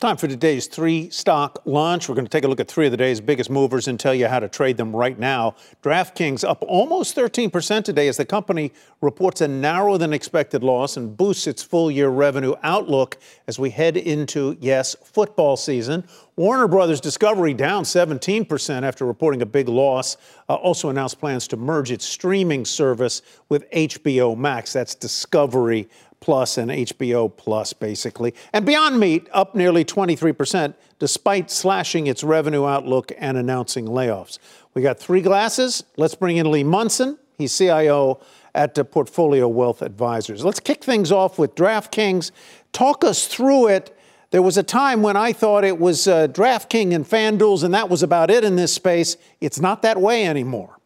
Time 0.00 0.16
for 0.16 0.28
today's 0.28 0.68
three 0.68 1.10
stock 1.10 1.60
lunch. 1.64 2.08
We're 2.08 2.14
going 2.14 2.24
to 2.24 2.30
take 2.30 2.44
a 2.44 2.46
look 2.46 2.60
at 2.60 2.68
three 2.68 2.86
of 2.86 2.92
the 2.92 2.96
day's 2.96 3.20
biggest 3.20 3.50
movers 3.50 3.88
and 3.88 3.98
tell 3.98 4.14
you 4.14 4.28
how 4.28 4.38
to 4.38 4.48
trade 4.48 4.76
them 4.76 4.94
right 4.94 5.18
now. 5.18 5.56
DraftKings 5.82 6.48
up 6.48 6.62
almost 6.68 7.16
13% 7.16 7.82
today 7.82 8.06
as 8.06 8.16
the 8.16 8.24
company 8.24 8.72
reports 9.00 9.40
a 9.40 9.48
narrower 9.48 9.98
than 9.98 10.12
expected 10.12 10.62
loss 10.62 10.96
and 10.96 11.16
boosts 11.16 11.48
its 11.48 11.64
full 11.64 11.90
year 11.90 12.10
revenue 12.10 12.54
outlook 12.62 13.18
as 13.48 13.58
we 13.58 13.70
head 13.70 13.96
into, 13.96 14.56
yes, 14.60 14.94
football 15.02 15.56
season. 15.56 16.04
Warner 16.36 16.68
Brothers 16.68 17.00
Discovery 17.00 17.52
down 17.52 17.82
17% 17.82 18.84
after 18.84 19.04
reporting 19.04 19.42
a 19.42 19.46
big 19.46 19.68
loss. 19.68 20.16
Uh, 20.48 20.54
also 20.54 20.90
announced 20.90 21.18
plans 21.18 21.48
to 21.48 21.56
merge 21.56 21.90
its 21.90 22.04
streaming 22.04 22.64
service 22.64 23.20
with 23.48 23.68
HBO 23.72 24.38
Max. 24.38 24.72
That's 24.72 24.94
Discovery 24.94 25.88
Plus 26.20 26.58
and 26.58 26.70
HBO 26.70 27.34
Plus, 27.34 27.72
basically. 27.72 28.34
And 28.52 28.66
Beyond 28.66 28.98
Meat 28.98 29.28
up 29.32 29.54
nearly 29.54 29.84
23%, 29.84 30.74
despite 30.98 31.50
slashing 31.50 32.06
its 32.06 32.24
revenue 32.24 32.66
outlook 32.66 33.12
and 33.18 33.36
announcing 33.36 33.86
layoffs. 33.86 34.38
We 34.74 34.82
got 34.82 34.98
three 34.98 35.22
glasses. 35.22 35.84
Let's 35.96 36.14
bring 36.14 36.36
in 36.36 36.50
Lee 36.50 36.64
Munson. 36.64 37.18
He's 37.36 37.56
CIO 37.56 38.20
at 38.54 38.74
Portfolio 38.90 39.46
Wealth 39.46 39.82
Advisors. 39.82 40.44
Let's 40.44 40.60
kick 40.60 40.82
things 40.82 41.12
off 41.12 41.38
with 41.38 41.54
DraftKings. 41.54 42.32
Talk 42.72 43.04
us 43.04 43.26
through 43.26 43.68
it. 43.68 43.96
There 44.30 44.42
was 44.42 44.58
a 44.58 44.62
time 44.62 45.02
when 45.02 45.16
I 45.16 45.32
thought 45.32 45.64
it 45.64 45.78
was 45.78 46.06
uh, 46.06 46.26
DraftKings 46.28 46.94
and 46.94 47.04
FanDuel's, 47.06 47.62
and 47.62 47.72
that 47.72 47.88
was 47.88 48.02
about 48.02 48.30
it 48.30 48.44
in 48.44 48.56
this 48.56 48.74
space. 48.74 49.16
It's 49.40 49.60
not 49.60 49.82
that 49.82 50.00
way 50.00 50.26
anymore 50.26 50.78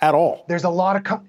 at 0.00 0.14
all. 0.14 0.44
There's 0.48 0.64
a 0.64 0.70
lot 0.70 0.96
of. 0.96 1.04
Com- 1.04 1.28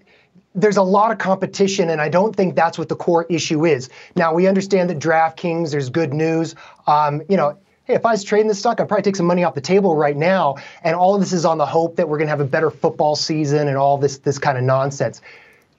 there's 0.57 0.77
a 0.77 0.83
lot 0.83 1.11
of 1.11 1.19
competition, 1.19 1.91
and 1.91 2.01
I 2.01 2.09
don't 2.09 2.35
think 2.35 2.55
that's 2.55 2.79
what 2.79 2.89
the 2.89 2.95
core 2.95 3.27
issue 3.29 3.65
is. 3.65 3.89
Now 4.15 4.33
we 4.33 4.47
understand 4.47 4.89
that 4.89 4.97
DraftKings, 4.97 5.71
there's 5.71 5.89
good 5.89 6.13
news. 6.13 6.55
Um, 6.87 7.21
you 7.29 7.37
know, 7.37 7.57
hey, 7.85 7.93
if 7.93 8.05
I 8.05 8.11
was 8.11 8.23
trading 8.23 8.47
this 8.47 8.57
stock, 8.57 8.81
I'd 8.81 8.87
probably 8.87 9.03
take 9.03 9.15
some 9.15 9.27
money 9.27 9.43
off 9.43 9.53
the 9.53 9.61
table 9.61 9.95
right 9.95 10.17
now. 10.17 10.55
And 10.83 10.95
all 10.95 11.13
of 11.13 11.21
this 11.21 11.31
is 11.31 11.45
on 11.45 11.59
the 11.59 11.65
hope 11.65 11.95
that 11.97 12.09
we're 12.09 12.17
going 12.17 12.25
to 12.27 12.31
have 12.31 12.41
a 12.41 12.45
better 12.45 12.71
football 12.71 13.15
season 13.15 13.67
and 13.67 13.77
all 13.77 13.99
this 13.99 14.17
this 14.17 14.39
kind 14.39 14.57
of 14.57 14.63
nonsense. 14.63 15.21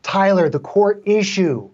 Tyler, 0.05 0.49
the 0.49 0.61
core 0.61 1.01
issue 1.05 1.69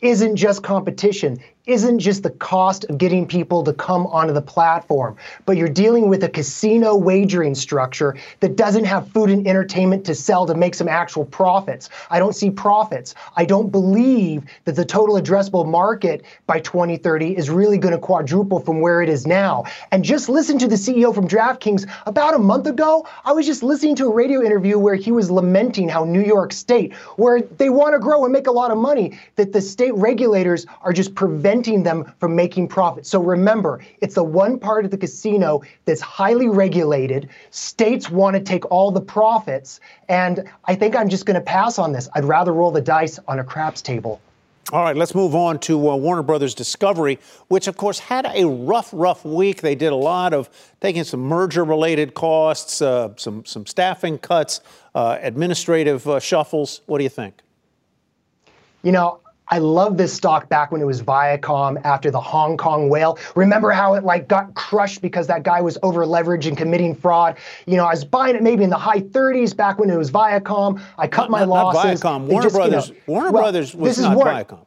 isn't 0.00 0.36
just 0.36 0.62
competition. 0.62 1.38
Isn't 1.66 1.98
just 1.98 2.22
the 2.22 2.30
cost 2.30 2.84
of 2.84 2.98
getting 2.98 3.26
people 3.26 3.64
to 3.64 3.72
come 3.72 4.06
onto 4.08 4.34
the 4.34 4.42
platform, 4.42 5.16
but 5.46 5.56
you're 5.56 5.66
dealing 5.66 6.10
with 6.10 6.22
a 6.22 6.28
casino 6.28 6.94
wagering 6.94 7.54
structure 7.54 8.14
that 8.40 8.56
doesn't 8.56 8.84
have 8.84 9.08
food 9.08 9.30
and 9.30 9.48
entertainment 9.48 10.04
to 10.04 10.14
sell 10.14 10.44
to 10.44 10.54
make 10.54 10.74
some 10.74 10.88
actual 10.88 11.24
profits. 11.24 11.88
I 12.10 12.18
don't 12.18 12.34
see 12.34 12.50
profits. 12.50 13.14
I 13.36 13.46
don't 13.46 13.70
believe 13.70 14.44
that 14.66 14.76
the 14.76 14.84
total 14.84 15.18
addressable 15.18 15.66
market 15.66 16.26
by 16.46 16.60
2030 16.60 17.34
is 17.34 17.48
really 17.48 17.78
going 17.78 17.94
to 17.94 17.98
quadruple 17.98 18.60
from 18.60 18.82
where 18.82 19.00
it 19.00 19.08
is 19.08 19.26
now. 19.26 19.64
And 19.90 20.04
just 20.04 20.28
listen 20.28 20.58
to 20.58 20.68
the 20.68 20.76
CEO 20.76 21.14
from 21.14 21.26
DraftKings 21.26 21.90
about 22.04 22.34
a 22.34 22.38
month 22.38 22.66
ago. 22.66 23.06
I 23.24 23.32
was 23.32 23.46
just 23.46 23.62
listening 23.62 23.96
to 23.96 24.06
a 24.06 24.12
radio 24.12 24.42
interview 24.42 24.78
where 24.78 24.96
he 24.96 25.12
was 25.12 25.30
lamenting 25.30 25.88
how 25.88 26.04
New 26.04 26.22
York 26.22 26.52
State, 26.52 26.92
where 27.16 27.40
they 27.40 27.70
want 27.70 27.94
to 27.94 27.98
grow 27.98 28.24
and 28.24 28.32
make 28.34 28.48
a 28.48 28.52
lot 28.52 28.70
of 28.70 28.76
money, 28.76 29.18
that 29.36 29.54
the 29.54 29.62
state 29.62 29.94
regulators 29.94 30.66
are 30.82 30.92
just 30.92 31.14
preventing 31.14 31.53
them 31.62 32.12
from 32.18 32.34
making 32.34 32.68
profit. 32.68 33.06
So 33.06 33.20
remember, 33.20 33.80
it's 34.00 34.14
the 34.14 34.24
one 34.24 34.58
part 34.58 34.84
of 34.84 34.90
the 34.90 34.98
casino 34.98 35.62
that's 35.84 36.00
highly 36.00 36.48
regulated. 36.48 37.28
States 37.50 38.10
want 38.10 38.34
to 38.34 38.42
take 38.42 38.70
all 38.70 38.90
the 38.90 39.00
profits. 39.00 39.80
And 40.08 40.48
I 40.64 40.74
think 40.74 40.96
I'm 40.96 41.08
just 41.08 41.26
going 41.26 41.36
to 41.36 41.40
pass 41.40 41.78
on 41.78 41.92
this. 41.92 42.08
I'd 42.14 42.24
rather 42.24 42.52
roll 42.52 42.72
the 42.72 42.80
dice 42.80 43.18
on 43.28 43.38
a 43.38 43.44
craps 43.44 43.82
table. 43.82 44.20
All 44.72 44.82
right, 44.82 44.96
let's 44.96 45.14
move 45.14 45.34
on 45.34 45.58
to 45.60 45.90
uh, 45.90 45.96
Warner 45.96 46.22
Brothers 46.22 46.54
Discovery, 46.54 47.18
which 47.48 47.68
of 47.68 47.76
course 47.76 47.98
had 47.98 48.24
a 48.24 48.46
rough, 48.46 48.88
rough 48.92 49.22
week. 49.24 49.60
They 49.60 49.74
did 49.74 49.92
a 49.92 49.96
lot 49.96 50.32
of 50.32 50.48
taking 50.80 51.04
some 51.04 51.20
merger-related 51.20 52.14
costs, 52.14 52.80
uh, 52.80 53.10
some 53.16 53.44
some 53.44 53.66
staffing 53.66 54.16
cuts, 54.16 54.62
uh, 54.94 55.18
administrative 55.20 56.08
uh, 56.08 56.18
shuffles. 56.18 56.80
What 56.86 56.96
do 56.98 57.04
you 57.04 57.10
think? 57.10 57.34
You 58.82 58.92
know, 58.92 59.20
I 59.48 59.58
love 59.58 59.98
this 59.98 60.12
stock 60.12 60.48
back 60.48 60.72
when 60.72 60.80
it 60.80 60.86
was 60.86 61.02
Viacom 61.02 61.80
after 61.84 62.10
the 62.10 62.20
Hong 62.20 62.56
Kong 62.56 62.88
whale. 62.88 63.18
Remember 63.36 63.72
how 63.72 63.94
it 63.94 64.04
like 64.04 64.26
got 64.26 64.54
crushed 64.54 65.02
because 65.02 65.26
that 65.26 65.42
guy 65.42 65.60
was 65.60 65.76
over 65.82 66.06
leveraged 66.06 66.46
and 66.46 66.56
committing 66.56 66.94
fraud? 66.94 67.36
You 67.66 67.76
know, 67.76 67.84
I 67.84 67.90
was 67.90 68.04
buying 68.04 68.36
it 68.36 68.42
maybe 68.42 68.64
in 68.64 68.70
the 68.70 68.78
high 68.78 69.00
30s 69.00 69.54
back 69.54 69.78
when 69.78 69.90
it 69.90 69.96
was 69.96 70.10
Viacom. 70.10 70.80
I 70.96 71.06
cut 71.06 71.24
not, 71.24 71.30
my 71.30 71.40
not, 71.40 71.48
losses. 71.48 72.02
Not 72.02 72.22
Viacom. 72.22 72.26
Warner 72.26 72.42
just, 72.42 72.54
Brothers. 72.54 72.88
You 72.88 72.94
know, 72.94 73.00
Warner 73.06 73.30
well, 73.32 73.42
Brothers 73.42 73.74
was 73.74 73.98
not 73.98 74.16
Viacom. 74.16 74.64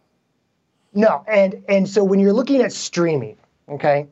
No, 0.94 1.24
and 1.28 1.64
and 1.68 1.90
so 1.90 2.04
when 2.04 2.20
you're 2.20 2.34
looking 2.34 2.62
at 2.62 2.72
streaming, 2.72 3.38
okay, 3.70 4.08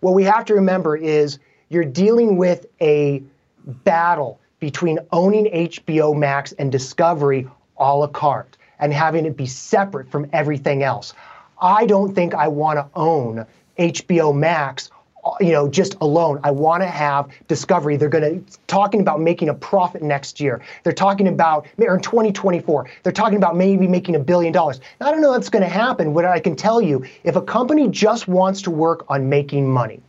what 0.00 0.12
we 0.12 0.24
have 0.24 0.44
to 0.46 0.54
remember 0.54 0.96
is 0.96 1.38
you're 1.68 1.84
dealing 1.84 2.36
with 2.36 2.66
a 2.80 3.22
battle 3.66 4.40
between 4.60 4.98
owning 5.12 5.46
HBO 5.46 6.16
Max 6.16 6.52
and 6.52 6.72
Discovery 6.72 7.48
a 7.78 7.96
la 7.96 8.06
carte 8.06 8.55
and 8.78 8.92
having 8.92 9.26
it 9.26 9.36
be 9.36 9.46
separate 9.46 10.10
from 10.10 10.28
everything 10.32 10.82
else. 10.82 11.14
I 11.60 11.86
don't 11.86 12.14
think 12.14 12.34
I 12.34 12.48
want 12.48 12.78
to 12.78 12.86
own 12.94 13.46
HBO 13.78 14.34
Max 14.34 14.90
uh, 15.26 15.32
you 15.40 15.50
know, 15.50 15.68
just 15.68 15.96
alone. 16.00 16.38
I 16.44 16.52
want 16.52 16.82
to 16.82 16.86
have 16.86 17.28
Discovery. 17.48 17.96
They're 17.96 18.08
going 18.08 18.44
to 18.44 18.58
talking 18.68 19.00
about 19.00 19.20
making 19.20 19.48
a 19.48 19.54
profit 19.54 20.02
next 20.02 20.38
year. 20.38 20.62
They're 20.84 20.92
talking 20.92 21.26
about 21.26 21.66
or 21.78 21.96
in 21.96 22.00
2024. 22.00 22.88
They're 23.02 23.12
talking 23.12 23.36
about 23.36 23.56
maybe 23.56 23.88
making 23.88 24.14
a 24.14 24.20
billion 24.20 24.52
dollars. 24.52 24.80
I 25.00 25.10
don't 25.10 25.20
know 25.20 25.32
that's 25.32 25.48
going 25.48 25.64
to 25.64 25.68
happen. 25.68 26.14
What 26.14 26.24
I 26.24 26.38
can 26.38 26.54
tell 26.54 26.80
you, 26.80 27.04
if 27.24 27.34
a 27.34 27.42
company 27.42 27.88
just 27.88 28.28
wants 28.28 28.62
to 28.62 28.70
work 28.70 29.04
on 29.08 29.28
making 29.28 29.68
money, 29.68 30.00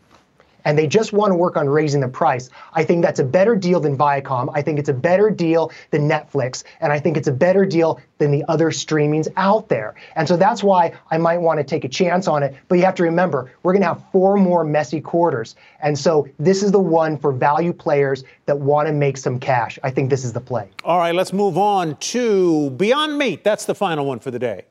and 0.67 0.77
they 0.77 0.85
just 0.85 1.13
want 1.13 1.31
to 1.31 1.35
work 1.35 1.55
on 1.55 1.69
raising 1.69 2.01
the 2.01 2.09
price. 2.09 2.49
I 2.73 2.83
think 2.83 3.01
that's 3.01 3.19
a 3.19 3.23
better 3.23 3.55
deal 3.55 3.79
than 3.79 3.97
Viacom. 3.97 4.51
I 4.53 4.61
think 4.61 4.79
it's 4.79 4.89
a 4.89 4.93
better 4.93 5.29
deal 5.29 5.71
than 5.91 6.09
Netflix. 6.09 6.65
And 6.81 6.91
I 6.91 6.99
think 6.99 7.15
it's 7.15 7.29
a 7.29 7.31
better 7.31 7.65
deal 7.65 8.01
than 8.17 8.31
the 8.31 8.43
other 8.49 8.69
streamings 8.69 9.29
out 9.37 9.69
there. 9.69 9.95
And 10.17 10.27
so 10.27 10.35
that's 10.35 10.63
why 10.63 10.91
I 11.09 11.19
might 11.19 11.37
want 11.37 11.59
to 11.59 11.63
take 11.63 11.85
a 11.85 11.87
chance 11.87 12.27
on 12.27 12.43
it. 12.43 12.53
But 12.67 12.79
you 12.79 12.83
have 12.83 12.95
to 12.95 13.03
remember, 13.03 13.49
we're 13.63 13.71
going 13.71 13.83
to 13.83 13.87
have 13.87 14.03
four 14.11 14.35
more 14.35 14.65
messy 14.65 14.99
quarters. 14.99 15.55
And 15.79 15.97
so 15.97 16.27
this 16.37 16.61
is 16.61 16.73
the 16.73 16.79
one 16.79 17.17
for 17.17 17.31
value 17.31 17.71
players 17.71 18.25
that 18.45 18.59
want 18.59 18.87
to 18.87 18.93
make 18.93 19.15
some 19.15 19.39
cash. 19.39 19.79
I 19.83 19.89
think 19.89 20.09
this 20.09 20.25
is 20.25 20.33
the 20.33 20.41
play. 20.41 20.69
All 20.83 20.97
right, 20.97 21.15
let's 21.15 21.31
move 21.31 21.57
on 21.57 21.95
to 21.95 22.71
Beyond 22.71 23.17
Meat. 23.17 23.45
That's 23.45 23.63
the 23.63 23.75
final 23.75 24.05
one 24.05 24.19
for 24.19 24.31
the 24.31 24.39
day. 24.39 24.65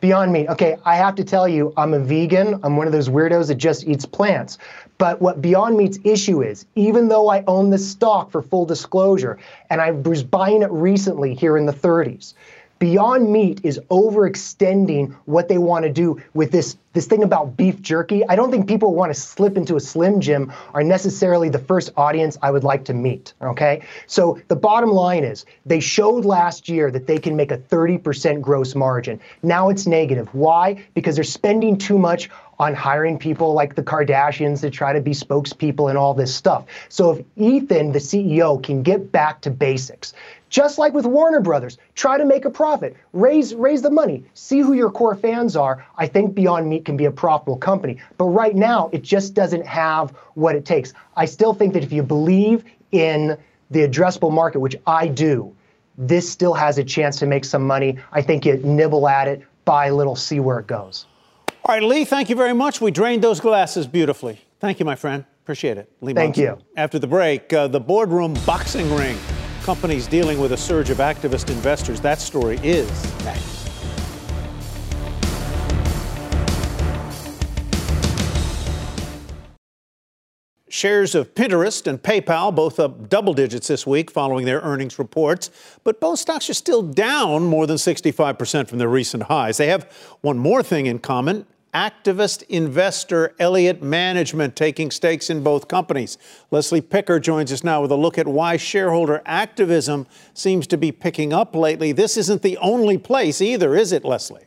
Beyond 0.00 0.32
Meat. 0.32 0.48
Okay, 0.48 0.76
I 0.84 0.96
have 0.96 1.14
to 1.16 1.24
tell 1.24 1.46
you, 1.46 1.72
I'm 1.76 1.92
a 1.92 1.98
vegan. 1.98 2.58
I'm 2.62 2.76
one 2.76 2.86
of 2.86 2.92
those 2.92 3.08
weirdos 3.08 3.48
that 3.48 3.56
just 3.56 3.86
eats 3.86 4.06
plants. 4.06 4.58
But 4.98 5.20
what 5.20 5.42
Beyond 5.42 5.76
Meat's 5.76 5.98
issue 6.04 6.42
is, 6.42 6.66
even 6.74 7.08
though 7.08 7.28
I 7.30 7.44
own 7.46 7.70
the 7.70 7.78
stock 7.78 8.30
for 8.30 8.42
full 8.42 8.64
disclosure, 8.64 9.38
and 9.68 9.80
I 9.80 9.90
was 9.90 10.22
buying 10.22 10.62
it 10.62 10.70
recently 10.70 11.34
here 11.34 11.56
in 11.56 11.66
the 11.66 11.72
30s, 11.72 12.34
Beyond 12.80 13.30
Meat 13.30 13.60
is 13.62 13.78
overextending 13.90 15.14
what 15.26 15.48
they 15.48 15.58
want 15.58 15.84
to 15.84 15.92
do 15.92 16.18
with 16.32 16.50
this 16.50 16.78
this 16.92 17.06
thing 17.06 17.22
about 17.22 17.56
beef 17.56 17.80
jerky. 17.80 18.26
I 18.26 18.34
don't 18.34 18.50
think 18.50 18.66
people 18.66 18.88
who 18.88 18.96
want 18.96 19.14
to 19.14 19.20
slip 19.20 19.56
into 19.56 19.76
a 19.76 19.80
Slim 19.80 20.18
Jim 20.18 20.52
are 20.74 20.82
necessarily 20.82 21.48
the 21.48 21.58
first 21.58 21.92
audience 21.96 22.36
I 22.42 22.50
would 22.50 22.64
like 22.64 22.86
to 22.86 22.94
meet. 22.94 23.34
Okay, 23.42 23.82
so 24.06 24.40
the 24.48 24.56
bottom 24.56 24.90
line 24.90 25.24
is 25.24 25.44
they 25.66 25.78
showed 25.78 26.24
last 26.24 26.68
year 26.70 26.90
that 26.90 27.06
they 27.06 27.18
can 27.18 27.36
make 27.36 27.52
a 27.52 27.58
30% 27.58 28.40
gross 28.40 28.74
margin. 28.74 29.20
Now 29.42 29.68
it's 29.68 29.86
negative. 29.86 30.34
Why? 30.34 30.82
Because 30.94 31.14
they're 31.14 31.22
spending 31.22 31.76
too 31.76 31.98
much 31.98 32.30
on 32.60 32.74
hiring 32.74 33.18
people 33.18 33.54
like 33.54 33.74
the 33.74 33.82
Kardashians 33.82 34.60
to 34.60 34.68
try 34.68 34.92
to 34.92 35.00
be 35.00 35.12
spokespeople 35.12 35.88
and 35.88 35.96
all 35.96 36.12
this 36.12 36.32
stuff. 36.32 36.66
So 36.90 37.12
if 37.12 37.24
Ethan, 37.36 37.92
the 37.92 37.98
CEO, 37.98 38.62
can 38.62 38.82
get 38.82 39.10
back 39.10 39.40
to 39.40 39.50
basics, 39.50 40.12
just 40.50 40.76
like 40.76 40.92
with 40.92 41.06
Warner 41.06 41.40
Brothers, 41.40 41.78
try 41.94 42.18
to 42.18 42.24
make 42.26 42.44
a 42.44 42.50
profit, 42.50 42.98
raise 43.14 43.54
raise 43.54 43.80
the 43.80 43.90
money, 43.90 44.24
see 44.34 44.60
who 44.60 44.74
your 44.74 44.90
core 44.90 45.14
fans 45.14 45.56
are. 45.56 45.86
I 45.96 46.06
think 46.06 46.34
Beyond 46.34 46.68
Meat 46.68 46.84
can 46.84 46.98
be 46.98 47.06
a 47.06 47.10
profitable 47.10 47.56
company, 47.56 47.96
but 48.18 48.26
right 48.26 48.54
now 48.54 48.90
it 48.92 49.02
just 49.02 49.32
doesn't 49.32 49.64
have 49.66 50.10
what 50.34 50.54
it 50.54 50.66
takes. 50.66 50.92
I 51.16 51.24
still 51.24 51.54
think 51.54 51.72
that 51.72 51.82
if 51.82 51.92
you 51.92 52.02
believe 52.02 52.64
in 52.92 53.38
the 53.70 53.88
addressable 53.88 54.32
market, 54.32 54.58
which 54.58 54.76
I 54.86 55.08
do, 55.08 55.56
this 55.96 56.30
still 56.30 56.52
has 56.52 56.76
a 56.76 56.84
chance 56.84 57.18
to 57.20 57.26
make 57.26 57.46
some 57.46 57.66
money. 57.66 57.96
I 58.12 58.20
think 58.20 58.44
you 58.44 58.58
nibble 58.58 59.08
at 59.08 59.28
it, 59.28 59.46
buy 59.64 59.86
a 59.86 59.94
little, 59.94 60.14
see 60.14 60.40
where 60.40 60.58
it 60.58 60.66
goes. 60.66 61.06
All 61.64 61.74
right, 61.74 61.82
Lee, 61.82 62.04
thank 62.04 62.30
you 62.30 62.36
very 62.36 62.54
much. 62.54 62.80
We 62.80 62.90
drained 62.90 63.22
those 63.22 63.40
glasses 63.40 63.86
beautifully. 63.86 64.40
Thank 64.60 64.78
you, 64.80 64.84
my 64.86 64.96
friend. 64.96 65.24
Appreciate 65.44 65.78
it. 65.78 65.90
Lee 66.00 66.14
Thank 66.14 66.36
Munson. 66.36 66.58
you. 66.58 66.64
After 66.76 66.98
the 66.98 67.06
break, 67.06 67.52
uh, 67.52 67.68
the 67.68 67.80
boardroom 67.80 68.34
boxing 68.46 68.94
ring 68.94 69.18
companies 69.62 70.06
dealing 70.06 70.40
with 70.40 70.52
a 70.52 70.56
surge 70.56 70.90
of 70.90 70.98
activist 70.98 71.50
investors. 71.50 72.00
That 72.00 72.18
story 72.18 72.58
is 72.62 72.88
next. 73.24 73.59
Shares 80.70 81.16
of 81.16 81.34
Pinterest 81.34 81.84
and 81.88 82.00
PayPal 82.00 82.54
both 82.54 82.78
up 82.78 83.08
double 83.08 83.34
digits 83.34 83.66
this 83.66 83.86
week 83.86 84.08
following 84.08 84.46
their 84.46 84.60
earnings 84.60 85.00
reports, 85.00 85.50
but 85.82 86.00
both 86.00 86.20
stocks 86.20 86.48
are 86.48 86.54
still 86.54 86.82
down 86.82 87.42
more 87.42 87.66
than 87.66 87.76
65% 87.76 88.68
from 88.68 88.78
their 88.78 88.88
recent 88.88 89.24
highs. 89.24 89.56
They 89.56 89.66
have 89.66 89.90
one 90.20 90.38
more 90.38 90.62
thing 90.62 90.86
in 90.86 91.00
common 91.00 91.44
activist 91.74 92.42
investor 92.48 93.34
Elliott 93.38 93.82
Management 93.82 94.56
taking 94.56 94.90
stakes 94.90 95.28
in 95.28 95.42
both 95.42 95.68
companies. 95.68 96.18
Leslie 96.50 96.80
Picker 96.80 97.20
joins 97.20 97.52
us 97.52 97.64
now 97.64 97.82
with 97.82 97.90
a 97.90 97.96
look 97.96 98.18
at 98.18 98.26
why 98.26 98.56
shareholder 98.56 99.22
activism 99.26 100.06
seems 100.34 100.66
to 100.68 100.76
be 100.76 100.92
picking 100.92 101.32
up 101.32 101.54
lately. 101.54 101.92
This 101.92 102.16
isn't 102.16 102.42
the 102.42 102.56
only 102.58 102.98
place 102.98 103.40
either, 103.40 103.74
is 103.74 103.92
it, 103.92 104.04
Leslie? 104.04 104.46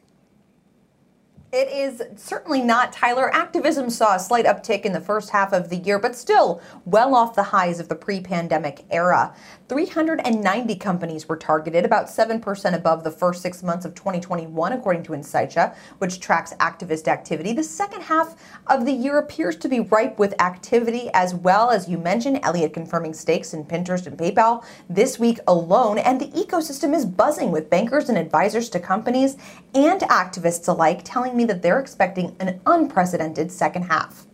It 1.54 1.68
is 1.72 2.02
certainly 2.16 2.64
not, 2.64 2.92
Tyler. 2.92 3.32
Activism 3.32 3.92
saw 3.92 4.16
a 4.16 4.20
slight 4.20 4.46
uptick 4.46 4.86
in 4.86 4.92
the 4.92 5.00
first 5.00 5.30
half 5.30 5.54
of 5.54 5.70
the 5.70 5.76
year, 5.76 6.00
but 6.00 6.16
still 6.16 6.60
well 6.86 7.14
off 7.14 7.36
the 7.36 7.44
highs 7.44 7.80
of 7.80 7.90
the 7.90 7.96
pre 7.96 8.22
pandemic 8.22 8.86
era. 8.90 9.36
390 9.70 10.76
companies 10.78 11.30
were 11.30 11.38
targeted, 11.38 11.86
about 11.86 12.08
7% 12.08 12.74
above 12.74 13.04
the 13.04 13.12
first 13.12 13.44
six 13.44 13.62
months 13.62 13.86
of 13.86 13.94
2021, 13.94 14.74
according 14.74 15.04
to 15.04 15.12
Insightia, 15.12 15.76
which 16.00 16.20
tracks 16.20 16.56
activist 16.60 17.08
activity. 17.08 17.54
The 17.54 17.64
second 17.64 18.02
half 18.02 18.36
of 18.66 18.88
the 18.88 18.92
year 18.92 19.20
appears 19.20 19.56
to 19.58 19.70
be 19.70 19.80
ripe 19.80 20.18
with 20.18 20.40
activity 20.42 21.12
as 21.14 21.36
well. 21.36 21.70
As 21.70 21.88
you 21.88 22.00
mentioned, 22.00 22.40
Elliott 22.42 22.74
confirming 22.74 23.14
stakes 23.14 23.54
in 23.54 23.64
Pinterest 23.64 24.08
and 24.08 24.18
PayPal 24.18 24.66
this 24.90 25.20
week 25.20 25.40
alone, 25.48 26.00
and 26.00 26.20
the 26.20 26.30
ecosystem 26.30 26.96
is 26.96 27.06
buzzing 27.06 27.52
with 27.52 27.70
bankers 27.70 28.10
and 28.10 28.18
advisors 28.18 28.70
to 28.72 28.80
companies 28.80 29.38
and 29.76 30.02
activists 30.02 30.68
alike 30.68 31.02
telling 31.04 31.38
me 31.38 31.43
that 31.48 31.62
they're 31.62 31.80
expecting 31.80 32.36
an 32.40 32.60
unprecedented 32.66 33.52
second 33.52 33.84
half. 33.84 34.26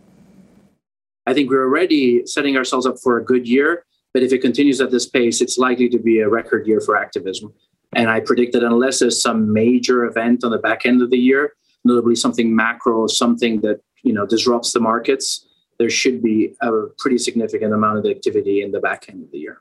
I 1.26 1.34
think 1.34 1.50
we're 1.50 1.64
already 1.64 2.26
setting 2.26 2.56
ourselves 2.56 2.86
up 2.86 2.96
for 3.02 3.18
a 3.18 3.24
good 3.24 3.46
year. 3.46 3.84
But 4.12 4.22
if 4.22 4.32
it 4.32 4.40
continues 4.40 4.80
at 4.80 4.90
this 4.90 5.08
pace, 5.08 5.40
it's 5.40 5.58
likely 5.58 5.88
to 5.90 5.98
be 5.98 6.20
a 6.20 6.28
record 6.28 6.66
year 6.66 6.80
for 6.80 6.96
activism. 6.96 7.52
And 7.94 8.08
I 8.10 8.20
predict 8.20 8.52
that 8.54 8.62
unless 8.62 8.98
there's 8.98 9.20
some 9.20 9.52
major 9.52 10.04
event 10.04 10.44
on 10.44 10.50
the 10.50 10.58
back 10.58 10.86
end 10.86 11.02
of 11.02 11.10
the 11.10 11.18
year, 11.18 11.54
notably 11.84 12.14
something 12.14 12.54
macro, 12.54 13.06
something 13.06 13.60
that 13.60 13.80
you 14.02 14.12
know 14.12 14.26
disrupts 14.26 14.72
the 14.72 14.80
markets, 14.80 15.46
there 15.78 15.90
should 15.90 16.22
be 16.22 16.54
a 16.60 16.70
pretty 16.98 17.18
significant 17.18 17.72
amount 17.72 17.98
of 17.98 18.06
activity 18.06 18.62
in 18.62 18.70
the 18.70 18.80
back 18.80 19.06
end 19.08 19.22
of 19.22 19.30
the 19.30 19.38
year. 19.38 19.60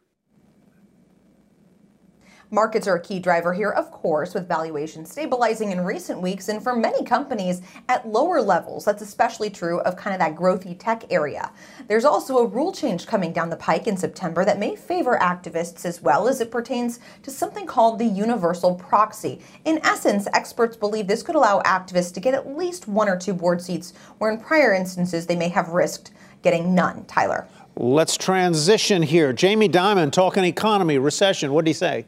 Markets 2.51 2.87
are 2.87 2.95
a 2.95 3.01
key 3.01 3.19
driver 3.19 3.53
here, 3.53 3.69
of 3.69 3.91
course, 3.91 4.33
with 4.33 4.47
valuations 4.47 5.11
stabilizing 5.11 5.71
in 5.71 5.81
recent 5.81 6.19
weeks 6.19 6.49
and 6.49 6.63
for 6.63 6.75
many 6.75 7.03
companies 7.03 7.61
at 7.87 8.07
lower 8.07 8.41
levels. 8.41 8.85
That's 8.85 9.03
especially 9.03 9.51
true 9.51 9.81
of 9.81 9.95
kind 9.95 10.15
of 10.15 10.19
that 10.19 10.35
growthy 10.35 10.75
tech 10.79 11.03
area. 11.11 11.51
There's 11.87 12.05
also 12.05 12.39
a 12.39 12.47
rule 12.47 12.71
change 12.71 13.05
coming 13.05 13.33
down 13.33 13.51
the 13.51 13.55
pike 13.55 13.85
in 13.85 13.95
September 13.95 14.43
that 14.45 14.57
may 14.57 14.75
favor 14.75 15.19
activists 15.21 15.85
as 15.85 16.01
well 16.01 16.27
as 16.27 16.41
it 16.41 16.49
pertains 16.49 16.99
to 17.21 17.29
something 17.29 17.67
called 17.67 17.99
the 17.99 18.05
universal 18.05 18.73
proxy. 18.73 19.41
In 19.65 19.79
essence, 19.83 20.27
experts 20.33 20.75
believe 20.75 21.05
this 21.05 21.21
could 21.21 21.35
allow 21.35 21.61
activists 21.61 22.15
to 22.15 22.19
get 22.19 22.33
at 22.33 22.57
least 22.57 22.87
one 22.87 23.07
or 23.07 23.17
two 23.17 23.35
board 23.35 23.61
seats, 23.61 23.93
where 24.17 24.31
in 24.31 24.39
prior 24.39 24.73
instances 24.73 25.27
they 25.27 25.35
may 25.35 25.49
have 25.49 25.69
risked 25.69 26.09
getting 26.41 26.73
none. 26.73 27.05
Tyler. 27.05 27.47
Let's 27.75 28.17
transition 28.17 29.03
here. 29.03 29.33
Jamie 29.33 29.69
Dimon 29.69 30.11
talking 30.11 30.43
economy, 30.45 30.97
recession. 30.97 31.53
What 31.53 31.65
did 31.65 31.69
he 31.69 31.73
say? 31.75 32.05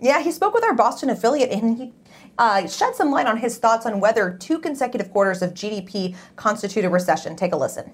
Yeah, 0.00 0.20
he 0.20 0.30
spoke 0.30 0.52
with 0.52 0.64
our 0.64 0.74
Boston 0.74 1.10
affiliate 1.10 1.50
and 1.50 1.78
he 1.78 1.92
uh, 2.38 2.66
shed 2.66 2.94
some 2.94 3.10
light 3.10 3.26
on 3.26 3.38
his 3.38 3.56
thoughts 3.58 3.86
on 3.86 4.00
whether 4.00 4.30
two 4.30 4.58
consecutive 4.58 5.10
quarters 5.10 5.40
of 5.40 5.54
GDP 5.54 6.14
constitute 6.36 6.84
a 6.84 6.90
recession. 6.90 7.34
Take 7.34 7.52
a 7.52 7.56
listen. 7.56 7.90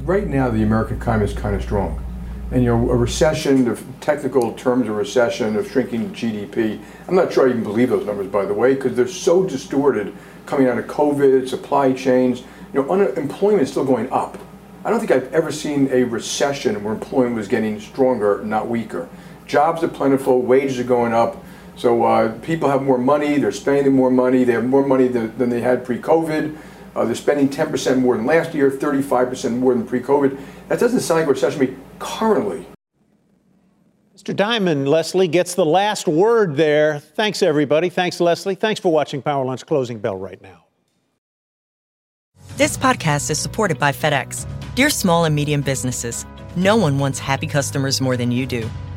Right 0.00 0.26
now, 0.26 0.48
the 0.48 0.62
American 0.62 0.96
economy 0.96 1.26
is 1.26 1.34
kind 1.34 1.54
of 1.54 1.62
strong. 1.62 2.02
And 2.50 2.64
you 2.64 2.68
know, 2.68 2.90
a 2.90 2.96
recession, 2.96 3.64
the 3.64 3.80
technical 4.00 4.52
terms 4.54 4.88
of 4.88 4.96
recession, 4.96 5.56
of 5.56 5.70
shrinking 5.70 6.10
GDP, 6.10 6.82
I'm 7.08 7.14
not 7.14 7.32
sure 7.32 7.46
I 7.46 7.50
even 7.50 7.62
believe 7.62 7.90
those 7.90 8.04
numbers, 8.04 8.26
by 8.28 8.44
the 8.44 8.52
way, 8.52 8.74
because 8.74 8.94
they're 8.94 9.08
so 9.08 9.44
distorted 9.44 10.14
coming 10.44 10.68
out 10.68 10.78
of 10.78 10.86
COVID, 10.86 11.48
supply 11.48 11.92
chains. 11.92 12.42
You 12.72 12.82
know, 12.82 12.90
unemployment 12.90 13.62
is 13.62 13.70
still 13.70 13.84
going 13.84 14.10
up. 14.10 14.38
I 14.84 14.90
don't 14.90 14.98
think 14.98 15.12
I've 15.12 15.32
ever 15.32 15.52
seen 15.52 15.88
a 15.92 16.02
recession 16.02 16.82
where 16.82 16.92
employment 16.92 17.36
was 17.36 17.46
getting 17.46 17.78
stronger, 17.78 18.42
not 18.44 18.68
weaker. 18.68 19.08
Jobs 19.46 19.82
are 19.82 19.88
plentiful, 19.88 20.42
wages 20.42 20.78
are 20.78 20.84
going 20.84 21.12
up, 21.12 21.42
so 21.76 22.04
uh, 22.04 22.38
people 22.40 22.68
have 22.68 22.82
more 22.82 22.98
money, 22.98 23.38
they're 23.38 23.52
spending 23.52 23.92
more 23.92 24.10
money, 24.10 24.44
they 24.44 24.52
have 24.52 24.64
more 24.64 24.86
money 24.86 25.08
than, 25.08 25.36
than 25.38 25.50
they 25.50 25.60
had 25.60 25.84
pre-COVID. 25.84 26.56
Uh, 26.94 27.04
they're 27.06 27.14
spending 27.14 27.48
10% 27.48 28.00
more 28.00 28.16
than 28.16 28.26
last 28.26 28.54
year, 28.54 28.70
35% 28.70 29.58
more 29.58 29.74
than 29.74 29.86
pre-COVID. 29.86 30.38
That 30.68 30.78
doesn't 30.78 31.00
sound 31.00 31.20
like 31.20 31.26
a 31.26 31.30
recession 31.30 31.60
to 31.60 31.72
me 31.72 31.76
currently. 31.98 32.66
Mr. 34.14 34.34
Dimon, 34.34 34.86
Leslie 34.86 35.26
gets 35.26 35.54
the 35.54 35.64
last 35.64 36.06
word 36.06 36.54
there. 36.54 37.00
Thanks, 37.00 37.42
everybody. 37.42 37.88
Thanks, 37.88 38.20
Leslie. 38.20 38.54
Thanks 38.54 38.78
for 38.78 38.92
watching 38.92 39.22
Power 39.22 39.44
Lunch 39.44 39.66
Closing 39.66 39.98
Bell 39.98 40.16
right 40.16 40.40
now. 40.40 40.66
This 42.56 42.76
podcast 42.76 43.30
is 43.30 43.38
supported 43.38 43.78
by 43.78 43.90
FedEx. 43.90 44.46
Dear 44.74 44.90
small 44.90 45.24
and 45.24 45.34
medium 45.34 45.62
businesses, 45.62 46.26
no 46.54 46.76
one 46.76 46.98
wants 46.98 47.18
happy 47.18 47.46
customers 47.46 48.00
more 48.00 48.16
than 48.16 48.30
you 48.30 48.46
do. 48.46 48.68